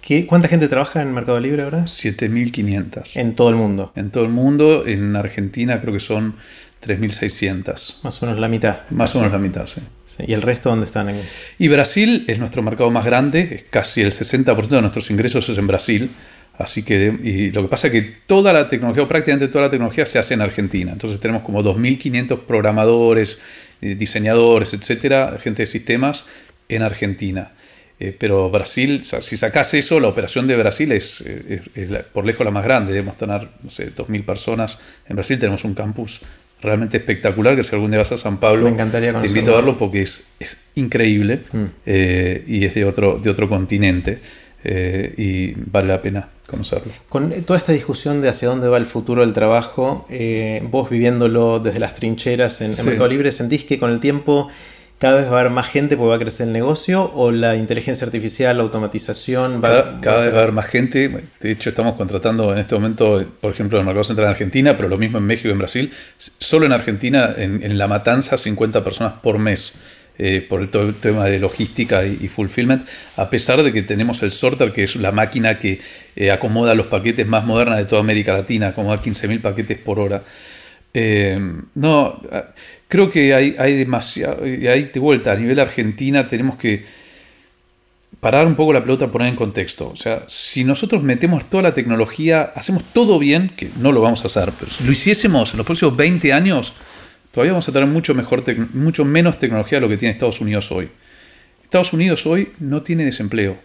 ¿Qué, 0.07 0.25
¿Cuánta 0.25 0.47
gente 0.47 0.69
trabaja 0.69 1.03
en 1.03 1.13
Mercado 1.13 1.41
Libre 1.41 1.65
ahora? 1.65 1.83
7.500. 1.83 3.17
En 3.17 3.35
todo 3.35 3.51
el 3.51 3.57
mundo. 3.57 3.91
En 3.97 4.11
todo 4.11 4.23
el 4.23 4.31
mundo, 4.31 4.87
en 4.87 5.17
Argentina 5.17 5.81
creo 5.81 5.93
que 5.93 5.99
son 5.99 6.37
3.600. 6.87 8.05
Más 8.05 8.23
o 8.23 8.27
menos 8.27 8.41
la 8.41 8.47
mitad. 8.47 8.89
Más 8.91 9.17
o 9.17 9.19
menos 9.19 9.33
la 9.33 9.41
mitad, 9.41 9.67
sí. 9.67 9.81
¿Y 10.25 10.33
el 10.33 10.43
resto 10.43 10.71
dónde 10.71 10.87
están? 10.87 11.13
Y 11.59 11.67
Brasil 11.67 12.25
es 12.29 12.39
nuestro 12.39 12.63
mercado 12.63 12.89
más 12.93 13.05
grande, 13.05 13.49
es 13.51 13.65
casi 13.65 14.01
el 14.01 14.13
60% 14.13 14.69
de 14.69 14.81
nuestros 14.81 15.11
ingresos 15.11 15.49
es 15.49 15.59
en 15.59 15.67
Brasil. 15.67 16.09
Así 16.57 16.85
que, 16.85 17.13
y 17.25 17.51
lo 17.51 17.63
que 17.63 17.69
pasa 17.69 17.89
es 17.89 17.93
que 17.93 18.03
toda 18.29 18.53
la 18.53 18.69
tecnología, 18.69 19.03
o 19.03 19.09
prácticamente 19.09 19.49
toda 19.49 19.65
la 19.65 19.71
tecnología, 19.71 20.07
se 20.07 20.21
hace 20.21 20.35
en 20.35 20.41
Argentina. 20.41 20.93
Entonces 20.93 21.19
tenemos 21.19 21.43
como 21.43 21.65
2.500 21.65 22.43
programadores, 22.43 23.41
eh, 23.83 23.97
diseñadores, 23.97 24.73
etcétera, 24.73 25.37
gente 25.43 25.63
de 25.63 25.67
sistemas 25.67 26.27
en 26.69 26.83
Argentina. 26.83 27.51
Eh, 27.99 28.15
pero 28.19 28.51
Brasil, 28.51 29.03
si 29.05 29.37
sacas 29.39 29.73
eso, 29.75 29.99
la 30.01 30.09
operación 30.09 30.47
de 30.47 30.57
Brasil 30.57 30.93
es, 30.93 31.25
por 32.13 32.27
lejos 32.27 32.45
la 32.45 32.51
más 32.51 32.65
grande. 32.65 32.93
Debemos 32.93 33.17
tener, 33.17 33.49
no 33.63 33.71
sé, 33.71 33.95
2.000 33.95 34.25
personas. 34.25 34.79
En 35.09 35.17
Brasil 35.17 35.39
tenemos 35.39 35.65
un 35.65 35.75
campus 35.75 36.21
realmente 36.61 36.97
espectacular, 36.97 37.55
que 37.57 37.65
si 37.65 37.75
algún 37.75 37.91
día 37.91 37.99
vas 37.99 38.13
a 38.13 38.17
San 38.19 38.39
Pablo, 38.39 38.65
Me 38.65 38.71
encantaría 38.71 39.13
te 39.19 39.27
invito 39.27 39.53
a 39.53 39.57
verlo 39.57 39.79
porque 39.79 40.03
es, 40.03 40.27
es 40.41 40.71
increíble 40.75 41.41
Mm. 41.53 41.65
eh, 41.87 42.45
y 42.47 42.65
es 42.65 42.75
de 42.75 42.85
otro, 42.85 43.19
de 43.23 43.31
otro 43.31 43.49
continente 43.49 44.19
eh, 44.65 45.15
y 45.17 45.53
vale 45.71 45.89
la 45.89 46.03
pena 46.03 46.29
conocerlo. 46.47 46.93
Con 47.09 47.31
toda 47.45 47.59
esta 47.59 47.73
discusión 47.73 48.21
de 48.23 48.29
hacia 48.31 48.49
dónde 48.49 48.69
va 48.69 48.79
el 48.79 48.87
futuro 48.87 49.21
del 49.23 49.33
trabajo, 49.35 50.07
eh, 50.11 50.63
vos 50.71 50.89
viviéndolo 50.91 51.61
desde 51.61 51.79
las 51.79 51.95
trincheras 51.95 52.61
en, 52.61 52.69
en 52.71 52.75
Sí. 52.77 52.87
Mercado 52.87 53.09
Libre, 53.09 53.33
¿sentís 53.33 53.65
que 53.65 53.79
con 53.79 53.91
el 53.91 54.01
tiempo 54.01 54.49
cada 54.99 55.17
vez 55.21 55.31
va 55.31 55.37
a 55.39 55.41
haber 55.41 55.53
más 55.53 55.69
gente 55.69 55.97
porque 55.97 56.09
va 56.11 56.17
a 56.17 56.19
crecer 56.19 56.47
el 56.47 56.53
negocio? 56.53 57.11
¿O 57.15 57.31
la 57.33 57.57
inteligencia 57.57 58.07
artificial, 58.07 58.57
la 58.57 58.63
automatización 58.65 59.63
va, 59.65 59.69
Cada, 59.69 60.01
cada 60.01 60.17
va 60.17 60.23
a 60.23 60.25
vez 60.25 60.35
va 60.35 60.39
a 60.39 60.43
haber 60.43 60.53
más 60.53 60.67
gente. 60.67 61.31
De 61.41 61.51
hecho, 61.51 61.71
estamos 61.71 61.97
contratando 61.97 62.53
en 62.53 62.59
este 62.59 62.75
momento, 62.75 63.25
por 63.41 63.53
ejemplo, 63.53 63.79
en 63.79 63.81
el 63.83 63.87
mercado 63.87 64.05
central 64.05 64.27
en 64.27 64.31
Argentina, 64.33 64.77
pero 64.77 64.89
lo 64.89 64.99
mismo 64.99 65.19
en 65.19 65.25
México 65.25 65.49
y 65.49 65.53
en 65.53 65.59
Brasil. 65.59 65.93
Solo 66.19 66.67
en 66.67 66.73
Argentina, 66.73 67.35
en, 67.37 67.63
en 67.63 67.79
La 67.79 67.89
Matanza, 67.89 68.39
50 68.39 68.85
personas 68.85 69.15
por 69.23 69.39
mes. 69.39 69.75
eh, 70.19 70.41
por 70.49 70.61
el, 70.63 70.71
todo 70.71 70.89
el 70.89 70.95
tema 70.99 71.27
de 71.27 71.39
logística 71.39 72.07
y, 72.07 72.17
y 72.23 72.29
fulfillment, 72.29 72.87
a 73.17 73.29
pesar 73.29 73.63
de 73.63 73.71
que 73.73 73.83
tenemos 73.83 74.23
el 74.23 74.31
sorter, 74.31 74.73
que 74.73 74.85
es 74.85 74.97
la 74.97 75.13
máquina 75.13 75.59
que 75.59 75.81
eh, 76.17 76.31
acomoda 76.31 76.75
los 76.75 76.87
paquetes 76.87 77.27
más 77.27 77.45
moderna 77.45 77.77
de 77.77 77.85
toda 77.85 78.01
América 78.01 78.33
Latina, 78.33 78.69
acomoda 78.69 79.03
15.000 79.03 79.43
paquetes 79.43 79.79
por 79.79 79.99
hora. 80.01 80.23
Eh, 80.95 81.39
no, 81.75 82.21
creo 82.89 83.11
que 83.11 83.35
hay, 83.35 83.57
hay 83.59 83.77
demasiado, 83.77 84.47
y 84.47 84.67
ahí 84.67 84.91
de 84.93 85.01
vuelta, 85.01 85.33
a 85.33 85.37
nivel 85.37 85.59
Argentina 85.59 86.27
tenemos 86.27 86.57
que 86.57 86.85
parar 88.21 88.47
un 88.47 88.55
poco 88.55 88.73
la 88.73 88.83
pelota, 88.83 89.11
poner 89.11 89.29
en 89.29 89.37
contexto. 89.37 89.89
O 89.89 89.97
sea, 89.97 90.25
si 90.29 90.65
nosotros 90.65 91.03
metemos 91.03 91.49
toda 91.49 91.65
la 91.65 91.75
tecnología, 91.75 92.53
hacemos 92.55 92.85
todo 92.93 93.19
bien, 93.19 93.51
que 93.57 93.69
no 93.79 93.93
lo 93.93 94.01
vamos 94.01 94.25
a 94.25 94.29
hacer, 94.29 94.53
pero 94.59 94.71
si 94.71 94.85
lo 94.85 94.93
hiciésemos 94.93 95.53
en 95.53 95.59
los 95.59 95.67
próximos 95.67 95.97
20 95.97 96.33
años, 96.33 96.73
todavía 97.33 97.53
vamos 97.53 97.69
a 97.69 97.73
tener 97.73 97.89
mucho, 97.89 98.15
mejor 98.15 98.43
mucho 98.75 99.05
menos 99.05 99.39
tecnología 99.39 99.79
de 99.79 99.83
lo 99.83 99.89
que 99.89 99.97
tiene 99.97 100.13
Estados 100.13 100.41
Unidos 100.41 100.73
hoy. 100.73 100.89
Estados 101.63 101.93
Unidos 101.93 102.27
hoy 102.27 102.53
no 102.59 102.83
tiene 102.83 103.05
desempleo. 103.05 103.57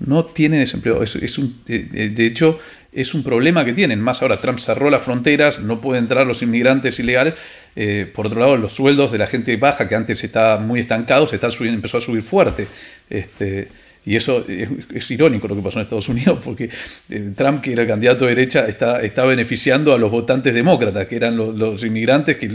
No 0.00 0.24
tiene 0.24 0.58
desempleo. 0.58 1.02
Es, 1.02 1.14
es 1.16 1.38
un, 1.38 1.62
eh, 1.68 1.86
eh, 1.92 2.08
de 2.08 2.26
hecho, 2.26 2.58
es 2.92 3.14
un 3.14 3.22
problema 3.22 3.64
que 3.64 3.72
tienen. 3.72 4.00
Más 4.00 4.22
ahora, 4.22 4.38
Trump 4.38 4.58
cerró 4.58 4.90
las 4.90 5.02
fronteras, 5.02 5.60
no 5.60 5.80
pueden 5.80 6.04
entrar 6.04 6.26
los 6.26 6.42
inmigrantes 6.42 6.98
ilegales. 6.98 7.34
Eh, 7.76 8.10
por 8.12 8.26
otro 8.26 8.40
lado, 8.40 8.56
los 8.56 8.72
sueldos 8.72 9.12
de 9.12 9.18
la 9.18 9.26
gente 9.26 9.56
baja, 9.56 9.86
que 9.88 9.94
antes 9.94 10.24
estaba 10.24 10.58
muy 10.58 10.80
estancados, 10.80 11.30
se 11.30 11.36
están 11.36 11.52
subiendo, 11.52 11.76
empezó 11.76 11.98
a 11.98 12.00
subir 12.00 12.22
fuerte. 12.22 12.66
Este, 13.08 13.68
y 14.06 14.16
eso 14.16 14.44
es, 14.48 14.68
es 14.94 15.10
irónico 15.10 15.46
lo 15.46 15.54
que 15.54 15.60
pasó 15.62 15.78
en 15.78 15.82
Estados 15.84 16.08
Unidos, 16.08 16.38
porque 16.44 16.70
eh, 17.10 17.30
Trump, 17.36 17.60
que 17.60 17.72
era 17.74 17.82
el 17.82 17.88
candidato 17.88 18.24
de 18.24 18.34
derecha, 18.34 18.66
está, 18.66 19.02
está 19.02 19.24
beneficiando 19.26 19.92
a 19.92 19.98
los 19.98 20.10
votantes 20.10 20.54
demócratas, 20.54 21.06
que 21.06 21.16
eran 21.16 21.36
los, 21.36 21.54
los 21.54 21.84
inmigrantes, 21.84 22.38
que 22.38 22.50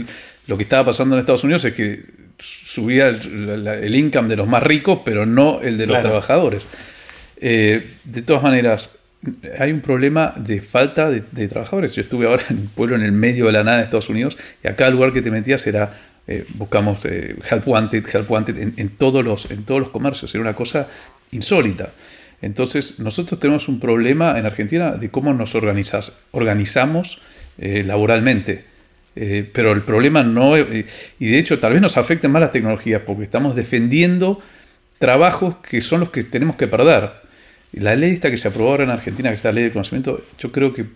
lo 0.48 0.56
que 0.56 0.64
estaba 0.64 0.86
pasando 0.86 1.14
en 1.14 1.20
Estados 1.20 1.44
Unidos 1.44 1.64
es 1.64 1.72
que 1.74 2.00
subía 2.38 3.08
el, 3.08 3.66
el 3.66 3.94
income 3.94 4.28
de 4.28 4.36
los 4.36 4.48
más 4.48 4.62
ricos, 4.62 5.00
pero 5.04 5.24
no 5.24 5.60
el 5.62 5.78
de 5.78 5.86
los 5.86 5.94
Claro. 5.94 6.08
trabajadores. 6.08 6.66
Eh, 7.38 7.86
de 8.04 8.22
todas 8.22 8.42
maneras, 8.42 8.98
hay 9.58 9.72
un 9.72 9.80
problema 9.80 10.32
de 10.36 10.60
falta 10.60 11.10
de, 11.10 11.48
trabajadores. 11.48 11.94
Yo 11.94 12.02
estuve 12.02 12.26
ahora 12.26 12.44
en 12.50 12.58
un 12.58 12.68
pueblo 12.68 12.96
en 12.96 13.02
el 13.02 13.12
medio 13.12 13.46
de 13.46 13.52
la 13.52 13.64
nada 13.64 13.78
de 13.78 13.84
Estados 13.84 14.08
Unidos 14.08 14.36
y 14.62 14.68
a 14.68 14.76
cada 14.76 14.90
lugar 14.90 15.12
que 15.12 15.22
te 15.22 15.30
metías 15.30 15.66
era, 15.66 15.92
eh, 16.26 16.44
buscamos 16.54 17.04
eh, 17.04 17.36
help 17.50 17.68
wanted, 17.68 18.04
help 18.12 18.30
wanted 18.30 18.56
en, 18.76 18.88
todos 18.90 19.24
los, 19.24 19.50
en 19.50 19.64
todos 19.64 19.80
los 19.80 19.90
comercios. 19.90 20.34
Era 20.34 20.42
una 20.42 20.54
cosa 20.54 20.88
insólita. 21.32 21.90
Entonces, 22.42 23.00
nosotros 23.00 23.40
tenemos 23.40 23.68
un 23.68 23.80
problema 23.80 24.38
en 24.38 24.46
Argentina 24.46 24.92
de 24.92 25.10
cómo 25.10 25.32
nos 25.32 25.54
organizamos 25.54 27.22
laboralmente. 27.58 28.64
Pero 29.14 29.72
el 29.72 29.80
problema 29.80 30.22
no, 30.22 30.58
y 30.58 30.84
de 31.18 31.38
hecho 31.38 31.58
tal 31.58 31.72
vez 31.72 31.80
nos 31.80 31.96
afecten 31.96 32.30
más 32.30 32.42
las 32.42 32.52
tecnologías 32.52 33.00
porque 33.06 33.24
estamos 33.24 33.56
defendiendo 33.56 34.42
trabajos 34.98 35.56
que 35.56 35.80
son 35.80 36.00
los 36.00 36.10
que 36.10 36.24
tenemos 36.24 36.56
que 36.56 36.66
perder. 36.66 37.25
La 37.72 37.94
ley 37.94 38.12
esta 38.12 38.30
que 38.30 38.36
se 38.36 38.48
aprobó 38.48 38.70
ahora 38.70 38.84
en 38.84 38.90
Argentina, 38.90 39.28
que 39.30 39.36
es 39.36 39.44
la 39.44 39.52
ley 39.52 39.64
del 39.64 39.72
conocimiento, 39.72 40.20
yo 40.38 40.52
creo 40.52 40.72
que 40.72 40.86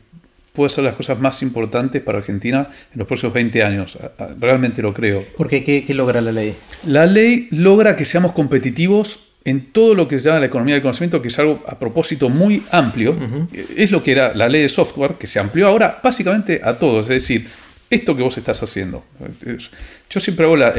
puede 0.52 0.70
ser 0.70 0.85
las 0.85 0.94
cosas 0.94 1.18
más 1.20 1.42
importantes 1.42 2.02
para 2.02 2.18
Argentina 2.18 2.68
en 2.92 2.98
los 2.98 3.06
próximos 3.06 3.35
20 3.35 3.62
años. 3.62 3.98
Realmente 4.38 4.83
lo 4.83 4.92
creo. 4.92 5.24
Porque 5.37 5.62
¿qué, 5.62 5.85
qué 5.85 5.94
logra 5.94 6.20
la 6.20 6.33
ley? 6.33 6.54
La 6.87 7.06
ley 7.06 7.48
logra 7.50 7.96
que 7.96 8.04
seamos 8.04 8.33
competitivos 8.33 9.30
en 9.44 9.72
todo 9.72 9.94
lo 9.94 10.06
que 10.06 10.18
se 10.18 10.24
llama 10.24 10.40
la 10.40 10.46
economía 10.46 10.74
del 10.74 10.83
conocimiento, 10.83 11.22
que 11.22 11.28
es 11.28 11.38
algo 11.38 11.62
a 11.66 11.78
propósito 11.78 12.28
muy 12.28 12.62
amplio. 12.70 13.16
Es 13.76 13.90
lo 13.90 14.02
que 14.02 14.12
era 14.12 14.35
la 14.35 14.48
ley 14.48 14.62
de 14.62 14.68
software, 14.68 15.14
que 15.14 15.26
se 15.26 15.38
amplió 15.38 15.66
ahora 15.68 15.98
básicamente 16.02 16.61
a 16.62 16.78
todos. 16.78 17.04
Es 17.04 17.22
decir, 17.22 17.48
esto 17.90 18.16
que 18.16 18.22
vos 18.22 18.38
estás 18.38 18.62
haciendo. 18.62 19.05
Yo 20.09 20.20
siempre 20.20 20.46
hago 20.46 20.57
la, 20.57 20.72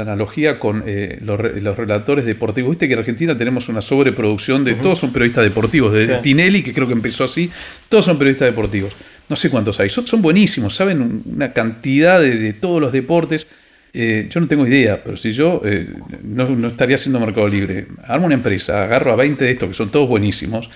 analogía 0.00 0.58
con 0.58 0.82
eh, 0.86 1.18
los, 1.22 1.38
re- 1.38 1.60
los 1.60 1.76
relatores 1.76 2.24
deportivos. 2.24 2.70
Viste 2.70 2.86
que 2.88 2.94
en 2.94 2.98
Argentina 3.00 3.36
tenemos 3.36 3.68
una 3.68 3.82
sobreproducción 3.82 4.64
de... 4.64 4.74
Todos 4.74 4.98
son 4.98 5.12
periodistas 5.12 5.44
deportivos. 5.44 5.94
Sí. 6.00 6.10
Tinelli, 6.22 6.62
que 6.62 6.72
creo 6.72 6.86
que 6.86 6.94
empezó 6.94 7.24
así, 7.24 7.50
todos 7.88 8.06
son 8.06 8.18
periodistas 8.18 8.46
deportivos. 8.48 8.92
No 9.28 9.36
sé 9.36 9.50
cuántos 9.50 9.78
hay. 9.80 9.88
Son, 9.90 10.06
son 10.06 10.22
buenísimos, 10.22 10.74
saben 10.74 11.00
un- 11.02 11.22
una 11.34 11.52
cantidad 11.52 12.20
de, 12.20 12.36
de 12.36 12.52
todos 12.54 12.80
los 12.80 12.90
deportes. 12.92 13.46
Eh, 13.92 14.28
yo 14.30 14.40
no 14.40 14.46
tengo 14.48 14.66
idea, 14.66 15.02
pero 15.02 15.16
si 15.16 15.32
yo 15.32 15.60
eh, 15.64 15.88
no, 16.22 16.48
no 16.48 16.68
estaría 16.68 16.94
haciendo 16.96 17.18
Mercado 17.20 17.48
Libre, 17.48 17.86
armo 18.06 18.26
una 18.26 18.36
empresa, 18.36 18.84
agarro 18.84 19.12
a 19.12 19.16
20 19.16 19.44
de 19.44 19.50
estos 19.50 19.68
que 19.68 19.74
son 19.74 19.90
todos 19.90 20.08
buenísimos, 20.08 20.70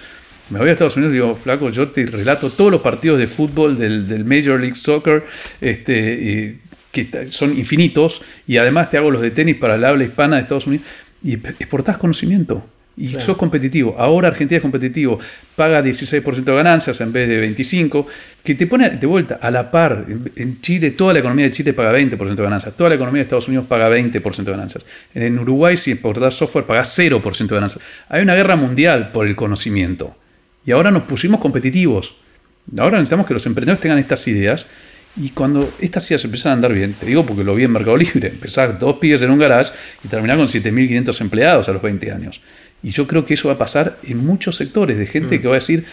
me 0.50 0.59
voy 0.59 0.68
a 0.68 0.72
Estados 0.72 0.96
Unidos 0.96 1.12
y 1.12 1.16
digo, 1.16 1.35
flaco, 1.35 1.70
yo 1.70 1.88
te 1.88 2.07
relato 2.07 2.50
todos 2.50 2.70
los 2.70 2.80
partidos 2.80 3.18
de 3.18 3.26
fútbol 3.26 3.76
del, 3.78 4.07
del 4.09 4.24
Major 4.24 4.61
League 4.61 4.76
Soccer, 4.76 5.24
este, 5.61 6.12
y 6.12 6.59
que 6.92 7.26
son 7.28 7.59
infinitos, 7.59 8.22
y 8.46 8.57
además 8.59 8.90
te 8.90 8.98
hago 8.98 9.11
los 9.11 9.20
de 9.22 9.30
tenis 9.30 9.57
para 9.57 9.74
el 9.74 9.85
habla 9.85 10.04
hispana 10.04 10.37
de 10.37 10.42
Estados 10.42 10.66
Unidos, 10.66 10.87
y 11.22 11.35
exportás 11.35 11.96
conocimiento. 11.96 12.64
Y 12.96 13.09
Claro. 13.09 13.24
sos 13.26 13.37
competitivo. 13.37 13.96
Ahora 13.98 14.28
Argentina 14.28 14.59
es 14.59 14.62
competitivo. 14.62 15.18
Paga 15.57 15.83
16% 15.83 16.44
de 16.44 16.54
ganancias 16.54 17.00
en 17.00 17.12
vez 17.12 17.28
de 17.28 17.40
25%, 17.40 18.07
que 18.44 18.54
te 18.54 18.68
pone 18.68 18.88
de 18.90 19.07
vuelta 19.09 19.40
a 19.42 19.50
la 19.50 19.68
par. 19.72 20.04
En- 20.37 20.61
Chile, 20.61 20.92
toda 20.92 21.12
la 21.12 21.18
economía 21.18 21.46
de 21.46 21.50
Chile 21.50 21.72
paga 21.72 21.90
20% 21.90 22.37
de 22.37 22.42
ganancias. 22.44 22.76
Toda 22.76 22.90
la 22.90 22.94
economía 22.94 23.18
de 23.18 23.24
Estados 23.24 23.48
Unidos 23.48 23.66
paga 23.68 23.88
20% 23.88 24.44
de 24.44 24.57
ganancias. 24.57 24.87
En 25.12 25.37
Uruguay, 25.40 25.76
si 25.76 25.90
exportás 25.90 26.35
software, 26.35 26.66
paga 26.66 26.85
0% 26.85 27.48
de 27.48 27.57
ganancias. 27.57 27.83
Hay 28.09 28.22
una 28.22 28.37
guerra 28.37 28.54
mundial 28.54 29.11
por 29.11 29.26
el 29.26 29.35
conocimiento. 29.35 30.14
Y 30.66 30.72
ahora 30.72 30.90
nos 30.90 31.05
pusimos 31.05 31.40
competitivos. 31.40 32.14
Ahora 32.79 32.98
necesitamos 32.98 33.27
que 33.27 33.35
los 33.35 33.44
emprendedores 33.46 33.81
tengan 33.81 33.98
estas 33.98 34.27
ideas. 34.29 34.66
Y 35.16 35.31
cuando 35.31 35.72
estas 35.81 36.09
ideas 36.11 36.24
empiezan 36.24 36.50
a 36.50 36.55
andar 36.55 36.72
bien, 36.72 36.92
te 36.92 37.07
digo 37.07 37.24
porque 37.24 37.44
lo 37.44 37.55
vi 37.55 37.64
en 37.64 37.70
Mercado 37.70 37.96
Libre, 37.96 38.29
empezar 38.29 38.79
dos 38.79 38.96
pibes 38.96 39.22
en 39.22 39.31
un 39.31 39.38
garage 39.38 39.72
y 40.03 40.09
terminar 40.09 40.37
con 40.37 40.46
7.500 40.46 41.20
empleados 41.20 41.68
a 41.68 41.72
los 41.72 41.83
20 41.83 42.11
años. 42.11 42.40
Y 42.83 42.90
yo 42.90 43.07
creo 43.07 43.24
que 43.24 43.35
eso 43.35 43.48
va 43.48 43.55
a 43.55 43.59
pasar 43.59 43.96
en 44.03 44.24
muchos 44.24 44.57
sectores 44.57 44.98
de 44.98 45.07
gente 45.07 45.40
que 45.40 45.46
va 45.46 45.55
a 45.55 45.59
decir, 45.59 45.85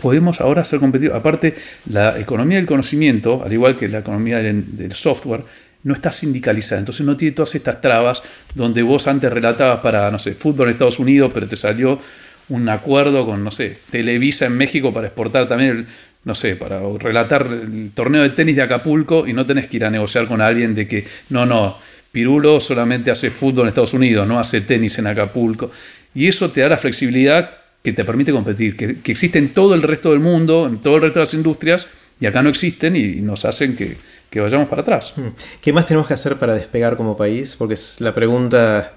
podemos 0.00 0.40
ahora 0.40 0.62
ser 0.62 0.78
competitivos. 0.78 1.18
Aparte, 1.18 1.56
la 1.90 2.20
economía 2.20 2.58
del 2.58 2.66
conocimiento, 2.66 3.42
al 3.44 3.52
igual 3.52 3.76
que 3.76 3.88
la 3.88 3.98
economía 3.98 4.38
del, 4.38 4.76
del 4.76 4.92
software, 4.92 5.42
no 5.82 5.94
está 5.94 6.12
sindicalizada. 6.12 6.78
Entonces 6.78 7.04
no 7.04 7.16
tiene 7.16 7.34
todas 7.34 7.54
estas 7.54 7.80
trabas 7.80 8.22
donde 8.54 8.82
vos 8.82 9.06
antes 9.08 9.32
relatabas 9.32 9.80
para, 9.80 10.10
no 10.10 10.18
sé, 10.18 10.34
fútbol 10.34 10.68
en 10.68 10.74
Estados 10.74 10.98
Unidos, 10.98 11.30
pero 11.34 11.48
te 11.48 11.56
salió 11.56 12.00
un 12.48 12.68
acuerdo 12.68 13.26
con, 13.26 13.44
no 13.44 13.50
sé, 13.50 13.76
Televisa 13.90 14.46
en 14.46 14.56
México 14.56 14.92
para 14.92 15.08
exportar 15.08 15.48
también, 15.48 15.70
el- 15.70 15.86
no 16.24 16.34
sé, 16.34 16.56
para 16.56 16.80
relatar 16.98 17.46
el 17.46 17.90
torneo 17.94 18.22
de 18.22 18.30
tenis 18.30 18.56
de 18.56 18.62
Acapulco 18.62 19.26
y 19.26 19.32
no 19.32 19.46
tenés 19.46 19.68
que 19.68 19.76
ir 19.78 19.84
a 19.84 19.90
negociar 19.90 20.26
con 20.26 20.40
alguien 20.40 20.74
de 20.74 20.86
que, 20.86 21.06
no, 21.30 21.46
no, 21.46 21.76
Pirulo 22.12 22.58
solamente 22.60 23.10
hace 23.10 23.30
fútbol 23.30 23.64
en 23.64 23.68
Estados 23.68 23.94
Unidos, 23.94 24.26
no 24.26 24.38
hace 24.38 24.60
tenis 24.62 24.98
en 24.98 25.06
Acapulco. 25.06 25.70
Y 26.14 26.26
eso 26.26 26.50
te 26.50 26.62
da 26.62 26.68
la 26.70 26.78
flexibilidad 26.78 27.50
que 27.82 27.92
te 27.92 28.04
permite 28.04 28.32
competir, 28.32 28.76
que, 28.76 29.00
que 29.00 29.12
existe 29.12 29.38
en 29.38 29.50
todo 29.50 29.74
el 29.74 29.82
resto 29.82 30.10
del 30.10 30.20
mundo, 30.20 30.66
en 30.66 30.78
todo 30.78 30.96
el 30.96 31.02
resto 31.02 31.20
de 31.20 31.24
las 31.26 31.34
industrias, 31.34 31.86
y 32.20 32.26
acá 32.26 32.42
no 32.42 32.48
existen 32.48 32.96
y, 32.96 33.00
y 33.00 33.20
nos 33.20 33.44
hacen 33.44 33.76
que, 33.76 33.96
que 34.28 34.40
vayamos 34.40 34.68
para 34.68 34.82
atrás. 34.82 35.12
Hmm. 35.16 35.28
¿Qué 35.60 35.72
más 35.72 35.86
tenemos 35.86 36.08
que 36.08 36.14
hacer 36.14 36.36
para 36.36 36.54
despegar 36.54 36.96
como 36.96 37.16
país? 37.16 37.54
Porque 37.56 37.74
es 37.74 38.00
la 38.00 38.14
pregunta 38.14 38.94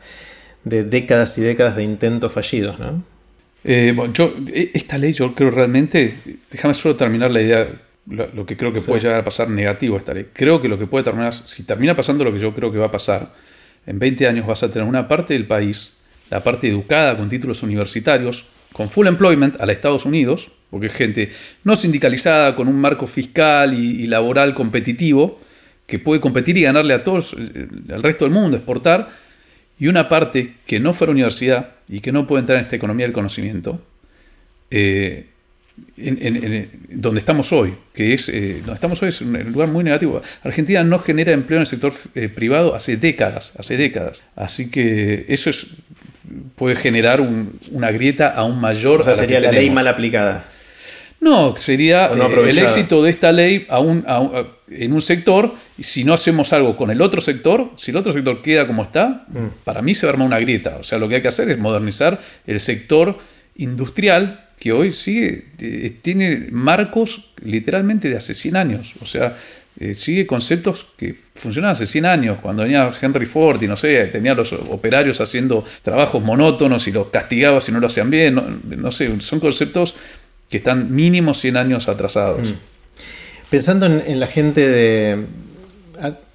de 0.63 0.83
décadas 0.83 1.37
y 1.37 1.41
décadas 1.41 1.75
de 1.75 1.83
intentos 1.83 2.31
fallidos, 2.33 2.79
¿no? 2.79 3.03
Eh, 3.63 3.95
yo, 4.13 4.33
e, 4.53 4.71
esta 4.73 4.97
ley, 4.97 5.13
yo 5.13 5.33
creo 5.33 5.51
realmente, 5.51 6.15
déjame 6.49 6.73
solo 6.73 6.95
terminar 6.95 7.31
la 7.31 7.41
idea, 7.41 7.67
lo, 8.07 8.45
que 8.45 8.57
creo 8.57 8.73
que 8.73 8.81
puede 8.81 9.01
llegar 9.01 9.19
a 9.19 9.23
pasar 9.23 9.49
negativo 9.49 9.97
esta 9.97 10.13
ley. 10.13 10.27
Creo 10.33 10.61
que 10.61 10.67
lo 10.67 10.79
que 10.79 10.87
puede 10.87 11.03
terminar, 11.03 11.33
si 11.33 11.63
termina 11.63 11.95
pasando 11.95 12.23
lo 12.23 12.33
que 12.33 12.39
yo 12.39 12.53
creo 12.53 12.71
que 12.71 12.77
va 12.77 12.87
a 12.87 12.91
pasar, 12.91 13.33
en 13.85 13.99
20 13.99 14.27
años 14.27 14.47
vas 14.47 14.63
a 14.63 14.71
tener 14.71 14.87
una 14.87 15.07
parte 15.07 15.33
del 15.33 15.45
país, 15.45 15.93
la 16.29 16.43
parte 16.43 16.67
educada 16.67 17.17
con 17.17 17.29
títulos 17.29 17.63
universitarios, 17.63 18.45
con 18.73 18.89
full 18.89 19.07
employment 19.07 19.59
a 19.59 19.65
los 19.65 19.75
Estados 19.75 20.05
Unidos, 20.05 20.51
porque 20.69 20.87
es 20.87 20.93
gente 20.93 21.31
no 21.63 21.75
sindicalizada, 21.75 22.55
con 22.55 22.67
un 22.67 22.79
marco 22.79 23.05
fiscal 23.05 23.73
y, 23.73 24.07
laboral 24.07 24.53
competitivo, 24.53 25.39
que 25.85 25.99
puede 25.99 26.21
competir 26.21 26.57
y 26.57 26.61
ganarle 26.61 26.93
a 26.93 27.03
todos, 27.03 27.35
eh, 27.37 27.67
al 27.93 28.01
resto 28.01 28.25
del 28.25 28.33
mundo, 28.33 28.55
exportar, 28.55 29.09
y 29.77 29.87
una 29.87 30.07
parte 30.07 30.53
que 30.65 30.79
no 30.79 30.93
fuera 30.93 31.11
universidad 31.11 31.71
y 31.91 31.99
que 31.99 32.11
no 32.11 32.25
puede 32.25 32.39
entrar 32.39 32.57
en 32.57 32.63
esta 32.63 32.75
economía 32.75 33.05
del 33.05 33.13
conocimiento, 33.13 33.81
eh, 34.71 35.27
en, 35.97 36.69
donde 36.89 37.19
estamos 37.19 37.51
hoy, 37.51 37.73
que 37.93 38.13
es 38.13 38.29
eh, 38.29 38.57
donde 38.59 38.75
estamos 38.75 39.01
hoy 39.03 39.09
es 39.09 39.21
un 39.21 39.51
lugar 39.51 39.69
muy 39.69 39.83
negativo. 39.83 40.21
Argentina 40.43 40.83
no 40.83 40.99
genera 40.99 41.33
empleo 41.33 41.57
en 41.57 41.61
el 41.61 41.67
sector 41.67 41.93
privado 42.33 42.73
hace 42.73 42.97
décadas, 42.97 43.53
hace 43.59 43.77
décadas. 43.77 44.23
Así 44.35 44.69
que 44.69 45.25
eso 45.27 45.49
es, 45.49 45.67
puede 46.55 46.75
generar 46.75 47.21
una 47.71 47.91
grieta 47.91 48.29
aún 48.29 48.59
mayor. 48.59 49.01
O 49.01 49.03
sea, 49.03 49.13
sería 49.13 49.39
la 49.41 49.51
ley 49.51 49.69
mal 49.69 49.87
aplicada. 49.87 50.45
No, 51.21 51.55
sería 51.55 52.07
eh, 52.07 52.49
el 52.49 52.57
éxito 52.57 53.03
de 53.03 53.11
esta 53.11 53.31
ley 53.31 53.67
en 54.69 54.91
un 54.91 55.01
sector, 55.01 55.53
y 55.77 55.83
si 55.83 56.03
no 56.03 56.13
hacemos 56.13 56.51
algo 56.51 56.75
con 56.75 56.89
el 56.89 56.99
otro 56.99 57.21
sector, 57.21 57.69
si 57.77 57.91
el 57.91 57.97
otro 57.97 58.11
sector 58.11 58.41
queda 58.41 58.65
como 58.65 58.83
está, 58.83 59.25
mm. 59.27 59.63
para 59.63 59.83
mí 59.83 59.93
se 59.93 60.07
va 60.07 60.09
a 60.09 60.13
armar 60.13 60.27
una 60.27 60.39
grieta. 60.39 60.77
O 60.79 60.83
sea, 60.83 60.97
lo 60.97 61.07
que 61.07 61.15
hay 61.15 61.21
que 61.21 61.27
hacer 61.27 61.49
es 61.51 61.59
modernizar 61.59 62.19
el 62.47 62.59
sector 62.59 63.19
industrial 63.55 64.47
que 64.57 64.71
hoy 64.71 64.93
sigue, 64.93 65.45
eh, 65.59 65.95
tiene 66.01 66.47
marcos 66.51 67.31
literalmente 67.43 68.09
de 68.09 68.17
hace 68.17 68.33
100 68.33 68.55
años. 68.55 68.93
O 69.01 69.05
sea, 69.05 69.37
eh, 69.79 69.95
sigue 69.95 70.27
conceptos 70.27 70.87
que 70.97 71.15
funcionaban 71.35 71.73
hace 71.73 71.85
100 71.85 72.05
años, 72.05 72.39
cuando 72.41 72.63
venía 72.63 72.91
Henry 72.99 73.25
Ford 73.25 73.61
y 73.63 73.67
no 73.67 73.77
sé, 73.77 74.05
tenía 74.07 74.33
a 74.33 74.35
los 74.35 74.53
operarios 74.53 75.21
haciendo 75.21 75.65
trabajos 75.81 76.21
monótonos 76.23 76.87
y 76.87 76.91
los 76.91 77.07
castigaba 77.07 77.61
si 77.61 77.71
no 77.71 77.79
lo 77.79 77.87
hacían 77.87 78.09
bien, 78.09 78.35
no 78.35 78.91
sé, 78.91 79.19
son 79.21 79.39
conceptos 79.39 79.95
que 80.51 80.57
están 80.57 80.93
mínimo 80.93 81.33
100 81.33 81.57
años 81.57 81.87
atrasados. 81.87 82.49
Mm. 82.49 82.53
Pensando 83.49 83.85
en, 83.85 84.19
la 84.19 84.27
gente 84.27 84.67
de, 84.67 85.25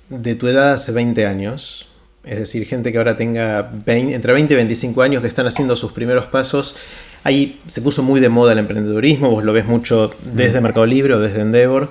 de, 0.09 0.35
tu 0.35 0.49
edad 0.49 0.73
hace 0.73 0.93
20 0.93 1.27
años, 1.27 1.89
es 2.25 2.39
decir, 2.39 2.67
gente 2.67 2.93
que 2.93 2.99
ahora 2.99 3.17
tenga 3.17 3.71
entre 3.87 4.33
20 4.33 4.53
y 4.53 4.57
25 4.57 5.03
años 5.03 5.23
que 5.23 5.29
están 5.29 5.47
haciendo 5.47 5.77
sus 5.77 5.93
primeros 5.93 6.27
pasos, 6.27 6.77
ahí 7.25 7.61
se 7.69 7.81
puso 7.81 8.03
muy 8.03 8.21
de 8.21 8.29
moda 8.29 8.53
el 8.53 8.59
emprendedurismo, 8.59 9.31
vos 9.31 9.45
lo 9.45 9.53
ves 9.53 9.67
mucho 9.67 10.15
desde 10.33 10.61
mm. 10.61 10.63
Mercado 10.63 10.87
Libre 10.87 11.15
o 11.15 11.21
desde 11.21 11.43
Endeavor. 11.43 11.91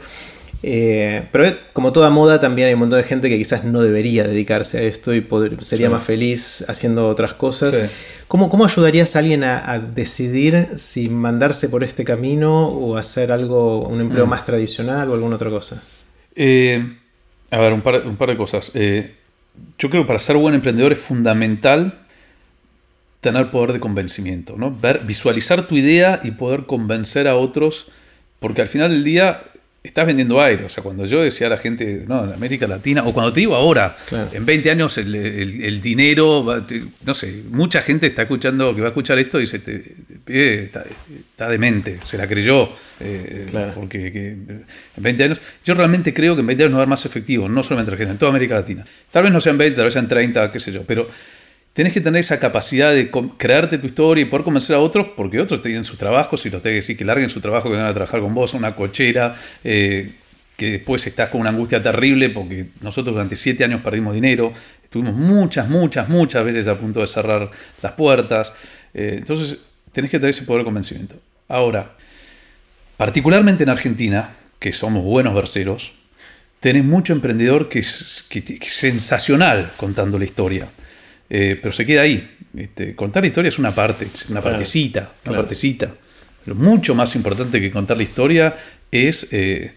Eh, 0.64 1.28
pero 1.32 1.56
como 1.74 1.94
toda 1.94 2.10
moda, 2.10 2.40
también 2.40 2.68
hay 2.68 2.74
un 2.74 2.80
montón 2.80 2.98
de 2.98 3.04
gente 3.04 3.30
que 3.30 3.38
quizás 3.38 3.64
no 3.64 3.82
debería 3.82 4.28
dedicarse 4.28 4.80
a 4.80 4.82
esto 4.82 5.14
y 5.14 5.26
sería 5.60 5.90
más 5.90 6.04
feliz 6.04 6.66
haciendo 6.68 7.08
otras 7.08 7.34
cosas. 7.34 7.90
¿Cómo, 8.28 8.66
ayudarías 8.66 9.16
a 9.16 9.20
alguien 9.20 9.44
a, 9.44 9.80
decidir 9.80 10.70
si 10.78 11.10
mandarse 11.10 11.70
por 11.70 11.84
este 11.84 12.04
camino 12.04 12.68
o 12.68 12.98
hacer 12.98 13.32
algo, 13.32 13.88
un 13.88 14.02
empleo 14.02 14.26
mm. 14.26 14.30
más 14.30 14.46
tradicional 14.46 15.10
o 15.10 15.14
alguna 15.14 15.36
otra 15.36 15.50
cosa? 15.50 15.82
Eh, 16.36 16.84
a 17.52 17.60
ver, 17.60 17.74
un 17.74 17.82
par, 17.82 18.30
de 18.30 18.38
cosas. 18.38 18.72
Eh, 18.74 19.16
yo 19.78 19.90
creo 19.90 20.04
que 20.04 20.08
para 20.08 20.20
ser 20.20 20.36
buen 20.38 20.56
emprendedor 20.56 20.92
es 20.92 21.00
fundamental 21.00 21.94
tener 23.22 23.50
poder 23.50 23.74
de 23.74 23.80
convencimiento, 23.80 24.56
¿no? 24.58 24.72
Ver, 24.72 25.02
visualizar 25.04 25.68
tu 25.68 25.76
idea 25.76 26.22
y 26.24 26.32
poder 26.32 26.66
convencer 26.66 27.28
a 27.28 27.36
otros, 27.36 27.88
porque 28.40 28.62
al 28.62 28.68
final 28.68 28.92
del 28.92 29.04
día 29.04 29.42
estás 29.86 30.06
vendiendo 30.06 30.42
aire. 30.42 30.66
O 30.66 30.70
sea, 30.70 30.84
cuando 30.84 31.06
yo 31.06 31.22
decía 31.22 31.48
a 31.48 31.50
la 31.52 31.58
gente, 31.58 32.04
no, 32.08 32.26
en 32.26 32.34
América 32.34 32.68
Latina, 32.68 33.04
o 33.06 33.14
cuando 33.14 33.32
te 33.32 33.42
digo 33.42 33.56
ahora, 33.56 33.96
en 34.32 34.46
20 34.46 34.72
años 34.72 34.98
el, 34.98 35.82
dinero, 35.82 36.64
no 37.06 37.14
sé, 37.14 37.44
mucha 37.50 37.82
gente 37.82 38.08
está 38.08 38.24
escuchando, 38.24 38.74
que 38.76 38.82
va 38.82 38.88
a 38.88 38.90
escuchar 38.90 39.18
esto 39.20 39.38
y 39.38 39.42
dice, 39.42 39.62
está, 40.28 40.84
está, 41.32 41.50
demente, 41.50 42.00
se 42.04 42.18
la 42.18 42.28
creyó. 42.28 42.70
Eh, 43.00 43.48
porque 43.76 44.08
en 44.08 44.66
20 44.98 45.24
años, 45.24 45.40
yo 45.66 45.74
realmente 45.74 46.14
creo 46.14 46.36
que 46.36 46.42
en 46.42 46.48
20 46.48 46.64
años 46.64 46.72
no 46.72 46.78
va 46.78 46.82
a 46.82 46.84
haber 46.84 46.90
más 46.90 47.06
efectivo, 47.06 47.50
no 47.50 47.62
solamente 47.62 47.92
en 47.92 47.94
Argentina, 47.94 48.14
en 48.14 48.18
toda 48.18 48.30
América 48.30 48.56
Latina. 48.56 48.86
Tal 49.12 49.24
vez 49.24 49.34
no 49.34 49.42
sean 49.42 49.58
20, 49.58 49.76
tal 49.76 49.86
vez 49.86 49.94
sean 49.94 50.08
30, 50.08 50.52
qué 50.52 50.60
sé 50.60 50.72
yo, 50.72 50.84
pero 50.84 51.10
tenés 51.76 51.92
que 51.92 52.00
tener 52.00 52.22
esa 52.22 52.40
capacidad 52.40 52.94
de 52.94 53.12
crearte 53.36 53.78
tu 53.78 53.88
historia 53.88 54.22
y 54.22 54.26
poder 54.26 54.46
convencer 54.46 54.78
a 54.78 54.80
otros, 54.80 55.10
porque 55.14 55.42
otros 55.42 55.62
tienen 55.62 55.84
sus 55.84 55.98
trabajos 55.98 56.46
y 56.46 56.50
los 56.50 56.62
tenés 56.62 56.76
que 56.76 56.82
decir 56.82 56.98
que 56.98 57.04
larguen 57.04 57.30
su 57.30 57.42
trabajo, 57.42 57.70
que 57.70 57.76
van 57.76 57.86
a 57.86 57.94
trabajar 57.94 58.22
con 58.22 58.34
vos, 58.34 58.54
una 58.54 58.74
cochera, 58.78 59.36
eh, 59.62 60.10
que 60.56 60.72
después 60.72 61.06
estás 61.06 61.28
con 61.28 61.42
una 61.42 61.50
angustia 61.50 61.84
terrible, 61.84 62.30
porque 62.30 62.68
nosotros 62.80 63.14
durante 63.14 63.36
siete 63.36 63.66
años 63.66 63.82
perdimos 63.82 64.14
dinero, 64.14 64.54
estuvimos 64.86 65.16
muchas, 65.16 65.68
muchas, 65.68 66.08
muchas 66.08 66.46
veces 66.46 66.66
a 66.68 66.80
punto 66.80 67.02
de 67.02 67.08
cerrar 67.08 67.52
las 67.82 67.92
puertas. 67.92 68.54
Eh, 68.94 69.16
entonces, 69.18 69.58
tenés 69.92 70.10
que 70.10 70.18
tener 70.18 70.30
ese 70.30 70.44
poder 70.44 70.62
de 70.62 70.66
convencimiento. 70.66 71.16
Ahora, 71.50 71.92
particularmente 72.96 73.64
en 73.64 73.70
Argentina, 73.70 74.30
que 74.60 74.72
somos 74.72 75.04
buenos 75.04 75.36
verseros, 75.36 75.92
tenés 76.62 76.86
mucho 76.86 77.12
emprendedor 77.12 77.68
que 77.68 77.80
es 77.80 78.28
sensacional 78.62 79.70
contando 79.76 80.18
la 80.18 80.24
historia. 80.24 80.70
Eh, 81.30 81.58
pero 81.62 81.72
se 81.72 81.86
queda 81.86 82.02
ahí. 82.02 82.36
Este, 82.56 82.96
contar 82.96 83.24
la 83.24 83.28
historia 83.28 83.50
es 83.50 83.60
una 83.60 83.74
parte, 83.74 84.08
una 84.30 84.42
partecita, 84.42 85.12
una 85.26 85.38
partecita. 85.38 85.92
Lo 86.46 86.56
mucho 86.56 86.96
más 86.96 87.16
importante 87.16 87.60
que 87.60 87.72
contar 87.72 87.98
la 87.98 88.04
historia 88.04 88.56
es 88.92 89.28
eh, 89.32 89.74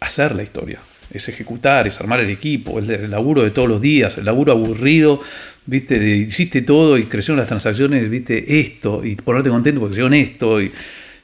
hacer 0.00 0.34
la 0.34 0.42
historia, 0.42 0.78
es 1.12 1.28
ejecutar, 1.28 1.86
es 1.86 2.00
armar 2.00 2.20
el 2.20 2.30
equipo, 2.30 2.78
el, 2.78 3.10
laburo 3.10 3.42
de 3.42 3.50
todos 3.50 3.68
los 3.68 3.80
días, 3.80 4.18
el 4.18 4.26
laburo 4.26 4.52
aburrido, 4.52 5.20
viste, 5.66 5.98
de, 5.98 6.16
hiciste 6.16 6.62
todo 6.62 6.98
y 6.98 7.06
crecieron 7.06 7.38
las 7.38 7.48
transacciones, 7.48 8.08
viste, 8.08 8.60
esto, 8.60 9.04
y 9.04 9.16
ponerte 9.16 9.48
contento 9.48 9.80
porque 9.80 9.94
hicieron 9.94 10.14
esto. 10.14 10.60
Y, 10.60 10.70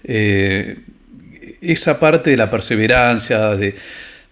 eh, 0.05 0.77
esa 1.61 1.99
parte 1.99 2.31
de 2.31 2.37
la 2.37 2.51
perseverancia, 2.51 3.55
de, 3.55 3.75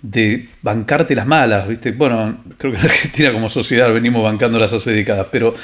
de 0.05 0.49
bancarte 0.61 1.15
las 1.15 1.27
malas, 1.27 1.67
¿viste? 1.67 1.93
Bueno, 1.93 2.45
creo 2.59 2.73
que 2.73 2.79
en 2.79 2.85
Argentina 2.85 3.33
como 3.33 3.49
sociedad 3.49 3.91
venimos 3.91 4.23
bancándolas 4.23 4.71
hace 4.75 4.93
décadas, 4.93 5.29
pero, 5.33 5.55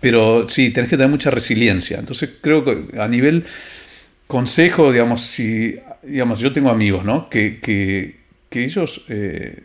pero 0.00 0.48
sí, 0.48 0.70
tenés 0.70 0.88
que 0.88 0.96
tener 0.96 1.10
mucha 1.10 1.30
resiliencia. 1.30 1.98
Entonces 1.98 2.30
creo 2.40 2.64
que 2.64 2.98
a 2.98 3.06
nivel 3.06 3.44
consejo, 4.26 4.90
digamos, 4.90 5.20
si, 5.20 5.76
digamos, 6.02 6.40
yo 6.40 6.50
tengo 6.50 6.70
amigos, 6.70 7.04
¿no? 7.04 7.28
Que, 7.28 7.60
que, 7.60 8.18
ellos 8.52 9.04
eh, 9.08 9.62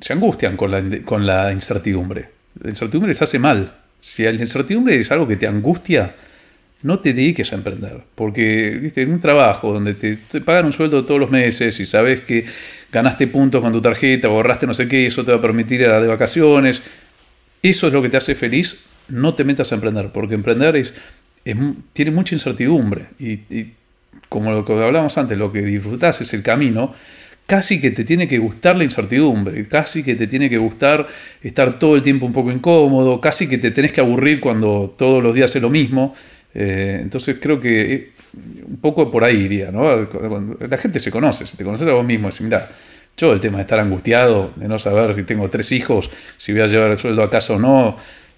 se 0.00 0.12
angustian 0.12 0.56
con 0.56 0.70
la, 0.70 0.82
con 1.04 1.26
la 1.26 1.50
incertidumbre. 1.50 2.28
La 2.62 2.70
incertidumbre 2.70 3.08
les 3.08 3.22
hace 3.22 3.38
mal. 3.38 3.74
Si 4.00 4.22
la 4.22 4.32
incertidumbre 4.32 4.96
es 4.96 5.10
algo 5.10 5.26
que 5.26 5.36
te 5.36 5.46
angustia, 5.46 6.14
no 6.82 7.00
te 7.00 7.14
dediques 7.14 7.52
a 7.52 7.56
emprender. 7.56 8.00
Porque, 8.14 8.78
viste, 8.80 9.02
en 9.02 9.14
un 9.14 9.20
trabajo 9.20 9.72
donde 9.72 9.94
te, 9.94 10.16
te 10.16 10.40
pagan 10.40 10.66
un 10.66 10.72
sueldo 10.72 11.04
todos 11.04 11.18
los 11.18 11.30
meses 11.30 11.80
y 11.80 11.86
sabes 11.86 12.20
que 12.20 12.44
ganaste 12.92 13.26
puntos 13.26 13.62
con 13.62 13.72
tu 13.72 13.80
tarjeta, 13.80 14.28
borraste 14.28 14.66
no 14.66 14.74
sé 14.74 14.86
qué, 14.86 15.06
eso 15.06 15.24
te 15.24 15.32
va 15.32 15.38
a 15.38 15.42
permitir 15.42 15.80
ir 15.80 15.88
a 15.88 16.00
de 16.00 16.06
vacaciones. 16.06 16.82
Eso 17.62 17.86
es 17.86 17.92
lo 17.92 18.02
que 18.02 18.10
te 18.10 18.18
hace 18.18 18.34
feliz. 18.34 18.84
No 19.08 19.34
te 19.34 19.44
metas 19.44 19.72
a 19.72 19.76
emprender, 19.76 20.10
porque 20.12 20.34
emprender 20.34 20.76
es, 20.76 20.94
tiene 21.92 22.10
mucha 22.10 22.34
incertidumbre. 22.34 23.06
Y, 23.18 23.72
como 24.28 24.50
lo 24.50 24.64
que 24.64 24.72
hablábamos 24.72 25.16
antes, 25.18 25.36
lo 25.38 25.52
que 25.52 25.62
disfrutás 25.62 26.20
es 26.20 26.32
el 26.34 26.42
camino. 26.42 26.94
Casi 27.46 27.80
que 27.80 27.90
te 27.90 28.04
tiene 28.04 28.28
que 28.28 28.38
gustar 28.38 28.76
la 28.76 28.84
incertidumbre, 28.84 29.66
casi 29.66 30.02
que 30.02 30.14
te 30.14 30.26
tiene 30.26 30.48
que 30.48 30.58
gustar 30.58 31.08
estar 31.42 31.78
todo 31.78 31.96
el 31.96 32.02
tiempo 32.02 32.24
un 32.24 32.32
poco 32.32 32.52
incómodo, 32.52 33.20
casi 33.20 33.48
que 33.48 33.58
te 33.58 33.70
tenés 33.72 33.92
que 33.92 34.00
aburrir 34.00 34.38
cuando 34.38 34.94
todos 34.96 35.22
los 35.22 35.34
días 35.34 35.54
es 35.56 35.60
lo 35.60 35.68
mismo. 35.68 36.14
Eh, 36.54 36.98
entonces 37.02 37.38
creo 37.40 37.58
que 37.60 37.92
eh, 37.92 38.10
un 38.34 38.78
poco 38.80 39.10
por 39.10 39.24
ahí 39.24 39.36
iría, 39.36 39.70
¿no? 39.70 40.08
La 40.60 40.76
gente 40.76 41.00
se 41.00 41.10
conoce, 41.10 41.46
si 41.46 41.56
te 41.56 41.64
conoces 41.64 41.86
a 41.86 41.92
vos 41.92 42.04
mismo, 42.04 42.28
decís, 42.28 42.42
mira, 42.42 42.70
yo 43.16 43.32
el 43.32 43.40
tema 43.40 43.58
de 43.58 43.62
estar 43.62 43.78
angustiado, 43.78 44.52
de 44.56 44.68
no 44.68 44.78
saber 44.78 45.14
si 45.14 45.22
tengo 45.24 45.48
tres 45.48 45.70
hijos, 45.72 46.10
si 46.38 46.52
voy 46.52 46.62
a 46.62 46.66
llevar 46.66 46.90
el 46.90 46.98
sueldo 46.98 47.22
a 47.22 47.30
casa 47.30 47.54
o 47.54 47.58
no, 47.58 47.96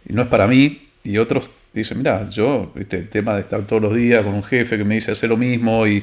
no 0.09 0.23
es 0.23 0.29
para 0.29 0.47
mí. 0.47 0.89
Y 1.05 1.19
otros 1.19 1.51
dicen, 1.73 1.99
mira, 1.99 2.29
yo, 2.31 2.73
el 2.75 3.09
tema 3.09 3.35
de 3.35 3.43
estar 3.43 3.63
todos 3.63 3.83
los 3.83 3.95
días 3.95 4.25
con 4.25 4.35
un 4.35 4.43
jefe 4.43 4.77
que 4.79 4.85
me 4.85 4.95
dice 4.97 5.13
hacer 5.13 5.29
lo 5.29 5.37
mismo 5.37 5.87
y 5.87 6.03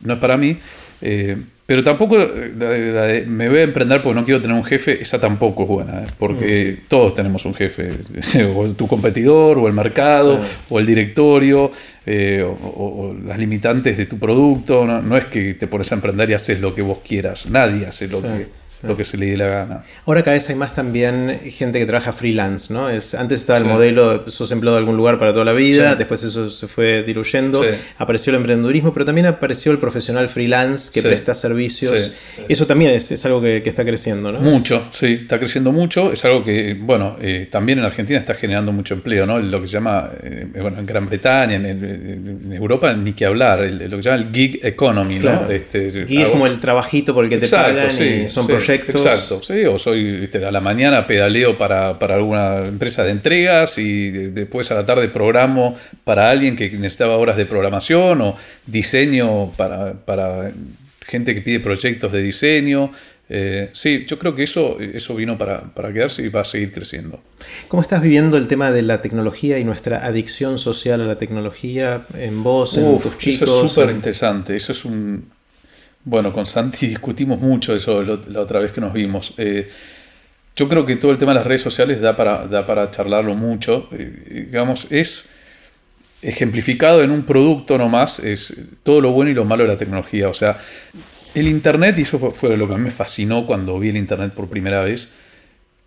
no 0.00 0.14
es 0.14 0.18
para 0.18 0.36
mí. 0.36 0.56
Eh, 1.00 1.36
pero 1.66 1.82
tampoco 1.82 2.16
me 3.26 3.48
voy 3.48 3.58
a 3.58 3.62
emprender 3.62 4.02
porque 4.02 4.20
no 4.20 4.24
quiero 4.24 4.40
tener 4.40 4.54
un 4.54 4.64
jefe, 4.64 5.00
esa 5.00 5.18
tampoco 5.18 5.62
es 5.62 5.68
buena, 5.68 6.02
¿eh? 6.02 6.06
porque 6.18 6.78
mm. 6.78 6.88
todos 6.88 7.14
tenemos 7.14 7.46
un 7.46 7.54
jefe, 7.54 7.90
o 8.54 8.68
tu 8.72 8.86
competidor, 8.86 9.58
o 9.58 9.66
el 9.66 9.72
mercado, 9.72 10.40
o 10.68 10.78
el 10.78 10.84
directorio, 10.84 11.72
eh, 12.04 12.44
o, 12.44 13.14
las 13.26 13.38
limitantes 13.38 13.96
de 13.96 14.04
tu 14.04 14.18
producto. 14.18 14.84
No, 14.84 15.16
es 15.16 15.24
que 15.24 15.54
te 15.54 15.66
pones 15.66 15.90
a 15.90 15.94
emprender 15.94 16.28
y 16.28 16.34
haces 16.34 16.60
lo 16.60 16.74
que 16.74 16.82
vos 16.82 16.98
quieras, 16.98 17.46
nadie 17.46 17.86
hace 17.86 18.08
lo 18.08 18.20
que 18.20 18.46
lo 18.86 18.96
que 18.96 19.04
se 19.04 19.16
le 19.16 19.26
dé 19.26 19.36
la 19.36 19.46
gana. 19.46 19.84
Ahora 20.06 20.22
cada 20.22 20.34
vez 20.34 20.48
hay 20.50 20.56
más 20.56 20.74
también 20.74 21.40
gente 21.50 21.78
que 21.78 21.86
trabaja 21.86 22.12
freelance, 22.12 22.72
¿no? 22.72 22.88
Es, 22.88 23.14
antes 23.14 23.40
estaba 23.40 23.58
el 23.58 23.64
modelo, 23.64 24.28
sos 24.28 24.50
empleado 24.52 24.76
de 24.76 24.80
algún 24.80 24.96
lugar 24.96 25.18
para 25.18 25.32
toda 25.32 25.44
la 25.44 25.52
vida, 25.52 25.94
después 25.96 26.22
eso 26.24 26.50
se 26.50 26.66
fue 26.68 27.02
diluyendo, 27.02 27.64
apareció 27.98 28.30
el 28.30 28.36
emprendedurismo, 28.36 28.92
pero 28.92 29.04
también 29.04 29.26
apareció 29.26 29.72
el 29.72 29.78
profesional 29.78 30.28
freelance 30.28 30.90
que 30.92 31.02
presta 31.02 31.34
servicios. 31.34 32.14
Eso 32.48 32.66
también 32.66 32.92
es, 32.92 33.24
algo 33.24 33.40
que, 33.40 33.62
está 33.64 33.84
creciendo, 33.84 34.30
¿no? 34.30 34.40
Mucho, 34.40 34.86
sí, 34.92 35.20
está 35.22 35.38
creciendo 35.38 35.72
mucho. 35.72 36.12
Es 36.12 36.24
algo 36.24 36.44
que, 36.44 36.74
bueno, 36.78 37.16
eh, 37.20 37.48
también 37.50 37.78
en 37.78 37.84
Argentina 37.84 38.18
está 38.18 38.34
generando 38.34 38.72
mucho 38.72 38.94
empleo, 38.94 39.26
¿no? 39.26 39.38
Lo 39.38 39.60
que 39.60 39.66
se 39.66 39.72
llama, 39.74 40.10
eh, 40.22 40.46
bueno, 40.60 40.78
en 40.78 40.86
Gran 40.86 41.06
Bretaña, 41.06 41.56
en, 41.56 42.52
Europa, 42.52 42.92
ni 42.92 43.12
que 43.12 43.26
a 43.26 43.30
lo 43.30 43.96
que 43.96 44.02
se 44.02 44.10
llama 44.10 44.22
el 44.22 44.32
gig 44.32 44.60
economy, 44.62 45.18
¿no? 45.18 45.50
Este, 45.50 46.06
gig 46.06 46.20
es 46.20 46.28
como 46.28 46.46
el 46.46 46.60
trabajito 46.60 47.14
por 47.14 47.24
el 47.24 47.30
que 47.30 47.38
te 47.38 47.48
pagan 47.48 47.88
y 47.90 48.28
son 48.28 48.46
proyectos. 48.46 48.73
Exacto, 48.74 49.42
sí, 49.42 49.64
o 49.64 49.78
soy 49.78 50.28
a 50.34 50.50
la 50.50 50.60
mañana 50.60 51.06
pedaleo 51.06 51.56
para, 51.58 51.90
alguna 51.90 52.64
empresa 52.64 53.04
de 53.04 53.10
entregas 53.10 53.78
y 53.78 54.10
después 54.10 54.70
a 54.70 54.74
la 54.74 54.86
tarde 54.86 55.08
programo 55.08 55.76
para 56.04 56.30
alguien 56.30 56.56
que 56.56 56.70
necesitaba 56.70 57.16
horas 57.16 57.36
de 57.36 57.46
programación 57.46 58.20
o 58.20 58.36
diseño 58.66 59.50
para, 59.52 59.92
para 59.92 60.50
gente 61.06 61.34
que 61.34 61.40
pide 61.40 61.60
proyectos 61.60 62.12
de 62.12 62.22
diseño. 62.22 62.92
Eh, 63.28 63.70
sí, 63.72 64.04
yo 64.06 64.18
creo 64.18 64.34
que 64.34 64.42
eso, 64.42 64.78
eso 64.80 65.14
vino 65.14 65.38
para, 65.38 65.72
quedarse 65.92 66.22
y 66.22 66.28
va 66.28 66.42
a 66.42 66.44
seguir 66.44 66.72
creciendo. 66.72 67.20
¿Cómo 67.68 67.80
estás 67.80 68.02
viviendo 68.02 68.36
el 68.36 68.48
tema 68.48 68.70
de 68.70 68.82
la 68.82 69.00
tecnología 69.00 69.58
y 69.58 69.64
nuestra 69.64 70.04
adicción 70.04 70.58
social 70.58 71.00
a 71.00 71.06
la 71.06 71.16
tecnología 71.16 72.06
en 72.18 72.42
vos, 72.42 72.76
en 72.76 72.98
tus 72.98 73.16
chicos? 73.16 73.48
Eso 73.48 73.64
es 73.64 73.72
súper 73.72 73.94
interesante. 73.94 74.56
Eso 74.56 74.72
es 74.72 74.84
un. 74.84 75.32
Bueno, 76.04 76.32
con 76.32 76.46
Santi 76.46 76.86
discutimos 76.88 77.40
mucho 77.40 77.74
eso 77.74 78.02
la 78.02 78.40
otra 78.40 78.60
vez 78.60 78.72
que 78.72 78.80
nos 78.80 78.92
vimos. 78.92 79.34
Eh, 79.38 79.68
yo 80.56 80.68
creo 80.68 80.86
que 80.86 80.96
todo 80.96 81.10
el 81.10 81.18
tema 81.18 81.32
de 81.32 81.38
las 81.38 81.46
redes 81.46 81.62
sociales 81.62 82.00
da 82.00 82.16
para, 82.16 82.46
da 82.46 82.66
para 82.66 82.90
charlarlo 82.90 83.34
mucho. 83.34 83.88
Eh, 83.92 84.44
digamos, 84.46 84.86
es 84.90 85.30
ejemplificado 86.22 87.02
en 87.02 87.10
un 87.10 87.24
producto 87.24 87.76
nomás, 87.76 88.18
es 88.18 88.56
todo 88.82 89.00
lo 89.00 89.12
bueno 89.12 89.30
y 89.30 89.34
lo 89.34 89.44
malo 89.44 89.64
de 89.64 89.70
la 89.70 89.78
tecnología. 89.78 90.28
O 90.28 90.34
sea, 90.34 90.58
el 91.34 91.48
Internet, 91.48 91.98
y 91.98 92.02
eso 92.02 92.18
fue, 92.18 92.56
lo 92.56 92.68
que 92.68 92.74
a 92.74 92.76
mí 92.76 92.84
me 92.84 92.90
fascinó 92.90 93.46
cuando 93.46 93.78
vi 93.78 93.88
el 93.88 93.96
Internet 93.96 94.32
por 94.32 94.48
primera 94.48 94.82
vez, 94.82 95.10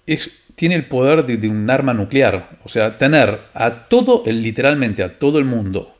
es, 0.05 0.31
tiene 0.55 0.75
el 0.75 0.85
poder 0.85 1.25
de, 1.25 1.47
un 1.47 1.69
arma 1.69 1.93
nuclear. 1.93 2.57
O 2.63 2.69
sea, 2.69 2.97
tener 2.97 3.39
a 3.53 3.87
todo, 3.87 4.23
literalmente 4.25 5.03
a 5.03 5.17
todo 5.17 5.39
el 5.39 5.45
mundo, 5.45 5.95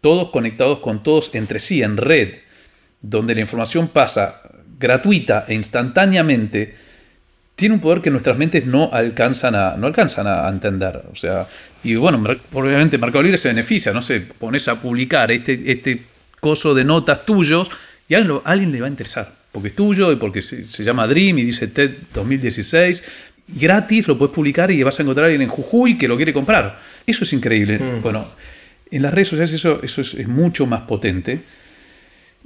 todos 0.00 0.30
conectados 0.30 0.80
con 0.80 1.02
todos 1.02 1.34
entre 1.34 1.60
sí 1.60 1.82
en 1.82 1.96
red, 1.96 2.38
donde 3.10 3.34
la 3.34 3.40
información 3.40 3.88
pasa 3.88 4.42
gratuita 4.78 5.44
e 5.48 5.54
instantáneamente, 5.54 6.74
tiene 7.54 7.74
un 7.74 7.80
poder 7.80 8.02
que 8.02 8.10
nuestras 8.10 8.36
mentes 8.36 8.66
no 8.66 8.90
alcanzan 8.92 9.54
a, 9.54 9.76
no 9.76 9.86
alcanzan 9.86 10.26
a 10.26 10.48
entender. 10.48 11.02
O 11.10 11.16
sea, 11.16 11.46
y 11.82 11.94
bueno, 11.94 12.22
obviamente 12.52 12.98
Mercado 12.98 13.22
Libre 13.22 13.38
se 13.38 13.48
beneficia, 13.48 13.92
no 13.92 14.02
sé, 14.02 14.20
pones 14.20 14.66
a 14.68 14.74
publicar 14.80 15.30
este, 15.30 15.62
este 15.70 16.02
coso 16.40 16.74
de 16.74 16.84
notas 16.84 17.24
tuyos 17.24 17.70
y 18.08 18.14
a 18.14 18.18
alguien, 18.44 18.72
le 18.72 18.80
va 18.80 18.86
a 18.86 18.90
interesar, 18.90 19.32
porque 19.52 19.68
es 19.68 19.74
tuyo 19.74 20.12
y 20.12 20.16
porque 20.16 20.42
se, 20.42 20.84
llama 20.84 21.06
Dream 21.06 21.38
y 21.38 21.44
dice 21.44 21.68
TED 21.68 21.90
2016. 22.14 23.02
gratis 23.48 24.06
lo 24.06 24.18
puedes 24.18 24.34
publicar 24.34 24.70
y 24.70 24.82
vas 24.82 24.98
a 24.98 25.02
encontrar 25.02 25.24
a 25.24 25.26
alguien 25.26 25.42
en 25.42 25.48
Jujuy 25.48 25.96
que 25.98 26.08
lo 26.08 26.16
quiere 26.16 26.32
comprar. 26.32 26.78
Eso 27.06 27.24
es 27.24 27.32
increíble. 27.32 27.78
Mm. 27.78 28.02
Bueno, 28.02 28.26
en 28.90 29.02
las 29.02 29.12
redes 29.12 29.28
sociales 29.28 29.52
eso, 29.52 29.80
eso 29.82 30.00
es, 30.00 30.28
mucho 30.28 30.66
más 30.66 30.82
potente 30.82 31.40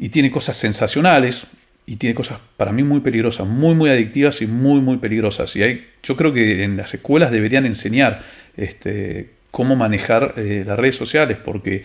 y 0.01 0.09
tiene 0.09 0.31
cosas 0.31 0.57
sensacionales 0.57 1.47
y 1.85 1.97
tiene 1.97 2.15
cosas 2.15 2.39
para 2.57 2.73
mí 2.73 2.83
muy 2.83 3.01
peligrosas, 3.01 3.47
muy, 3.47 3.75
muy 3.75 3.91
adictivas 3.91 4.41
y 4.41 4.47
muy, 4.47 4.81
muy 4.81 4.97
peligrosas. 4.97 5.55
Y 5.57 5.63
hay, 5.63 5.89
yo 6.03 6.17
creo 6.17 6.33
que 6.33 6.65
en 6.65 6.79
las 6.79 6.95
escuelas 6.95 7.31
deberían 7.31 7.67
enseñar 7.67 8.23
este, 8.57 9.29
cómo 9.51 9.77
manejar 9.77 10.35
eh, 10.39 10.65
las 10.67 10.79
redes 10.79 10.97
sociales, 10.97 11.37
porque 11.45 11.85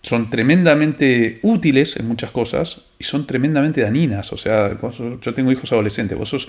son 0.00 0.30
tremendamente 0.30 1.38
útiles 1.42 1.98
en 1.98 2.08
muchas 2.08 2.30
cosas 2.30 2.80
y 2.98 3.04
son 3.04 3.26
tremendamente 3.26 3.82
dañinas. 3.82 4.32
O 4.32 4.38
sea, 4.38 4.78
yo 5.20 5.34
tengo 5.34 5.52
hijos 5.52 5.70
adolescentes, 5.70 6.16
vos 6.16 6.30
sos 6.30 6.48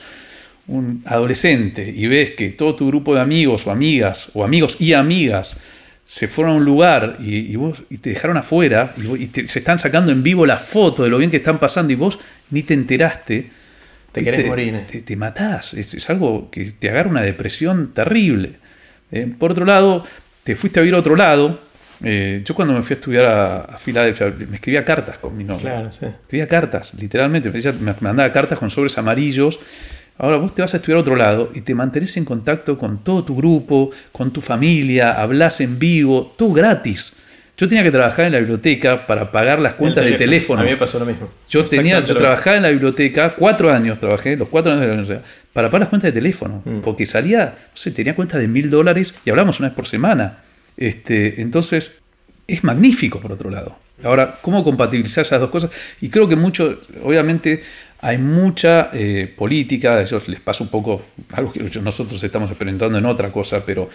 un 0.67 1.03
adolescente 1.05 1.93
y 1.93 2.07
ves 2.07 2.31
que 2.31 2.51
todo 2.51 2.75
tu 2.75 2.87
grupo 2.87 3.15
de 3.15 3.19
amigos 3.19 3.67
o 3.67 3.71
amigas, 3.71 4.31
o 4.33 4.45
amigos 4.45 4.79
y 4.79 4.93
amigas, 4.93 5.57
se 6.11 6.27
fueron 6.27 6.55
a 6.55 6.57
un 6.57 6.65
lugar 6.65 7.15
y, 7.21 7.55
vos, 7.55 7.83
y 7.89 7.99
te 7.99 8.09
dejaron 8.09 8.35
afuera 8.35 8.93
y, 8.97 9.27
se 9.27 9.59
están 9.59 9.79
sacando 9.79 10.11
en 10.11 10.21
vivo 10.21 10.45
la 10.45 10.57
foto 10.57 11.03
de 11.03 11.09
lo 11.09 11.17
bien 11.17 11.31
que 11.31 11.37
están 11.37 11.57
pasando 11.57 11.93
y 11.93 11.95
vos 11.95 12.19
ni 12.49 12.63
te 12.63 12.73
enteraste. 12.73 13.47
Te 14.11 14.21
querés 14.21 14.45
morir. 14.45 14.85
Te, 14.91 15.03
te 15.03 15.15
matás. 15.15 15.73
Es, 15.73 16.09
algo 16.09 16.49
que 16.51 16.71
te 16.71 16.89
agarra 16.89 17.09
una 17.09 17.21
depresión 17.21 17.93
terrible. 17.93 18.55
Eh, 19.13 19.33
por 19.39 19.51
otro 19.51 19.63
lado, 19.63 20.05
te 20.43 20.55
fuiste 20.55 20.81
a 20.81 20.83
vivir 20.83 20.95
a 20.95 20.99
otro 20.99 21.15
lado 21.15 21.61
eh, 22.03 22.41
yo 22.43 22.55
cuando 22.55 22.73
me 22.73 22.81
fui 22.81 22.95
a 22.95 22.97
estudiar 22.97 23.25
a, 23.25 23.77
Filadelfia, 23.77 24.33
me 24.49 24.55
escribía 24.55 24.83
cartas 24.83 25.17
con 25.17 25.37
mi 25.37 25.43
nombre. 25.43 25.69
Claro, 25.69 25.91
sí. 25.91 26.05
Escribía 26.05 26.47
cartas, 26.47 26.93
literalmente. 26.95 27.49
Me 27.49 27.95
mandaba 28.01 28.33
cartas 28.33 28.57
con 28.57 28.69
sobres 28.69 28.97
amarillos. 28.97 29.59
Ahora 30.21 30.37
vos 30.37 30.53
te 30.53 30.61
vas 30.61 30.71
a 30.75 30.77
estudiar 30.77 30.99
a 30.99 31.01
otro 31.01 31.15
lado 31.15 31.51
y 31.55 31.61
te 31.61 31.73
mantenés 31.73 32.15
en 32.15 32.25
contacto 32.25 32.77
con 32.77 33.03
todo 33.03 33.23
tu 33.23 33.35
grupo, 33.35 33.89
con 34.11 34.29
tu 34.29 34.39
familia, 34.39 35.19
hablas 35.19 35.61
en 35.61 35.79
vivo, 35.79 36.35
tú 36.37 36.53
gratis. 36.53 37.13
Yo 37.57 37.67
tenía 37.67 37.81
que 37.81 37.89
trabajar 37.89 38.25
en 38.25 38.33
la 38.33 38.37
biblioteca 38.37 39.07
para 39.07 39.31
pagar 39.31 39.57
las 39.57 39.73
cuentas 39.73 40.05
de 40.05 40.11
teléfono. 40.13 40.61
A 40.61 40.63
mí 40.63 40.69
me 40.69 40.77
pasó 40.77 40.99
lo 40.99 41.07
mismo. 41.07 41.27
Yo, 41.49 41.63
tenía, 41.63 42.03
yo 42.03 42.15
trabajaba 42.15 42.57
en 42.57 42.61
la 42.61 42.69
biblioteca, 42.69 43.33
cuatro 43.33 43.71
años 43.71 43.99
trabajé, 43.99 44.35
los 44.35 44.47
cuatro 44.47 44.71
años 44.71 44.81
de 44.81 44.87
la 44.89 44.93
universidad, 44.93 45.23
para 45.53 45.69
pagar 45.69 45.81
las 45.81 45.89
cuentas 45.89 46.13
de 46.13 46.19
teléfono. 46.19 46.61
Mm. 46.65 46.81
Porque 46.81 47.07
salía, 47.07 47.55
no 47.71 47.77
sé, 47.77 47.89
tenía 47.89 48.15
cuentas 48.15 48.39
de 48.39 48.47
mil 48.47 48.69
dólares 48.69 49.15
y 49.25 49.31
hablamos 49.31 49.59
una 49.59 49.69
vez 49.69 49.75
por 49.75 49.87
semana. 49.87 50.37
Este, 50.77 51.41
entonces, 51.41 51.99
es 52.47 52.63
magnífico 52.63 53.19
por 53.19 53.31
otro 53.31 53.49
lado. 53.49 53.75
Ahora, 54.03 54.37
¿cómo 54.41 54.63
compatibilizar 54.63 55.23
esas 55.23 55.39
dos 55.39 55.49
cosas? 55.49 55.71
Y 55.99 56.09
creo 56.09 56.27
que 56.27 56.35
mucho, 56.35 56.79
obviamente, 57.03 57.61
hay 58.01 58.17
mucha 58.17 58.89
eh, 58.93 59.31
política, 59.35 59.93
a 59.93 60.01
ellos 60.01 60.27
les 60.27 60.39
pasa 60.39 60.63
un 60.63 60.69
poco, 60.69 61.03
algo 61.33 61.53
que 61.53 61.61
nosotros 61.81 62.21
estamos 62.23 62.49
experimentando 62.49 62.97
en 62.97 63.05
otra 63.05 63.31
cosa, 63.31 63.63
pero 63.63 63.89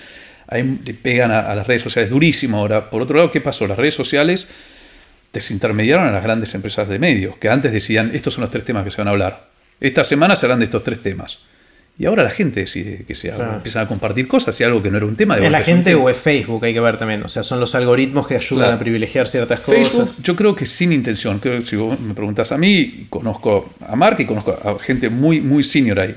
ahí 0.47 0.79
le 0.85 0.95
pegan 0.95 1.33
a, 1.33 1.55
las 1.55 1.67
redes 1.67 1.83
sociales 1.83 2.11
durísimo. 2.11 2.59
Ahora, 2.59 2.89
por 2.89 3.03
otro 3.03 3.17
lado, 3.17 3.33
¿qué 3.33 3.41
pasó? 3.41 3.67
Las 3.67 3.77
redes 3.77 3.95
sociales 3.95 4.49
desintermediaron 5.33 6.07
a 6.07 6.13
las 6.13 6.23
grandes 6.23 6.55
empresas 6.55 6.89
de 6.89 7.01
medios, 7.01 7.37
que 7.39 7.49
antes 7.49 7.73
decían, 7.73 8.13
estos 8.15 8.35
son 8.35 8.43
los 8.43 8.51
tres 8.51 8.65
temas 8.65 8.85
que 8.85 8.93
se 8.93 8.99
van 8.99 9.09
a 9.09 9.11
hablar. 9.11 9.49
Esta 9.81 10.05
semana 10.05 10.37
serán 10.37 10.61
de 10.61 10.67
estos 10.67 10.85
tres 10.85 11.03
temas. 11.03 11.41
Y 11.99 12.05
ahora 12.05 12.23
la 12.23 12.31
gente 12.31 12.61
decide 12.61 13.05
que 13.07 13.15
se 13.15 13.31
empiezan 13.31 13.85
a 13.85 13.89
compartir 13.89 14.29
cosas 14.29 14.61
y 14.61 14.65
algo 14.65 14.83
que 14.83 14.91
no 14.91 14.99
era 14.99 15.07
un 15.07 15.17
tema. 15.17 15.37
De 15.37 15.47
¿Es 15.47 15.53
la 15.53 15.63
gente 15.63 15.95
o 15.95 16.11
es 16.11 16.17
Facebook? 16.17 16.63
Hay 16.65 16.75
que 16.75 16.81
ver 16.81 16.99
también. 16.99 17.23
O 17.23 17.29
sea, 17.29 17.43
son 17.43 17.59
los 17.59 17.75
algoritmos 17.75 18.27
que 18.27 18.37
ayudan 18.37 18.75
a 18.75 18.79
privilegiar 18.79 19.29
ciertas 19.29 19.61
cosas. 19.61 20.23
Yo 20.23 20.37
creo 20.37 20.55
que 20.55 20.67
sin 20.67 20.93
intención. 20.93 21.39
Creo 21.39 21.61
que 21.61 21.67
si 21.67 21.77
vos 21.77 21.99
me 22.01 22.13
preguntas 22.13 22.53
a 22.53 22.59
mí, 22.59 23.07
conozco 23.09 23.71
a 23.87 23.97
Mark 23.97 24.17
y 24.19 24.27
conozco 24.27 24.53
a 24.53 24.79
gente 24.79 25.09
muy, 25.09 25.41
muy 25.41 25.63
senior 25.63 26.01
ahí. 26.01 26.17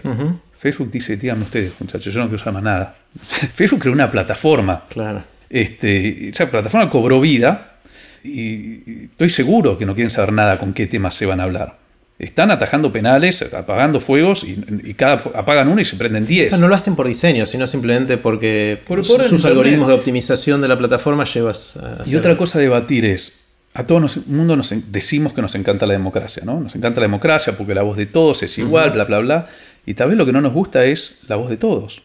Facebook 0.58 0.92
dice, 0.92 1.16
díganme 1.16 1.44
ustedes, 1.44 1.72
muchachos, 1.80 2.14
yo 2.14 2.20
no 2.20 2.26
quiero 2.26 2.42
usar 2.42 2.52
más 2.52 2.64
nada. 2.64 2.96
Facebook 3.54 3.80
creó 3.80 3.94
una 3.94 4.12
plataforma. 4.12 4.84
Claro. 4.90 5.24
Este, 5.50 6.28
esa 6.28 6.52
plataforma 6.52 6.90
cobró 6.90 7.22
vida 7.22 7.78
y 8.22 9.06
estoy 9.06 9.30
seguro 9.30 9.78
que 9.78 9.86
no 9.86 9.96
quieren 9.96 10.10
saber 10.10 10.34
nada 10.34 10.58
con 10.58 10.74
qué 10.74 10.88
temas 10.88 11.16
se 11.16 11.26
van 11.26 11.40
a 11.40 11.44
hablar. 11.44 11.78
Están 12.20 12.52
atajando 12.52 12.92
penales, 12.92 13.42
apagando 13.54 14.02
fuegos 14.02 14.44
y, 14.44 14.94
cada 14.94 15.14
apagan 15.36 15.70
uno 15.70 15.80
y 15.80 15.86
se 15.86 15.96
prenden 15.96 16.26
10. 16.26 16.60
No 16.60 16.68
lo 16.68 16.76
hacen 16.76 16.98
por 16.98 17.08
diseño, 17.08 17.46
sino 17.46 17.66
simplemente 17.66 18.18
porque 18.18 18.78
por, 18.86 19.06
sus 19.06 19.46
algoritmos 19.46 19.88
de 19.88 19.94
optimización 19.94 20.60
de 20.60 20.68
la 20.68 20.78
plataforma 20.78 21.24
llevas 21.24 21.78
a 21.78 22.04
Y 22.06 22.18
otra 22.18 22.36
cosa 22.36 22.60
a 22.60 22.62
debatir 22.62 23.06
es, 23.06 23.46
a 23.74 23.86
todo 23.86 24.00
el 24.00 24.10
mundo 24.28 24.58
nos 24.58 24.74
decimos 24.92 25.32
que 25.32 25.42
nos 25.42 25.56
encanta 25.56 25.86
la 25.86 25.94
democracia, 25.94 26.44
¿no? 26.46 26.60
Nos 26.60 26.76
encanta 26.76 27.00
la 27.00 27.06
democracia 27.06 27.58
porque 27.58 27.74
la 27.74 27.84
voz 27.84 27.96
de 27.96 28.06
todos 28.06 28.44
es 28.44 28.58
igual, 28.58 28.92
bla, 28.92 29.06
bla, 29.06 29.20
bla. 29.20 29.48
Y 29.86 29.94
tal 29.94 30.10
vez 30.10 30.18
lo 30.18 30.26
que 30.26 30.34
no 30.34 30.42
nos 30.42 30.52
gusta 30.52 30.84
es 30.84 31.20
la 31.30 31.38
voz 31.38 31.50
de 31.50 31.56
todos. 31.56 32.04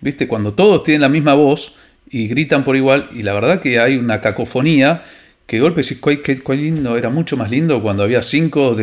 ¿Viste? 0.00 0.28
Cuando 0.28 0.52
todos 0.52 0.84
tienen 0.84 1.00
la 1.00 1.08
misma 1.08 1.34
voz 1.34 1.74
y 2.08 2.28
gritan 2.28 2.62
por 2.62 2.76
igual, 2.76 3.08
y 3.12 3.24
la 3.24 3.32
verdad 3.32 3.60
que 3.60 3.80
hay 3.80 3.96
una 3.96 4.20
cacofonía 4.20 5.02
que 5.46 5.60
golpe, 5.60 5.82
qué, 5.82 6.56
lindo, 6.56 6.96
era 6.96 7.10
mucho 7.10 7.36
más 7.36 7.50
lindo 7.50 7.82
cuando 7.82 8.02
había 8.02 8.22
cinco, 8.22 8.76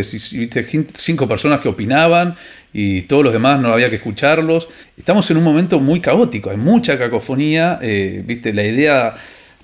cinco 0.95 1.27
personas 1.27 1.61
que 1.61 1.69
opinaban 1.69 2.35
y 2.73 3.01
todos 3.03 3.23
los 3.23 3.33
demás 3.33 3.59
no 3.59 3.73
había 3.73 3.89
que 3.89 3.95
escucharlos. 3.95 4.67
Estamos 4.97 5.29
en 5.31 5.37
un 5.37 5.43
momento 5.43 5.79
muy 5.79 5.99
caótico, 5.99 6.49
hay 6.49 6.57
mucha 6.57 6.97
cacofonía, 6.97 7.79
eh, 7.81 8.23
¿viste? 8.25 8.53
la 8.53 8.63
idea 8.63 9.15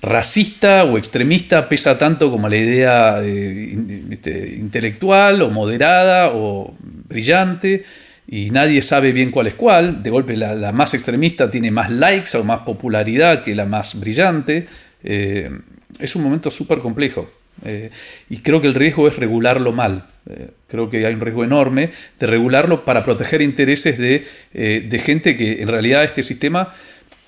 racista 0.02 0.84
o 0.84 0.98
extremista 0.98 1.68
pesa 1.68 1.98
tanto 1.98 2.30
como 2.30 2.48
la 2.48 2.56
idea 2.56 3.20
eh, 3.22 4.56
intelectual 4.58 5.42
o 5.42 5.50
moderada 5.50 6.30
o 6.34 6.74
brillante 7.08 7.84
y 8.28 8.50
nadie 8.50 8.82
sabe 8.82 9.12
bien 9.12 9.30
cuál 9.30 9.46
es 9.46 9.54
cuál. 9.54 10.02
De 10.02 10.10
golpe 10.10 10.36
la, 10.36 10.72
más 10.72 10.94
extremista 10.94 11.50
tiene 11.50 11.70
más 11.70 11.90
likes 11.90 12.36
o 12.36 12.44
más 12.44 12.60
popularidad 12.60 13.42
que 13.42 13.54
la 13.54 13.66
más 13.66 13.98
brillante. 13.98 14.66
Eh, 15.04 15.50
es 15.98 16.16
un 16.16 16.22
momento 16.22 16.50
súper 16.50 16.78
complejo. 16.78 17.30
Eh, 17.64 17.90
y 18.28 18.38
creo 18.38 18.60
que 18.60 18.66
el 18.66 18.74
riesgo 18.74 19.08
es 19.08 19.16
regularlo 19.16 19.72
mal. 19.72 20.06
Eh, 20.28 20.48
creo 20.66 20.90
que 20.90 21.06
hay 21.06 21.14
un 21.14 21.20
riesgo 21.20 21.44
enorme 21.44 21.90
de 22.18 22.26
regularlo 22.26 22.84
para 22.84 23.04
proteger 23.04 23.42
intereses 23.42 23.98
de, 23.98 24.26
de 24.52 24.98
gente 24.98 25.36
que 25.36 25.62
en 25.62 25.68
realidad 25.68 26.04
este 26.04 26.22
sistema 26.22 26.74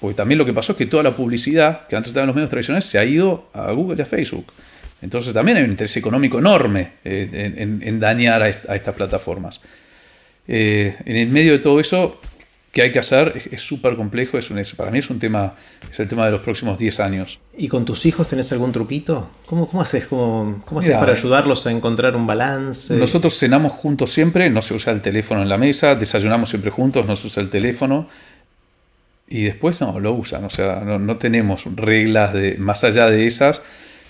porque 0.00 0.14
también 0.14 0.38
lo 0.38 0.44
que 0.44 0.52
pasó 0.52 0.72
es 0.72 0.78
que 0.78 0.86
toda 0.86 1.02
la 1.02 1.10
publicidad 1.10 1.86
que 1.88 1.96
antes 1.96 2.10
estaba 2.10 2.22
en 2.22 2.28
los 2.28 2.36
medios 2.36 2.50
tradicionales 2.50 2.84
se 2.84 2.98
ha 2.98 3.04
ido 3.04 3.50
a 3.52 3.72
Google 3.72 3.96
y 3.98 4.02
a 4.02 4.04
Facebook. 4.04 4.52
Entonces 5.02 5.32
también 5.32 5.58
hay 5.58 5.64
un 5.64 5.70
interés 5.70 5.96
económico 5.96 6.38
enorme 6.38 6.92
en, 7.04 8.00
dañar 8.00 8.42
a, 8.42 8.48
estas 8.48 8.94
plataformas. 8.94 9.60
en 10.46 11.16
el 11.16 11.28
medio 11.28 11.52
de 11.52 11.58
todo 11.58 11.80
eso, 11.80 12.20
que 12.78 12.82
hay 12.82 12.92
que 12.92 13.00
hacer 13.00 13.42
es 13.50 13.60
súper 13.60 13.96
complejo, 13.96 14.38
es 14.38 14.52
un, 14.52 14.62
para 14.76 14.92
mí 14.92 15.00
es 15.00 15.10
un 15.10 15.18
tema, 15.18 15.54
es 15.90 15.98
el 15.98 16.06
tema 16.06 16.26
de 16.26 16.30
los 16.30 16.42
próximos 16.42 16.78
10 16.78 17.00
años. 17.00 17.40
¿Y 17.56 17.66
con 17.66 17.84
tus 17.84 18.06
hijos 18.06 18.28
tenés 18.28 18.52
algún 18.52 18.70
truquito? 18.70 19.28
¿Cómo, 19.46 19.66
cómo 19.66 19.82
haces, 19.82 20.06
cómo, 20.06 20.62
cómo 20.64 20.78
haces 20.78 20.96
para 20.96 21.10
ayudarlos 21.10 21.66
a 21.66 21.72
encontrar 21.72 22.14
un 22.14 22.24
balance? 22.24 22.94
Nosotros 22.94 23.36
cenamos 23.36 23.72
juntos 23.72 24.12
siempre, 24.12 24.48
no 24.48 24.62
se 24.62 24.74
usa 24.74 24.92
el 24.92 25.00
teléfono 25.00 25.42
en 25.42 25.48
la 25.48 25.58
mesa, 25.58 25.96
desayunamos 25.96 26.50
siempre 26.50 26.70
juntos, 26.70 27.04
no 27.04 27.16
se 27.16 27.26
usa 27.26 27.42
el 27.42 27.50
teléfono. 27.50 28.06
Y 29.26 29.42
después 29.42 29.80
no, 29.80 29.98
lo 29.98 30.12
usan, 30.12 30.44
o 30.44 30.50
sea, 30.50 30.76
no, 30.86 31.00
no 31.00 31.16
tenemos 31.16 31.64
reglas 31.74 32.32
de, 32.32 32.58
más 32.58 32.84
allá 32.84 33.08
de 33.08 33.26
esas 33.26 33.60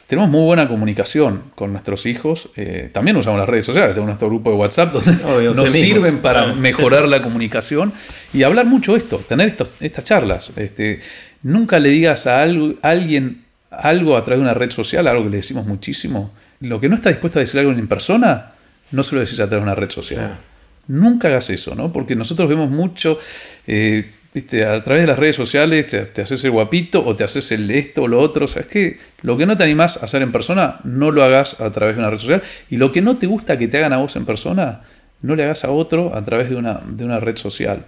tenemos 0.09 0.31
muy 0.31 0.41
buena 0.41 0.67
comunicación 0.67 1.43
con 1.55 1.71
nuestros 1.71 2.07
hijos. 2.07 2.49
Eh, 2.57 2.89
también 2.95 3.19
usamos 3.19 3.39
las 3.39 3.49
redes 3.49 3.67
sociales, 3.67 3.91
tenemos 3.91 4.09
nuestro 4.09 4.29
grupo 4.29 4.51
de 4.51 4.57
WhatsApp 4.57 4.91
donde 4.95 5.55
nos 5.55 5.71
sirven 5.71 6.21
para 6.21 6.55
mejorar 6.55 7.07
la 7.07 7.21
comunicación 7.21 7.93
y 8.33 8.43
hablar 8.43 8.65
mucho 8.65 8.97
esto, 8.97 9.19
tener 9.19 9.55
estas 9.81 10.05
charlas. 10.05 10.51
Este, 10.57 11.01
nunca 11.43 11.79
le 11.79 11.91
digas 11.91 12.27
a, 12.27 12.41
alguien 12.41 13.45
algo 13.71 14.17
a 14.17 14.25
través 14.25 14.39
de 14.39 14.45
una 14.45 14.55
red 14.55 14.71
social, 14.71 15.07
algo 15.07 15.25
que 15.25 15.31
le 15.31 15.37
decimos 15.37 15.67
muchísimo. 15.67 16.33
Lo 16.61 16.81
que 16.81 16.89
no 16.89 16.97
está 16.97 17.11
dispuesto 17.11 17.39
a 17.39 17.41
decir 17.41 17.61
algo 17.61 17.73
en 17.73 17.87
persona, 17.87 18.53
no 18.93 19.03
se 19.03 19.15
lo 19.15 19.21
decís 19.21 19.39
a 19.41 19.47
través 19.47 19.61
de 19.61 19.63
una 19.63 19.75
red 19.75 19.91
social. 19.91 20.39
Nunca 20.87 21.29
hagas 21.29 21.51
eso, 21.51 21.75
¿no? 21.75 21.93
Porque 21.93 22.17
nosotros 22.17 22.49
vemos 22.49 22.71
mucho. 22.71 23.21
Eh, 23.67 24.11
a 24.39 24.85
través 24.85 25.03
de 25.03 25.07
las 25.07 25.19
redes 25.19 25.37
sociales 25.37 25.87
te, 25.87 26.23
haces 26.23 26.45
el 26.45 26.51
guapito 26.51 27.05
o 27.05 27.17
te 27.17 27.25
haces 27.25 27.53
el 27.53 27.71
esto 27.71 28.03
o 28.03 28.09
lo 28.09 28.21
otro. 28.21 28.45
Es 28.47 28.67
que 28.67 28.99
lo 29.23 29.37
que 29.37 29.47
no 29.47 29.57
te 29.57 29.65
animás 29.65 29.97
a 29.97 30.05
hacer 30.05 30.23
en 30.23 30.33
persona, 30.33 30.79
no 30.85 31.11
lo 31.11 31.23
hagas 31.23 31.61
a 31.61 31.71
través 31.71 31.97
de 31.97 32.01
una 32.01 32.11
red 32.11 32.19
social. 32.19 32.43
Y 32.71 32.77
lo 32.77 32.93
que 32.93 33.01
no 33.03 33.17
te 33.17 33.27
gusta 33.27 33.59
que 33.59 33.69
te 33.69 33.79
hagan 33.79 33.93
a 33.93 33.99
vos 33.99 34.17
en 34.17 34.25
persona, 34.25 34.83
no 35.23 35.35
le 35.35 35.45
hagas 35.45 35.65
a 35.65 35.71
otro 35.71 36.15
a 36.15 36.25
través 36.25 36.51
de 36.51 36.57
una, 36.57 36.81
de 36.87 37.05
una 37.05 37.21
red 37.21 37.37
social. 37.37 37.87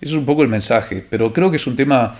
Eso 0.00 0.12
es 0.12 0.18
un 0.18 0.26
poco 0.26 0.42
el 0.42 0.48
mensaje. 0.48 1.04
Pero 1.08 1.32
creo 1.32 1.50
que 1.50 1.56
es 1.56 1.66
un 1.66 1.76
tema 1.76 2.16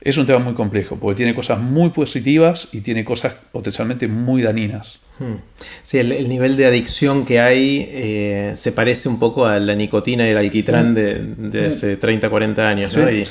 es 0.00 0.16
un 0.16 0.24
tema 0.24 0.38
muy 0.38 0.54
complejo, 0.54 0.96
porque 0.96 1.16
tiene 1.16 1.34
cosas 1.34 1.60
muy 1.60 1.90
positivas 1.90 2.68
y 2.72 2.80
tiene 2.80 3.04
cosas 3.04 3.34
potencialmente 3.52 4.08
muy 4.08 4.42
dañinas. 4.42 4.98
Hmm. 5.20 5.36
Sí, 5.82 5.98
el, 5.98 6.28
nivel 6.28 6.56
de 6.56 6.64
adicción 6.64 7.26
que 7.26 7.40
hay 7.40 7.86
eh, 7.92 8.52
se 8.56 8.72
parece 8.72 9.08
un 9.08 9.18
poco 9.18 9.46
a 9.46 9.60
la 9.60 9.74
nicotina 9.74 10.26
y 10.26 10.30
el 10.30 10.38
alquitrán 10.38 10.92
hmm. 10.92 11.50
de, 11.50 11.68
hace 11.68 11.96
30, 11.96 12.30
40 12.30 12.68
años. 12.68 12.96
¿no? 12.96 13.10
Y, 13.10 13.24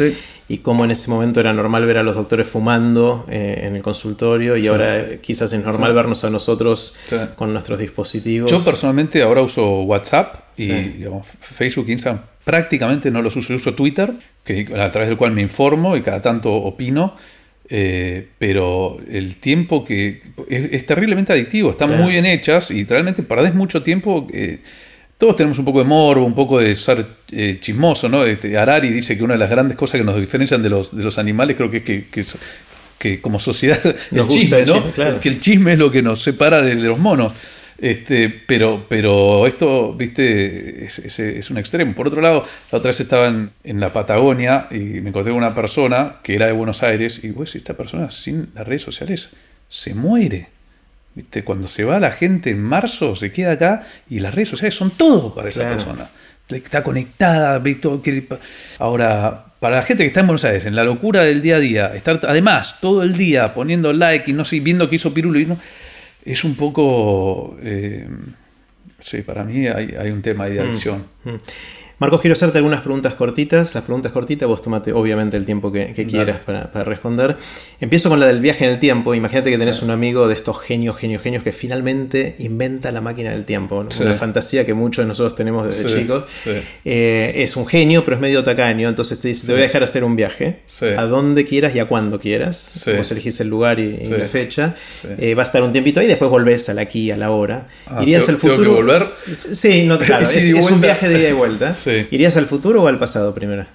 y, 0.48 0.60
cómo 0.60 0.86
en 0.86 0.92
ese 0.92 1.10
momento 1.10 1.40
era 1.40 1.52
normal 1.52 1.86
ver 1.86 1.98
a 1.98 2.04
los 2.04 2.16
doctores 2.16 2.48
fumando 2.48 3.26
eh, 3.28 3.64
en 3.64 3.76
el 3.76 3.82
consultorio 3.82 4.56
y 4.56 4.68
ahora 4.68 5.18
quizás 5.20 5.52
es 5.52 5.66
normal 5.66 5.94
vernos 5.94 6.24
a 6.24 6.30
nosotros 6.30 6.96
con 7.36 7.52
nuestros 7.52 7.80
dispositivos. 7.80 8.50
Yo 8.50 8.64
personalmente 8.64 9.22
ahora 9.24 9.42
uso 9.42 9.82
WhatsApp 9.82 10.58
y 10.58 11.04
Facebook, 11.42 11.90
Instagram 11.90 12.22
prácticamente 12.50 13.12
no 13.12 13.22
los 13.22 13.36
uso. 13.36 13.54
uso 13.54 13.76
Twitter, 13.76 14.12
que, 14.44 14.68
a 14.76 14.92
través 14.92 15.10
del 15.10 15.18
cual 15.18 15.34
me 15.34 15.42
informo 15.44 15.96
y 15.96 16.02
cada 16.02 16.20
tanto 16.20 16.52
opino. 16.52 17.16
Eh, 17.72 18.26
pero 18.40 18.98
el 19.12 19.36
tiempo 19.36 19.86
que 19.86 20.22
es, 20.50 20.86
terriblemente 20.88 21.34
adictivo, 21.34 21.70
están 21.70 21.96
muy 21.96 22.14
bien 22.14 22.26
hechas 22.26 22.72
y 22.72 22.84
realmente 22.84 23.22
perdés 23.22 23.54
mucho 23.54 23.84
tiempo. 23.84 24.26
Eh, 24.34 24.60
todos 25.20 25.36
tenemos 25.36 25.60
un 25.60 25.66
poco 25.66 25.80
de 25.80 25.86
morbo, 25.86 26.26
un 26.26 26.34
poco 26.34 26.60
de 26.60 26.74
ser 26.76 27.06
eh, 27.32 27.58
chismoso, 27.60 28.10
¿no? 28.10 28.24
Este, 28.24 28.58
Harari 28.58 28.90
dice 28.90 29.18
que 29.18 29.24
una 29.24 29.34
de 29.34 29.40
las 29.40 29.50
grandes 29.50 29.78
cosas 29.78 30.00
que 30.00 30.06
nos 30.06 30.20
diferencian 30.20 30.64
de 30.64 30.70
los, 30.70 30.96
de 30.96 31.04
los 31.04 31.20
animales 31.20 31.58
creo 31.58 31.70
que 31.70 31.78
es 31.78 31.84
que, 31.84 32.26
que, 32.98 33.22
como 33.22 33.40
sociedad 33.40 33.80
el 34.12 34.28
chisme, 34.28 34.66
¿no? 34.66 34.84
Que 35.22 35.30
el 35.30 35.40
chisme 35.40 35.74
es 35.74 35.80
lo 35.80 35.92
que 35.92 36.02
nos 36.02 36.24
separa 36.24 36.62
de 36.62 36.76
los 36.76 36.98
monos. 36.98 37.34
Este, 37.82 38.30
pero, 38.30 38.86
pero 38.90 39.48
esto, 39.48 39.94
viste, 39.94 40.86
es, 40.86 41.50
un 41.50 41.58
extremo. 41.58 41.96
Por 41.96 42.08
otro 42.08 42.22
lado, 42.22 42.46
la 42.72 42.78
otra 42.78 42.90
vez 42.90 43.00
estaba 43.00 43.28
en, 43.28 43.80
la 43.80 43.94
Patagonia 43.94 44.68
y 44.70 44.76
me 44.76 45.10
encontré 45.10 45.32
con 45.32 45.38
una 45.38 45.56
persona 45.56 46.18
que 46.22 46.36
era 46.36 46.48
de 46.48 46.52
Buenos 46.52 46.84
Aires 46.84 47.24
y 47.24 47.32
pues 47.32 47.56
esta 47.56 47.76
persona 47.76 48.10
sin 48.10 48.50
las 48.54 48.68
redes 48.68 48.82
sociales 48.82 49.30
se 49.70 49.94
muere. 49.94 50.48
¿Viste? 51.16 51.44
Cuando 51.44 51.68
se 51.68 51.86
va 51.86 52.00
la 52.00 52.12
gente 52.12 52.50
en 52.50 52.62
marzo, 52.62 53.16
se 53.16 53.32
queda 53.32 53.54
acá 53.54 53.84
y 54.10 54.20
las 54.20 54.36
redes 54.36 54.50
sociales 54.50 54.76
son 54.76 54.92
todo 54.92 55.34
para 55.34 55.48
esa 55.48 55.68
persona. 55.70 56.10
Está 56.50 56.84
conectada, 56.84 57.62
Ahora, 58.80 59.46
para 59.60 59.78
la 59.78 59.84
gente 59.84 60.04
que 60.04 60.08
está 60.08 60.20
en 60.20 60.28
Buenos 60.28 60.44
Aires, 60.44 60.66
en 60.66 60.76
la 60.76 60.84
locura 60.84 61.24
del 61.24 61.42
día 61.42 61.58
a 61.58 61.60
día, 61.60 61.96
estar 61.96 62.20
además 62.28 62.78
todo 62.82 63.04
el 63.04 63.16
día 63.16 63.54
poniendo 63.54 63.94
like 63.94 64.30
y 64.30 64.34
no 64.34 64.44
sé, 64.44 64.60
viendo 64.60 64.90
que 64.90 64.98
hizo 64.98 65.14
Pirulo 65.14 65.40
y 65.40 65.46
no 65.46 65.58
es 66.24 66.44
un 66.44 66.56
poco, 66.56 67.58
eh, 67.62 68.08
sí, 69.00 69.22
para 69.22 69.44
mí 69.44 69.68
hay, 69.68 70.10
un 70.10 70.22
tema 70.22 70.48
de 70.48 70.60
mm, 70.60 70.66
adicción. 70.66 71.06
Mm. 71.24 71.36
Marcos, 72.00 72.22
quiero 72.22 72.32
hacerte 72.32 72.58
algunas 72.60 72.80
preguntas 72.80 73.14
cortitas. 73.16 73.76
Las 73.76 73.84
preguntas 73.84 74.14
cortitas, 74.14 74.48
vos 74.48 74.62
tomate 74.62 74.94
obviamente 74.94 75.36
el 75.36 75.46
tiempo 75.46 75.70
que, 75.70 75.94
quieras 76.10 76.38
para, 76.46 76.70
responder. 76.86 77.36
Empiezo 77.82 78.08
con 78.08 78.22
la 78.22 78.28
del 78.28 78.40
viaje 78.40 78.64
en 78.64 78.72
el 78.72 78.80
tiempo. 78.80 79.14
Imagínate 79.16 79.52
que 79.52 79.58
tenés 79.58 79.82
un 79.82 79.92
amigo 79.92 80.30
de 80.30 80.34
estos 80.34 80.62
genios, 80.62 80.96
genios, 80.96 81.22
genios 81.22 81.44
que 81.44 81.52
finalmente 81.52 82.36
inventa 82.40 82.94
la 82.94 83.02
máquina 83.02 83.32
del 83.32 83.44
tiempo. 83.44 83.86
Una 84.00 84.16
fantasía 84.16 84.66
que 84.66 84.74
muchos 84.74 85.04
de 85.04 85.10
nosotros 85.10 85.36
tenemos 85.36 85.66
desde 85.66 86.00
chicos. 86.00 86.24
Eh, 86.86 87.34
es 87.36 87.58
un 87.58 87.68
genio, 87.68 88.06
pero 88.06 88.16
es 88.16 88.22
medio 88.22 88.46
tacaño. 88.46 88.88
Entonces 88.88 89.20
te 89.20 89.28
dice, 89.28 89.46
te 89.46 89.52
voy 89.52 89.62
a 89.62 89.66
dejar 89.66 89.84
hacer 89.84 90.06
un 90.06 90.16
viaje. 90.16 90.60
A 90.98 91.04
donde 91.04 91.44
quieras 91.44 91.76
y 91.76 91.80
a 91.80 91.86
cuando 91.90 92.18
quieras. 92.18 92.82
Vos 92.96 93.12
elegís 93.12 93.42
el 93.42 93.50
lugar 93.50 93.78
y, 93.78 94.06
la 94.06 94.28
fecha. 94.30 94.76
Eh, 95.18 95.36
va 95.36 95.44
a 95.44 95.46
estar 95.46 95.62
un 95.62 95.74
tiempito 95.74 96.00
ahí, 96.00 96.08
después 96.08 96.32
volvés 96.32 96.70
al 96.70 96.80
aquí, 96.80 97.12
a 97.12 97.18
la 97.18 97.32
hora. 97.32 97.68
Ah, 97.88 98.02
Irías 98.02 98.30
al 98.30 98.38
futuro. 98.38 98.56
¿Tengo 98.56 98.76
que 98.76 98.82
volver? 98.82 99.08
Sí, 99.34 99.84
no, 99.86 100.00
claro. 100.00 100.24
es, 100.24 100.36
es 100.38 100.72
un 100.72 100.80
viaje 100.80 101.10
de 101.10 101.20
ida 101.20 101.30
y 101.30 101.34
vuelta. 101.34 101.76
¿Irías 102.12 102.38
al 102.38 102.46
futuro 102.46 102.84
o 102.84 102.88
al 102.88 103.00
pasado 103.00 103.34
primero? 103.34 103.66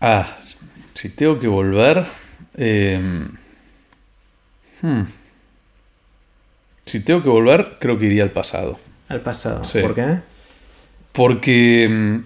Ah, 0.00 0.36
si 0.94 1.10
tengo 1.10 1.38
que 1.38 1.48
volver. 1.48 2.04
Em, 2.56 3.28
hmm. 4.82 5.02
Si 6.84 7.00
tengo 7.00 7.22
que 7.22 7.28
volver, 7.28 7.76
creo 7.78 7.98
que 7.98 8.06
iría 8.06 8.22
al 8.22 8.30
pasado. 8.30 8.78
Al 9.08 9.20
pasado. 9.20 9.62
¿Por 9.80 9.94
qué? 9.94 10.18
Porque, 11.12 11.84
em, 11.84 12.24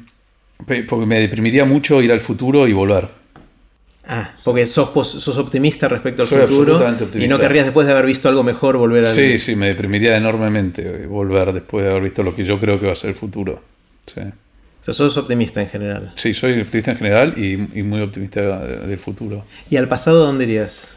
porque 0.88 1.06
me 1.06 1.20
deprimiría 1.20 1.64
mucho 1.64 2.00
ir 2.00 2.12
al 2.12 2.20
futuro 2.20 2.66
y 2.66 2.72
volver. 2.72 3.08
Ah, 4.06 4.34
porque 4.44 4.66
sos, 4.66 4.90
sos 5.08 5.38
optimista 5.38 5.88
respecto 5.88 6.22
al 6.22 6.28
futuro 6.28 6.78
y 7.14 7.26
no 7.26 7.38
querrías 7.38 7.64
después 7.64 7.86
de 7.86 7.94
haber 7.94 8.04
visto 8.04 8.28
algo 8.28 8.42
mejor 8.42 8.76
volver 8.76 9.06
a... 9.06 9.10
Sí, 9.10 9.38
sí, 9.38 9.56
me 9.56 9.68
deprimiría 9.68 10.16
enormemente 10.16 11.06
volver 11.06 11.54
después 11.54 11.84
de 11.84 11.90
haber 11.90 12.02
visto 12.04 12.22
lo 12.22 12.36
que 12.36 12.44
yo 12.44 12.60
creo 12.60 12.78
que 12.78 12.86
va 12.86 12.92
a 12.92 12.96
ser 12.96 13.10
el 13.10 13.16
futuro. 13.16 13.62
Sí. 14.06 14.20
O 14.84 14.92
sea, 14.92 14.92
sos 14.92 15.16
optimista 15.16 15.62
en 15.62 15.68
general. 15.70 16.12
Sí, 16.14 16.34
soy 16.34 16.60
optimista 16.60 16.90
en 16.90 16.98
general 16.98 17.38
y, 17.38 17.56
muy 17.82 18.02
optimista 18.02 18.58
del 18.58 18.98
futuro. 18.98 19.42
¿Y 19.70 19.76
al 19.76 19.88
pasado 19.88 20.26
dónde 20.26 20.44
irías? 20.44 20.94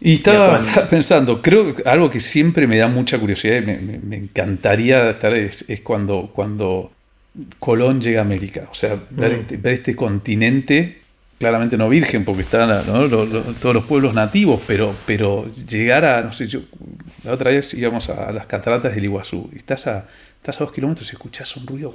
Y 0.00 0.14
estaba, 0.14 0.58
pensando, 0.90 1.40
creo 1.40 1.72
que 1.72 1.88
algo 1.88 2.10
que 2.10 2.18
siempre 2.18 2.66
me 2.66 2.76
da 2.78 2.88
mucha 2.88 3.20
curiosidad 3.20 3.58
y 3.58 3.60
me, 3.64 4.16
encantaría 4.16 5.10
estar 5.10 5.34
es, 5.34 5.64
cuando, 5.84 6.32
cuando 6.34 6.90
Colón 7.60 8.00
llega 8.00 8.18
a 8.18 8.24
América. 8.24 8.66
O 8.68 8.74
sea, 8.74 9.00
ver, 9.10 9.30
mm. 9.30 9.40
este, 9.52 9.72
este, 9.72 9.94
continente, 9.94 11.02
claramente 11.38 11.76
no 11.76 11.88
virgen, 11.88 12.24
porque 12.24 12.42
están 12.42 12.84
todos 12.84 13.72
los 13.72 13.84
pueblos 13.84 14.14
nativos, 14.14 14.60
pero, 14.66 14.96
pero 15.06 15.46
llegar 15.68 16.04
a, 16.04 16.22
no 16.22 16.32
sé, 16.32 16.48
yo, 16.48 16.62
la 17.22 17.34
otra 17.34 17.52
vez 17.52 17.72
íbamos 17.72 18.10
a, 18.10 18.32
las 18.32 18.46
cataratas 18.46 18.96
del 18.96 19.04
Iguazú, 19.04 19.48
y 19.52 19.58
estás 19.58 19.86
a, 19.86 20.08
estás 20.38 20.60
a 20.60 20.64
dos 20.64 20.72
kilómetros 20.72 21.08
y 21.12 21.14
escuchas 21.14 21.56
un 21.56 21.68
ruido. 21.68 21.94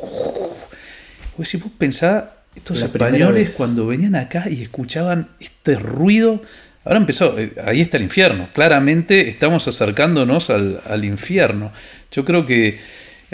Pues 1.38 1.50
si 1.50 1.58
vos 1.58 1.72
pensás, 1.78 2.24
estos 2.56 2.82
españoles 2.82 3.54
cuando 3.56 3.86
venían 3.86 4.16
acá 4.16 4.50
y 4.50 4.64
escuchaban 4.64 5.30
este 5.40 5.76
ruido, 5.76 6.42
ahora 6.84 6.98
empezó, 6.98 7.38
eh, 7.38 7.54
ahí 7.64 7.80
está 7.80 7.98
el 7.98 8.04
infierno, 8.04 8.48
claramente 8.54 9.30
estamos 9.30 9.68
acercándonos 9.68 10.50
al, 10.50 11.06
infierno. 11.06 11.72
Yo 12.12 12.26
creo 12.26 12.44
que 12.48 12.80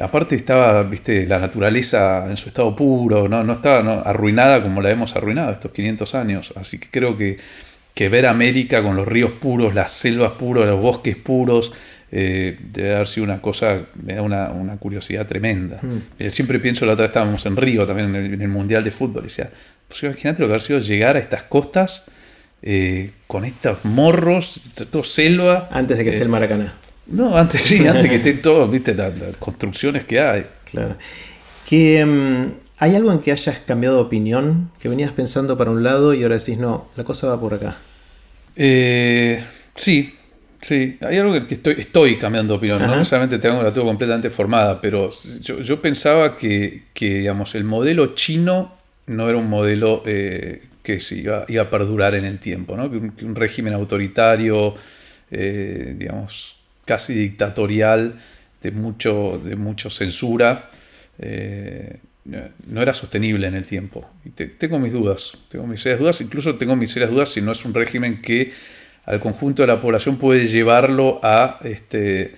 aparte 0.01 0.35
estaba, 0.35 0.83
viste, 0.83 1.25
la 1.25 1.39
naturaleza 1.39 2.25
en 2.29 2.35
su 2.35 2.49
estado 2.49 2.75
puro, 2.75 3.29
no, 3.29 3.41
no 3.45 3.53
estaba 3.53 4.01
arruinada 4.01 4.61
como 4.61 4.81
la 4.81 4.91
hemos 4.91 5.15
arruinado 5.15 5.53
estos 5.53 5.71
500 5.71 6.15
años, 6.15 6.53
así 6.57 6.79
que 6.79 6.89
creo 6.89 7.15
que, 7.15 7.37
que 7.93 8.09
ver 8.09 8.25
América 8.25 8.83
con 8.83 8.97
los 8.97 9.07
ríos 9.07 9.31
puros, 9.31 9.73
las 9.73 9.91
selvas 9.91 10.33
puras, 10.33 10.67
los 10.67 10.81
bosques 10.81 11.15
puros, 11.15 11.71
eh, 12.15 12.59
debe 12.59 12.93
haber 12.93 13.07
sido 13.07 13.23
una 13.23 13.41
cosa, 13.41 13.81
me 14.03 14.13
da 14.13 14.21
una, 14.21 14.77
curiosidad 14.77 15.25
tremenda. 15.25 15.79
Mm. 15.81 15.97
Eh, 16.19 16.29
siempre 16.29 16.59
pienso, 16.59 16.85
la 16.85 16.93
otra 16.93 17.03
vez 17.03 17.09
estábamos 17.09 17.43
en 17.47 17.57
Río, 17.57 17.87
también 17.87 18.15
en 18.15 18.39
el, 18.39 18.47
Mundial 18.49 18.83
de 18.83 18.91
Fútbol, 18.91 19.23
y 19.23 19.27
decía, 19.29 19.49
pues 19.87 20.03
imagínate 20.03 20.41
lo 20.41 20.47
que 20.47 20.51
haber 20.51 20.61
sido 20.61 20.77
llegar 20.77 21.15
a 21.15 21.19
estas 21.19 21.41
costas 21.41 22.05
eh, 22.61 23.09
con 23.25 23.45
estos 23.45 23.83
morros, 23.85 24.61
todo 24.91 25.03
selva. 25.03 25.69
Antes 25.71 25.97
de 25.97 26.03
que 26.03 26.11
esté 26.11 26.21
el 26.21 26.29
Maracaná. 26.29 26.75
No, 27.07 27.35
antes 27.35 27.61
sí, 27.61 27.87
antes 27.87 28.07
que 28.07 28.15
estén 28.17 28.43
todos, 28.43 28.69
viste, 28.69 28.93
las, 28.93 29.11
construcciones 29.39 30.05
que 30.05 30.19
hay. 30.19 30.45
Claro. 30.69 30.95
Que, 31.67 32.05
mm, 32.05 32.51
¿Hay 32.77 32.95
algo 32.95 33.11
en 33.11 33.21
que 33.21 33.31
hayas 33.31 33.57
cambiado 33.57 33.95
de 33.95 34.01
opinión? 34.03 34.69
Que 34.79 34.87
venías 34.87 35.11
pensando 35.13 35.57
para 35.57 35.71
un 35.71 35.81
lado 35.81 36.13
y 36.13 36.21
ahora 36.21 36.37
decís, 36.37 36.59
no, 36.59 36.89
la 36.95 37.03
cosa 37.03 37.29
va 37.29 37.39
por 37.39 37.55
acá. 37.55 37.77
Eh, 38.55 39.43
sí, 39.73 40.13
sí. 40.63 40.97
Hay 41.01 41.17
algo 41.17 41.33
que 41.45 41.53
estoy, 41.53 41.75
estoy 41.77 42.17
cambiando 42.17 42.53
de 42.53 42.57
opinión. 42.57 42.81
No 42.81 42.95
necesariamente 42.95 43.39
tengo, 43.39 43.61
la 43.61 43.71
tengo 43.71 43.87
completamente 43.87 44.29
formada, 44.29 44.81
pero 44.81 45.11
yo, 45.41 45.81
pensaba 45.81 46.35
que, 46.35 46.83
digamos, 46.95 47.53
el 47.55 47.63
modelo 47.63 48.15
chino 48.15 48.75
no 49.07 49.29
era 49.29 49.37
un 49.37 49.49
modelo 49.49 50.01
eh, 50.05 50.63
que 50.81 50.99
se 50.99 51.17
iba, 51.19 51.45
a 51.45 51.69
perdurar 51.69 52.15
en 52.15 52.25
el 52.25 52.39
tiempo, 52.39 52.75
¿no? 52.75 52.89
que, 52.89 53.25
un, 53.25 53.35
régimen 53.35 53.73
autoritario, 53.73 54.75
eh, 55.29 55.95
digamos, 55.97 56.57
casi 56.85 57.13
dictatorial, 57.13 58.19
de 58.61 58.71
mucho, 58.71 59.41
de 59.43 59.55
mucho 59.55 59.89
censura, 59.89 60.71
eh, 61.19 61.97
no 62.25 62.81
era 62.81 62.93
sostenible 62.93 63.47
en 63.47 63.55
el 63.55 63.65
tiempo. 63.65 64.09
Y 64.23 64.29
tengo 64.29 64.79
mis 64.79 64.93
dudas, 64.93 65.33
tengo 65.49 65.67
mis 65.67 65.81
serias 65.81 65.99
dudas, 65.99 66.21
incluso 66.21 66.55
tengo 66.55 66.75
mis 66.75 66.91
serias 66.91 67.11
dudas 67.11 67.29
si 67.29 67.41
no 67.41 67.51
es 67.51 67.65
un 67.65 67.73
régimen 67.73 68.21
que 68.21 68.53
al 69.05 69.19
conjunto 69.19 69.63
de 69.63 69.67
la 69.67 69.81
población 69.81 70.17
puede 70.17 70.47
llevarlo 70.47 71.19
a 71.23 71.59
este, 71.63 72.35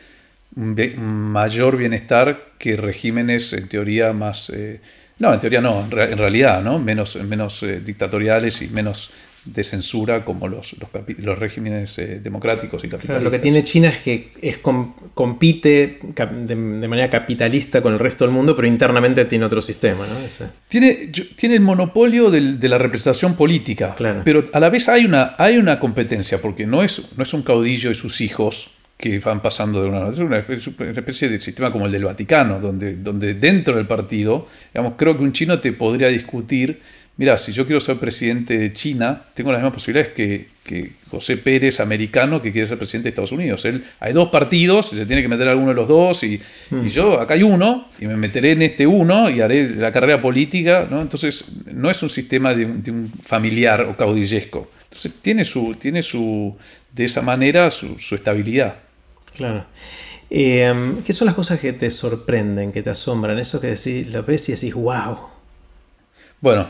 mayor 0.56 1.78
bienestar 1.78 2.54
que 2.58 2.78
regímenes 2.78 3.54
en 3.54 3.68
teoría 3.68 4.14
más... 4.14 4.50
Eh, 4.50 4.80
no, 5.18 5.34
en 5.34 5.40
teoría 5.40 5.62
no, 5.62 5.82
en, 5.82 6.18
realidad, 6.18 6.62
¿no? 6.62 6.78
Menos, 6.78 7.16
menos 7.16 7.64
eh, 7.64 7.80
dictatoriales 7.80 8.62
y 8.62 8.68
menos 8.68 9.12
de 9.46 9.64
censura 9.64 10.26
como 10.26 10.48
los, 10.48 10.76
los, 11.18 11.40
regímenes 11.40 11.98
eh, 12.00 12.20
democráticos 12.22 12.84
y 12.84 12.90
capitalistas. 12.90 13.24
lo 13.24 13.32
que 13.32 13.40
tiene 13.40 13.64
China 13.64 13.90
es 13.90 14.00
que 14.00 14.32
es 14.42 14.58
compite 14.58 16.00
de, 16.02 16.56
manera 16.56 17.10
capitalista 17.10 17.82
con 17.82 17.94
el 17.94 18.00
resto 18.00 18.26
del 18.26 18.34
mundo, 18.34 18.56
pero 18.56 18.68
internamente 18.68 19.26
tiene 19.26 19.46
otro 19.46 19.62
sistema. 19.62 20.06
¿no? 20.08 20.16
Tiene, 20.68 21.12
tiene 21.36 21.56
el 21.56 21.62
monopolio 21.62 22.32
de 22.32 22.70
la 22.70 22.78
representación 22.78 23.36
política, 23.36 23.96
pero 24.24 24.46
a 24.52 24.60
la 24.60 24.70
vez 24.70 24.90
hay 24.90 25.06
una, 25.06 25.36
hay 25.38 25.58
una 25.58 25.80
competencia, 25.80 26.42
porque 26.42 26.66
no 26.66 26.84
es, 26.84 27.02
no 27.16 27.24
es 27.24 27.34
un 27.34 27.44
caudillo 27.44 27.92
y 27.92 27.96
sus 27.96 28.22
hijos 28.22 28.72
que 28.98 29.20
van 29.20 29.42
pasando 29.42 29.82
de 29.82 29.90
una 29.90 29.98
a 29.98 30.08
otra. 30.08 30.40
Es 30.50 30.68
una 30.68 30.92
especie 30.92 31.30
de 31.30 31.40
sistema 31.40 31.72
como 31.72 31.86
el 31.86 31.92
del 31.92 32.06
Vaticano, 32.06 32.60
donde, 32.60 32.96
donde 32.96 33.34
dentro 33.34 33.76
del 33.76 33.86
partido, 33.86 34.48
digamos, 34.74 34.94
creo 34.98 35.18
que 35.18 35.24
un 35.24 35.34
chino 35.34 35.60
te 35.60 35.74
podría 35.74 36.08
discutir, 36.08 36.82
mira, 37.18 37.38
si 37.38 37.52
yo 37.52 37.66
quiero 37.66 37.80
ser 37.80 37.98
presidente 37.98 38.58
de 38.58 38.74
China, 38.74 39.22
tengo 39.34 39.52
las 39.52 39.60
mismas 39.60 39.74
posibilidades 39.74 40.14
que, 40.14 40.48
que 40.64 40.92
José 41.10 41.38
Pérez, 41.38 41.80
americano, 41.80 42.42
que 42.42 42.52
quiere 42.52 42.68
ser 42.68 42.78
presidente 42.78 43.06
de 43.06 43.10
Estados 43.10 43.32
Unidos. 43.32 43.64
Él, 43.66 43.86
hay 44.00 44.14
dos 44.14 44.30
partidos, 44.30 44.90
se 44.90 45.06
tiene 45.06 45.22
que 45.22 45.28
meter 45.28 45.48
alguno 45.48 45.70
de 45.70 45.76
los 45.76 45.88
dos, 45.88 46.24
y, 46.24 46.42
mm. 46.70 46.88
yo, 46.88 47.20
acá 47.20 47.36
hay 47.36 47.44
uno, 47.44 47.90
y 48.00 48.08
me 48.08 48.18
meteré 48.18 48.52
en 48.52 48.64
este 48.64 48.86
uno, 48.88 49.30
y 49.30 49.42
haré 49.42 49.70
la 49.76 49.92
carrera 49.92 50.22
política, 50.22 50.88
¿no? 50.90 51.02
Entonces, 51.02 51.46
no 51.72 51.90
es 51.90 52.02
un 52.04 52.10
sistema 52.10 52.54
de 52.54 52.66
un, 52.66 53.12
familiar 53.24 53.82
o 53.82 53.96
caudillesco. 53.96 54.70
Entonces, 54.86 55.14
tiene 55.22 55.46
su, 55.46 55.76
tiene 55.76 56.02
su 56.02 56.56
de 56.92 57.06
esa 57.06 57.22
manera, 57.22 57.70
su, 57.72 58.00
su 58.00 58.16
estabilidad. 58.16 58.76
Claro. 59.36 59.66
Em, 60.30 61.04
¿Qué 61.04 61.14
son 61.14 61.28
las 61.28 61.36
cosas 61.36 61.60
que 61.60 61.74
te 61.74 61.92
sorprenden, 61.92 62.72
que 62.72 62.82
te 62.82 62.90
asombran? 62.90 63.38
Eso 63.38 63.62
que 63.62 63.68
decís, 63.68 64.08
lo 64.08 64.24
ves 64.24 64.50
y 64.50 64.54
decís, 64.54 64.74
wow. 64.74 65.18
Bueno, 66.42 66.68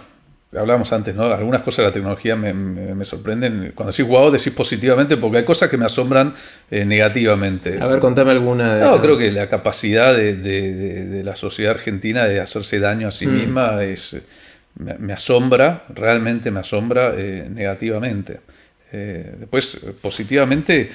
hablábamos 0.58 0.92
antes, 0.94 1.16
¿no? 1.16 1.24
Algunas 1.26 1.62
cosas 1.62 1.78
de 1.78 1.84
la 1.84 1.92
tecnología 1.92 2.36
me, 2.36 3.06
sorprenden. 3.06 3.72
Cuando 3.76 3.92
decís 3.92 4.08
wow, 4.08 4.32
decís 4.32 4.54
positivamente, 4.54 5.18
porque 5.18 5.40
hay 5.40 5.46
cosas 5.46 5.70
que 5.70 5.78
me 5.78 5.86
asombran 5.86 6.34
eh, 6.72 6.86
negativamente. 6.86 7.82
A 7.82 7.88
ver, 7.88 8.00
contame 8.00 8.32
alguna. 8.32 8.76
De... 8.76 8.84
No, 8.84 9.02
creo 9.02 9.18
que 9.18 9.32
la 9.32 9.50
capacidad 9.50 10.16
de, 10.16 11.22
la 11.24 11.36
sociedad 11.36 11.74
argentina 11.74 12.26
de 12.26 12.40
hacerse 12.40 12.80
daño 12.80 13.08
a 13.08 13.12
sí 13.12 13.28
mm. 13.28 13.34
misma 13.34 13.84
es, 13.84 14.16
me, 14.76 15.14
asombra, 15.14 15.84
realmente 15.90 16.52
me 16.52 16.60
asombra 16.60 17.14
eh, 17.16 17.48
negativamente. 17.50 18.40
Eh, 18.92 19.36
después, 19.40 19.80
positivamente 20.02 20.90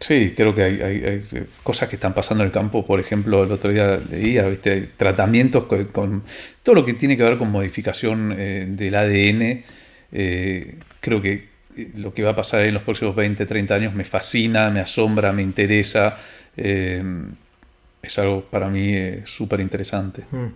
Sí, 0.00 0.32
creo 0.36 0.54
que 0.54 0.62
hay, 0.62 1.26
cosas 1.62 1.88
que 1.88 1.96
están 1.96 2.14
pasando 2.14 2.42
en 2.42 2.48
el 2.48 2.52
campo. 2.52 2.84
Por 2.84 3.00
ejemplo, 3.00 3.44
el 3.44 3.52
otro 3.52 3.70
día 3.70 3.98
leía, 4.10 4.46
¿viste? 4.46 4.88
tratamientos 4.96 5.64
con, 5.64 6.22
todo 6.62 6.74
lo 6.74 6.84
que 6.84 6.94
tiene 6.94 7.16
que 7.16 7.22
ver 7.22 7.38
con 7.38 7.50
modificación 7.50 8.34
eh, 8.36 8.66
del 8.68 8.94
ADN. 8.94 9.64
Eh, 10.12 10.74
creo 11.00 11.20
que 11.20 11.48
eh, 11.76 11.90
lo 11.96 12.14
que 12.14 12.22
va 12.22 12.30
a 12.30 12.36
pasar 12.36 12.64
en 12.64 12.74
los 12.74 12.82
próximos 12.82 13.16
20, 13.16 13.46
30 13.46 13.74
años 13.74 13.94
me 13.94 14.04
fascina, 14.04 14.70
me 14.70 14.80
asombra, 14.80 15.32
me 15.32 15.42
interesa. 15.42 16.18
es 16.56 18.18
algo 18.18 18.44
para 18.44 18.68
mí 18.68 18.94
súper 19.24 19.60
interesante. 19.60 20.22
Mm. 20.30 20.46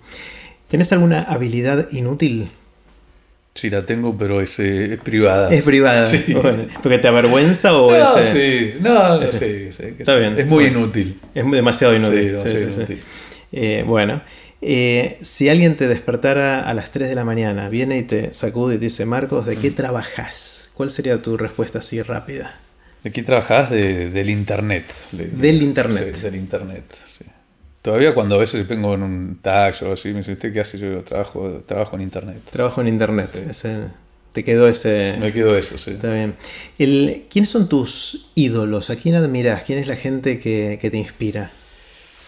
¿Tienes 0.68 0.92
alguna 0.92 1.22
habilidad 1.22 1.90
inútil? 1.92 2.50
Sí, 3.58 3.70
la 3.70 3.84
tengo, 3.84 4.16
pero 4.16 4.40
es, 4.40 4.56
eh, 4.60 5.00
privada. 5.02 5.52
Es 5.52 5.64
privada. 5.64 6.08
¿Porque 6.82 6.98
te 6.98 7.08
avergüenza 7.08 7.76
o 7.76 7.90
no, 7.90 8.22
Sí, 8.22 8.74
no, 8.78 9.26
sí, 9.26 9.72
sí, 9.72 9.82
Está 9.98 10.14
bien. 10.14 10.38
Es 10.38 10.46
muy 10.46 10.66
inútil. 10.66 11.18
Es 11.34 11.44
demasiado 11.50 11.96
inútil. 11.96 12.36
Eh, 13.50 13.82
bueno, 13.84 14.22
eh, 14.62 15.18
si 15.22 15.48
alguien 15.48 15.74
te 15.74 15.88
despertara 15.88 16.68
a 16.68 16.72
las 16.72 16.92
3 16.92 17.08
de 17.08 17.16
la 17.16 17.24
mañana, 17.24 17.68
viene 17.68 17.98
y 17.98 18.04
te 18.04 18.30
sacude 18.32 18.76
y 18.76 18.78
te 18.78 18.84
dice, 18.84 19.06
Marcos, 19.06 19.44
¿de 19.44 19.56
qué 19.56 19.72
mm. 19.72 19.74
trabajas? 19.74 20.70
¿Cuál 20.74 20.90
sería 20.90 21.20
tu 21.20 21.36
respuesta 21.36 21.80
así 21.80 22.00
rápida? 22.00 22.60
¿De 23.02 23.10
qué 23.10 23.24
trabajas? 23.24 23.70
del 23.70 24.30
Internet. 24.30 24.84
del 25.10 25.62
Internet. 25.64 26.16
del 26.16 26.36
Internet, 26.36 26.84
sí. 27.06 27.24
Todavía 27.82 28.12
cuando 28.12 28.34
a 28.34 28.38
veces 28.38 28.66
vengo 28.66 28.94
en 28.94 29.02
un 29.02 29.38
taxi 29.40 29.84
o 29.84 29.92
así, 29.92 30.08
me 30.08 30.18
dice, 30.18 30.32
¿usted 30.32 30.52
qué 30.52 30.60
hace? 30.60 30.78
Yo 30.78 31.02
trabajo, 31.02 31.62
trabajo 31.64 31.96
en 31.96 32.02
Internet. 32.02 32.42
Trabajo 32.50 32.80
en 32.80 32.88
Internet. 32.88 33.30
te 34.32 34.44
quedó 34.44 34.68
ese... 34.68 35.16
Me 35.20 35.32
quedó 35.32 35.56
eso, 35.56 35.78
sí. 35.78 35.92
Está 35.92 36.12
bien. 36.12 36.34
El, 36.78 37.26
¿Quiénes 37.30 37.50
son 37.50 37.68
tus 37.68 38.30
ídolos? 38.34 38.90
¿A 38.90 38.96
quién 38.96 39.14
admiras? 39.14 39.62
¿Quién 39.62 39.78
es 39.78 39.86
la 39.86 39.96
gente 39.96 40.38
que, 40.38 40.78
te 40.80 40.96
inspira? 40.98 41.52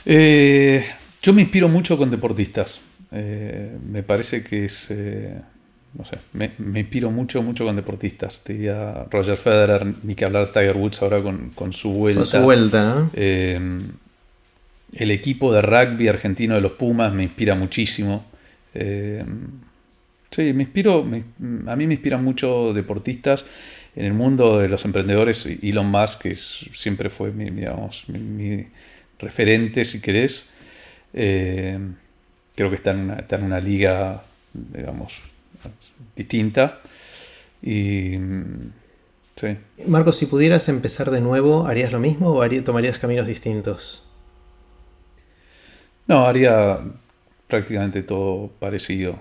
Eh, 0.06 0.84
yo 1.22 1.32
me 1.32 1.42
inspiro 1.42 1.68
mucho 1.68 1.98
con 1.98 2.10
deportistas. 2.10 2.80
Eh, 3.10 3.76
me 3.90 4.02
parece 4.02 4.44
que 4.44 4.66
es... 4.66 4.90
Eh, 4.90 5.34
no 5.92 6.04
sé, 6.04 6.18
me, 6.34 6.52
inspiro 6.78 7.10
mucho, 7.10 7.42
mucho 7.42 7.64
con 7.64 7.74
deportistas. 7.74 8.44
Te 8.44 8.52
diría 8.52 9.06
Roger 9.10 9.36
Federer, 9.36 9.84
ni 10.04 10.14
que 10.14 10.24
hablar 10.24 10.52
Tiger 10.52 10.76
Woods 10.76 11.02
ahora 11.02 11.20
con, 11.20 11.50
con 11.50 11.72
su 11.72 11.92
vuelta. 11.92 12.20
Con 12.20 12.26
su 12.28 12.40
vuelta, 12.40 12.94
¿no? 12.94 13.10
El 14.92 15.10
equipo 15.10 15.52
de 15.52 15.62
rugby 15.62 16.08
argentino 16.08 16.54
de 16.54 16.60
los 16.60 16.72
Pumas 16.72 17.12
me 17.12 17.22
inspira 17.22 17.54
muchísimo. 17.54 18.24
Eh, 18.74 19.24
sí, 20.30 20.52
me 20.52 20.64
inspiro, 20.64 21.00
a 21.00 21.76
mí 21.76 21.86
me 21.86 21.94
inspiran 21.94 22.24
mucho 22.24 22.72
deportistas. 22.72 23.44
En 23.96 24.06
el 24.06 24.14
mundo 24.14 24.58
de 24.58 24.68
los 24.68 24.84
emprendedores, 24.84 25.46
Elon 25.46 25.86
Musk, 25.90 26.22
que 26.22 26.34
siempre 26.36 27.10
fue 27.10 27.32
mi, 27.32 27.50
digamos, 27.50 28.08
mi, 28.08 28.66
referente, 29.18 29.84
si 29.84 30.00
querés. 30.00 30.50
Eh, 31.12 31.78
creo 32.54 32.70
que 32.70 32.76
está 32.76 32.92
en, 32.92 33.00
una, 33.00 33.24
en 33.28 33.42
una 33.42 33.60
liga, 33.60 34.22
digamos, 34.52 35.20
distinta. 36.16 36.80
Sí. 39.40 39.56
Marcos, 39.86 40.16
si 40.16 40.26
pudieras 40.26 40.68
empezar 40.68 41.10
de 41.10 41.20
nuevo, 41.20 41.66
¿harías 41.66 41.92
lo 41.92 41.98
mismo 41.98 42.34
o 42.34 42.62
tomarías 42.62 42.98
caminos 42.98 43.26
distintos? 43.26 44.02
No, 46.06 46.26
haría 46.26 46.78
prácticamente 47.46 48.02
todo 48.02 48.48
parecido. 48.58 49.18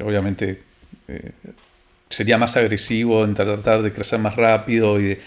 obviamente 0.00 0.62
eh, 1.08 1.30
sería 2.08 2.38
más 2.38 2.56
agresivo 2.56 3.24
en 3.24 3.34
tratar 3.34 3.82
de 3.82 3.92
crecer 3.92 4.18
más 4.18 4.36
rápido 4.36 5.00
y 5.00 5.18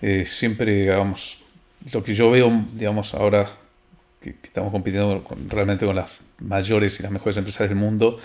eh, 0.00 0.24
siempre, 0.24 0.72
digamos, 0.72 1.38
lo 1.92 2.02
que 2.02 2.14
yo 2.14 2.30
veo, 2.30 2.64
digamos, 2.74 3.14
ahora 3.14 3.50
que, 4.20 4.30
estamos 4.30 4.72
compitiendo 4.72 5.24
realmente 5.48 5.86
con 5.86 5.96
las 5.96 6.10
mayores 6.40 6.98
y 6.98 7.02
las 7.02 7.12
mejores 7.12 7.36
empresas 7.36 7.68
del 7.68 7.78
mundo, 7.78 8.18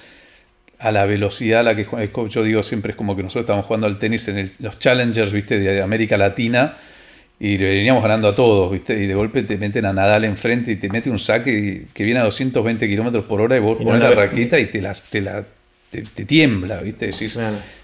a 0.80 0.92
la 0.92 1.06
velocidad 1.06 1.62
a 1.62 1.64
la 1.64 1.76
que 1.76 1.88
yo 2.30 2.44
digo 2.44 2.62
siempre 2.62 2.92
es 2.92 2.96
como 2.96 3.16
que 3.16 3.24
nosotros 3.24 3.44
estamos 3.44 3.66
jugando 3.66 3.88
al 3.88 4.00
tenis 4.00 4.28
en 4.28 4.52
los 4.60 4.80
challengers, 4.80 5.32
viste, 5.32 5.58
de 5.58 5.82
América 5.82 6.18
Latina 6.18 6.76
y 7.44 7.58
le 7.58 7.76
veníamos 7.76 8.02
ganando 8.02 8.30
a 8.30 8.36
todos, 8.36 8.72
¿viste? 8.72 8.94
Y 8.94 9.06
de 9.06 9.14
golpe 9.16 9.44
te 9.44 9.58
meten 9.58 9.86
a 9.86 9.92
Nadal 9.92 10.24
enfrente 10.24 10.72
y 10.72 10.78
te 10.78 10.88
mete 10.88 11.10
un 11.10 11.20
saque 11.20 11.88
que 11.94 12.04
viene 12.06 12.22
a 12.22 12.24
220 12.24 12.88
kilómetros 12.88 13.26
por 13.26 13.42
hora 13.42 13.58
y 13.58 13.60
vos 13.60 13.78
pones 13.84 14.00
la 14.00 14.12
raqueta 14.12 14.58
y 14.58 14.68
te, 14.68 14.80
la, 14.80 14.94
te, 15.92 16.26
tiembla, 16.26 16.80
¿viste? 16.80 17.10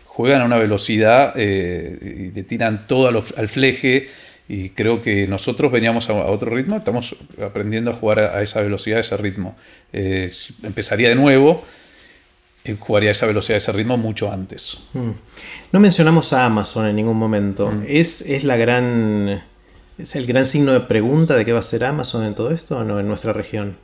Juegan 0.06 0.44
a 0.44 0.46
una 0.46 0.58
velocidad 0.58 1.34
eh, 1.36 2.30
y 2.32 2.34
le 2.34 2.44
tiran 2.44 2.88
todo 2.88 3.10
al, 3.10 3.48
fleje 3.50 4.08
y 4.48 4.70
creo 4.70 5.02
que 5.02 5.28
nosotros 5.28 5.74
veníamos 5.74 6.10
a, 6.10 6.14
otro 6.14 6.52
ritmo, 6.52 6.78
estamos 6.78 7.18
aprendiendo 7.44 7.92
a 7.92 7.96
jugar 7.96 8.20
a, 8.20 8.42
esa 8.42 8.62
velocidad, 8.62 9.00
a 9.00 9.02
ese 9.02 9.18
ritmo. 9.18 9.58
Eh, 9.92 10.32
empezaría 10.64 11.10
de 11.10 11.16
nuevo 11.16 11.66
jugaría 12.78 13.10
a 13.10 13.12
esa 13.12 13.26
velocidad, 13.26 13.56
a 13.56 13.58
ese 13.58 13.72
ritmo 13.72 13.98
mucho 13.98 14.32
antes. 14.32 14.80
Mm. 14.94 15.12
No 15.72 15.80
mencionamos 15.80 16.34
a 16.34 16.46
Amazon 16.46 16.88
en 16.88 16.96
ningún 16.96 17.18
momento. 17.18 17.72
Mm. 17.72 17.84
Es, 17.88 18.22
es 18.22 18.44
la 18.44 18.58
gran 18.58 19.42
¿Es 20.00 20.16
el 20.16 20.26
gran 20.26 20.46
signo 20.46 20.72
de 20.72 20.80
pregunta 20.80 21.36
de 21.36 21.44
qué 21.44 21.52
va 21.52 21.60
a 21.60 21.64
ser 21.64 21.84
Amazon 21.84 22.24
en 22.26 22.34
todo 22.34 22.52
esto 22.52 22.78
o 22.78 22.84
no 22.86 23.02
en 23.02 23.08
nuestra 23.08 23.34
región? 23.34 23.76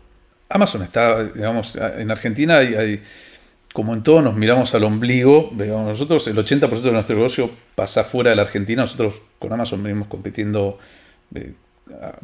Amazon 0.47 0.83
está, 0.83 1.23
digamos, 1.25 1.75
en 1.75 2.09
Argentina 2.09 2.57
hay, 2.57 3.03
como 3.73 3.93
en 3.93 4.01
todo, 4.01 4.21
nos 4.21 4.35
miramos 4.35 4.73
al 4.73 4.85
ombligo. 4.85 5.51
nosotros, 5.53 6.25
el 6.27 6.37
80% 6.37 6.81
de 6.81 6.91
nuestro 6.93 7.15
negocio 7.17 7.49
pasa 7.75 8.05
fuera 8.05 8.29
de 8.29 8.37
la 8.37 8.43
Argentina. 8.43 8.83
Nosotros 8.83 9.15
con 9.37 9.51
Amazon 9.51 9.83
venimos 9.83 10.07
compitiendo 10.07 10.79
eh, 11.33 11.51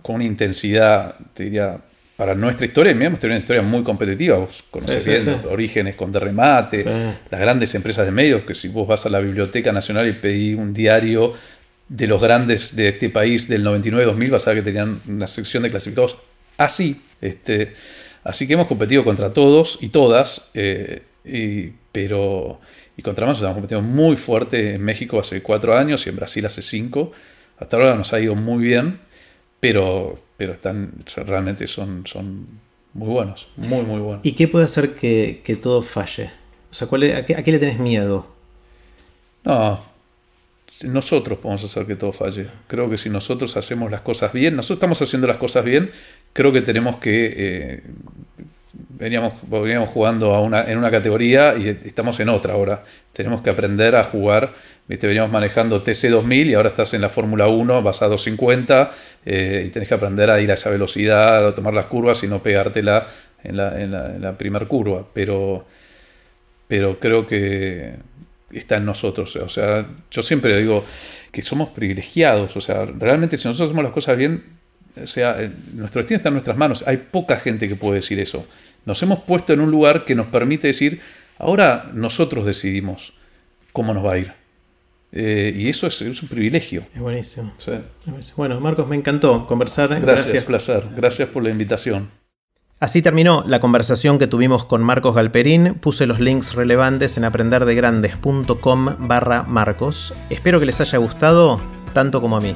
con 0.02 0.16
una 0.16 0.24
intensidad, 0.24 1.16
te 1.34 1.44
diría, 1.44 1.78
para 2.16 2.34
nuestra 2.34 2.66
historia. 2.66 2.92
Hemos 2.92 3.20
tenido 3.20 3.36
una 3.36 3.42
historia 3.42 3.62
muy 3.62 3.84
competitiva. 3.84 4.38
Vos 4.38 4.64
conocés 4.72 5.06
bien 5.06 5.42
orígenes 5.50 5.96
con 5.96 6.14
derremate, 6.14 6.86
las 7.30 7.42
grandes 7.42 7.76
empresas 7.76 8.06
de 8.06 8.12
medios, 8.12 8.44
que 8.44 8.56
si 8.56 8.70
vos 8.70 8.88
vas 8.88 9.06
a 9.06 9.10
la 9.10 9.20
Biblioteca 9.20 9.74
Nacional 9.74 10.08
y 10.08 10.14
pedís 10.14 10.58
un 10.58 10.72
diario 10.72 11.34
de 11.92 12.08
los 12.08 12.24
grandes 12.24 12.76
de 12.76 12.90
este 12.90 13.10
país 13.10 13.48
del 13.48 13.66
99-2000, 13.66 14.30
vas 14.30 14.48
a 14.48 14.54
ver 14.54 14.64
que 14.64 14.72
tenían 14.72 15.00
una 15.08 15.28
sección 15.28 15.64
de 15.64 15.72
clasificados 15.72 16.18
así. 16.58 17.02
Este, 17.20 17.74
Así 18.24 18.48
que 18.48 18.54
hemos 18.54 18.68
competido 18.68 19.04
contra 19.04 19.34
todos 19.34 19.80
y 19.82 19.90
todas, 19.90 20.52
eh, 20.54 21.02
y, 21.26 21.74
pero 21.92 22.60
y 22.96 23.02
contra 23.02 23.26
más 23.26 23.40
hemos 23.40 23.54
competido 23.54 23.82
muy 23.82 24.16
fuerte 24.16 24.76
en 24.76 24.84
México 24.84 25.20
hace 25.20 25.42
cuatro 25.42 25.76
años 25.76 26.06
y 26.06 26.10
en 26.10 26.16
Brasil 26.16 26.46
hace 26.46 26.62
cinco. 26.62 27.12
Hasta 27.60 27.78
ahora 27.78 27.96
nos 27.96 28.14
ha 28.14 28.20
ido 28.20 28.36
muy 28.36 28.64
bien, 28.64 29.00
pero, 29.60 30.20
pero 30.38 30.54
están, 30.54 30.92
realmente 31.16 31.66
son, 31.66 32.04
son 32.06 32.48
muy 32.94 33.10
buenos, 33.10 33.48
muy, 33.56 33.82
muy 33.82 34.00
buenos. 34.00 34.26
¿Y 34.26 34.34
qué 34.34 34.48
puede 34.48 34.66
hacer 34.66 34.94
que, 34.94 35.42
que 35.44 35.56
todo 35.56 35.82
falle? 35.82 36.30
O 36.70 36.74
sea, 36.74 36.88
¿cuál 36.88 37.04
a, 37.16 37.26
qué, 37.26 37.36
¿a 37.36 37.44
qué 37.44 37.52
le 37.52 37.60
tenés 37.60 37.80
miedo? 37.80 38.28
No, 39.44 39.84
nosotros 40.84 41.40
podemos 41.40 41.64
hacer 41.64 41.86
que 41.86 41.96
todo 41.96 42.12
falle. 42.12 42.48
Creo 42.68 42.90
que 42.90 42.98
si 42.98 43.10
nosotros 43.10 43.58
hacemos 43.58 43.92
las 43.92 44.02
cosas 44.02 44.34
bien, 44.34 44.56
nosotros 44.56 44.78
estamos 44.78 45.02
haciendo 45.02 45.28
las 45.28 45.38
cosas 45.38 45.66
bien, 45.66 45.92
creo 46.34 46.52
que 46.52 46.62
tenemos 46.62 46.98
que... 46.98 47.34
Eh, 47.38 47.84
veníamos, 48.98 49.34
veníamos 49.50 49.90
jugando 49.90 50.34
a 50.34 50.42
una, 50.42 50.64
en 50.64 50.78
una 50.78 50.92
categoría 50.92 51.56
y 51.58 51.68
estamos 51.68 52.20
en 52.20 52.30
otra 52.30 52.54
ahora. 52.54 52.84
Tenemos 53.14 53.42
que 53.42 53.50
aprender 53.50 53.96
a 53.96 54.04
jugar. 54.04 54.54
¿viste? 54.88 55.08
Veníamos 55.08 55.32
manejando 55.32 55.84
TC2000 55.84 56.46
y 56.48 56.54
ahora 56.54 56.70
estás 56.70 56.94
en 56.94 57.02
la 57.02 57.10
Fórmula 57.10 57.48
1, 57.48 57.82
vas 57.82 58.02
a 58.02 58.08
250 58.08 58.92
eh, 59.26 59.64
y 59.68 59.70
tenés 59.70 59.88
que 59.90 59.96
aprender 59.96 60.30
a 60.30 60.40
ir 60.40 60.52
a 60.52 60.54
esa 60.54 60.70
velocidad, 60.70 61.48
a 61.48 61.56
tomar 61.56 61.74
las 61.74 61.86
curvas 61.86 62.24
y 62.24 62.28
no 62.28 62.42
pegártela 62.42 63.08
en 63.44 63.58
la, 63.58 63.82
en 63.82 63.92
la, 63.92 64.16
en 64.16 64.22
la 64.22 64.38
primera 64.38 64.66
curva. 64.66 65.06
Pero, 65.14 65.66
pero 66.68 67.00
creo 67.00 67.28
que 67.28 67.96
está 68.54 68.78
en 68.78 68.86
nosotros. 68.86 69.36
O 69.36 69.50
sea, 69.50 69.88
yo 70.10 70.22
siempre 70.22 70.58
digo 70.58 70.86
que 71.32 71.42
somos 71.42 71.70
privilegiados. 71.70 72.56
O 72.56 72.62
sea, 72.62 72.86
realmente 72.86 73.38
si 73.38 73.48
nosotros 73.48 73.70
hacemos 73.70 73.84
las 73.84 73.94
cosas 73.94 74.18
bien, 74.18 74.44
o 75.02 75.08
sea, 75.08 75.38
nuestro 75.74 76.02
destino 76.02 76.18
está 76.18 76.30
en 76.30 76.36
nuestras 76.36 76.58
manos. 76.58 76.84
Hay 76.88 76.98
poca 76.98 77.38
gente 77.38 77.68
que 77.68 77.76
puede 77.76 77.96
decir 77.96 78.20
eso. 78.20 78.46
Nos 78.86 79.02
hemos 79.04 79.20
puesto 79.20 79.54
en 79.54 79.62
un 79.62 79.72
lugar 79.72 80.06
que 80.06 80.16
nos 80.16 80.28
permite 80.28 80.68
decir, 80.68 81.02
ahora 81.38 81.90
nosotros 81.94 82.46
decidimos 82.46 83.14
cómo 83.74 83.94
nos 83.94 84.06
va 84.06 84.14
a 84.14 84.18
ir. 84.18 84.34
Eh, 85.14 85.54
y 85.56 85.68
eso 85.68 85.88
es, 85.88 86.02
un 86.02 86.28
privilegio. 86.30 86.84
Es 86.94 87.02
buenísimo. 87.02 87.54
Bueno, 88.38 88.60
Marcos, 88.60 88.88
me 88.88 88.96
encantó 88.96 89.46
conversar. 89.46 89.90
Gracias, 89.90 90.06
Gracias, 90.06 90.44
placer. 90.46 90.84
Gracias 90.96 91.30
por 91.30 91.44
la 91.44 91.50
invitación. 91.50 92.21
Así 92.82 93.04
terminó 93.04 93.44
la 93.46 93.60
conversación 93.60 94.18
que 94.18 94.26
tuvimos 94.26 94.66
con 94.66 94.82
Marcos 94.82 95.14
Galperín. 95.14 95.76
Puse 95.76 96.08
los 96.08 96.20
links 96.20 96.56
relevantes 96.56 97.16
en 97.16 97.26
aprenderdegrandes.com 97.26 98.96
barra 99.08 99.44
Marcos. 99.44 100.16
Espero 100.32 100.60
que 100.60 100.66
les 100.66 100.82
haya 100.82 100.98
gustado 100.98 101.62
tanto 101.94 102.22
como 102.22 102.38
a 102.38 102.42
mí. 102.42 102.56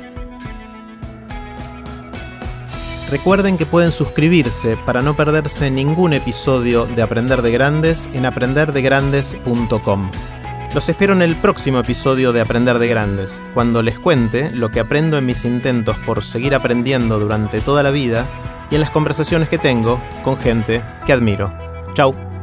Recuerden 3.12 3.56
que 3.56 3.68
pueden 3.68 3.92
suscribirse 3.92 4.80
para 4.84 5.04
no 5.04 5.16
perderse 5.16 5.70
ningún 5.70 6.14
episodio 6.14 6.88
de 6.88 7.04
Aprender 7.04 7.44
de 7.44 7.52
Grandes 7.52 8.10
en 8.16 8.26
aprenderdegrandes.com. 8.26 10.10
Los 10.74 10.90
espero 10.90 11.14
en 11.14 11.22
el 11.22 11.36
próximo 11.36 11.82
episodio 11.82 12.34
de 12.34 12.42
Aprender 12.42 12.80
de 12.80 12.88
Grandes, 12.88 13.44
cuando 13.54 13.84
les 13.84 14.00
cuente 14.00 14.50
lo 14.50 14.72
que 14.72 14.80
aprendo 14.80 15.20
en 15.20 15.28
mis 15.28 15.46
intentos 15.46 16.00
por 16.00 16.24
seguir 16.24 16.56
aprendiendo 16.56 17.20
durante 17.20 17.62
toda 17.62 17.84
la 17.84 17.92
vida 17.92 18.26
y 18.70 18.76
en 18.76 18.82
las 18.82 18.92
conversaciones 18.92 19.50
que 19.50 19.58
tengo 19.58 20.00
con 20.24 20.38
gente 20.38 20.82
que 21.06 21.14
admiro. 21.14 21.54
Chau. 21.94 22.35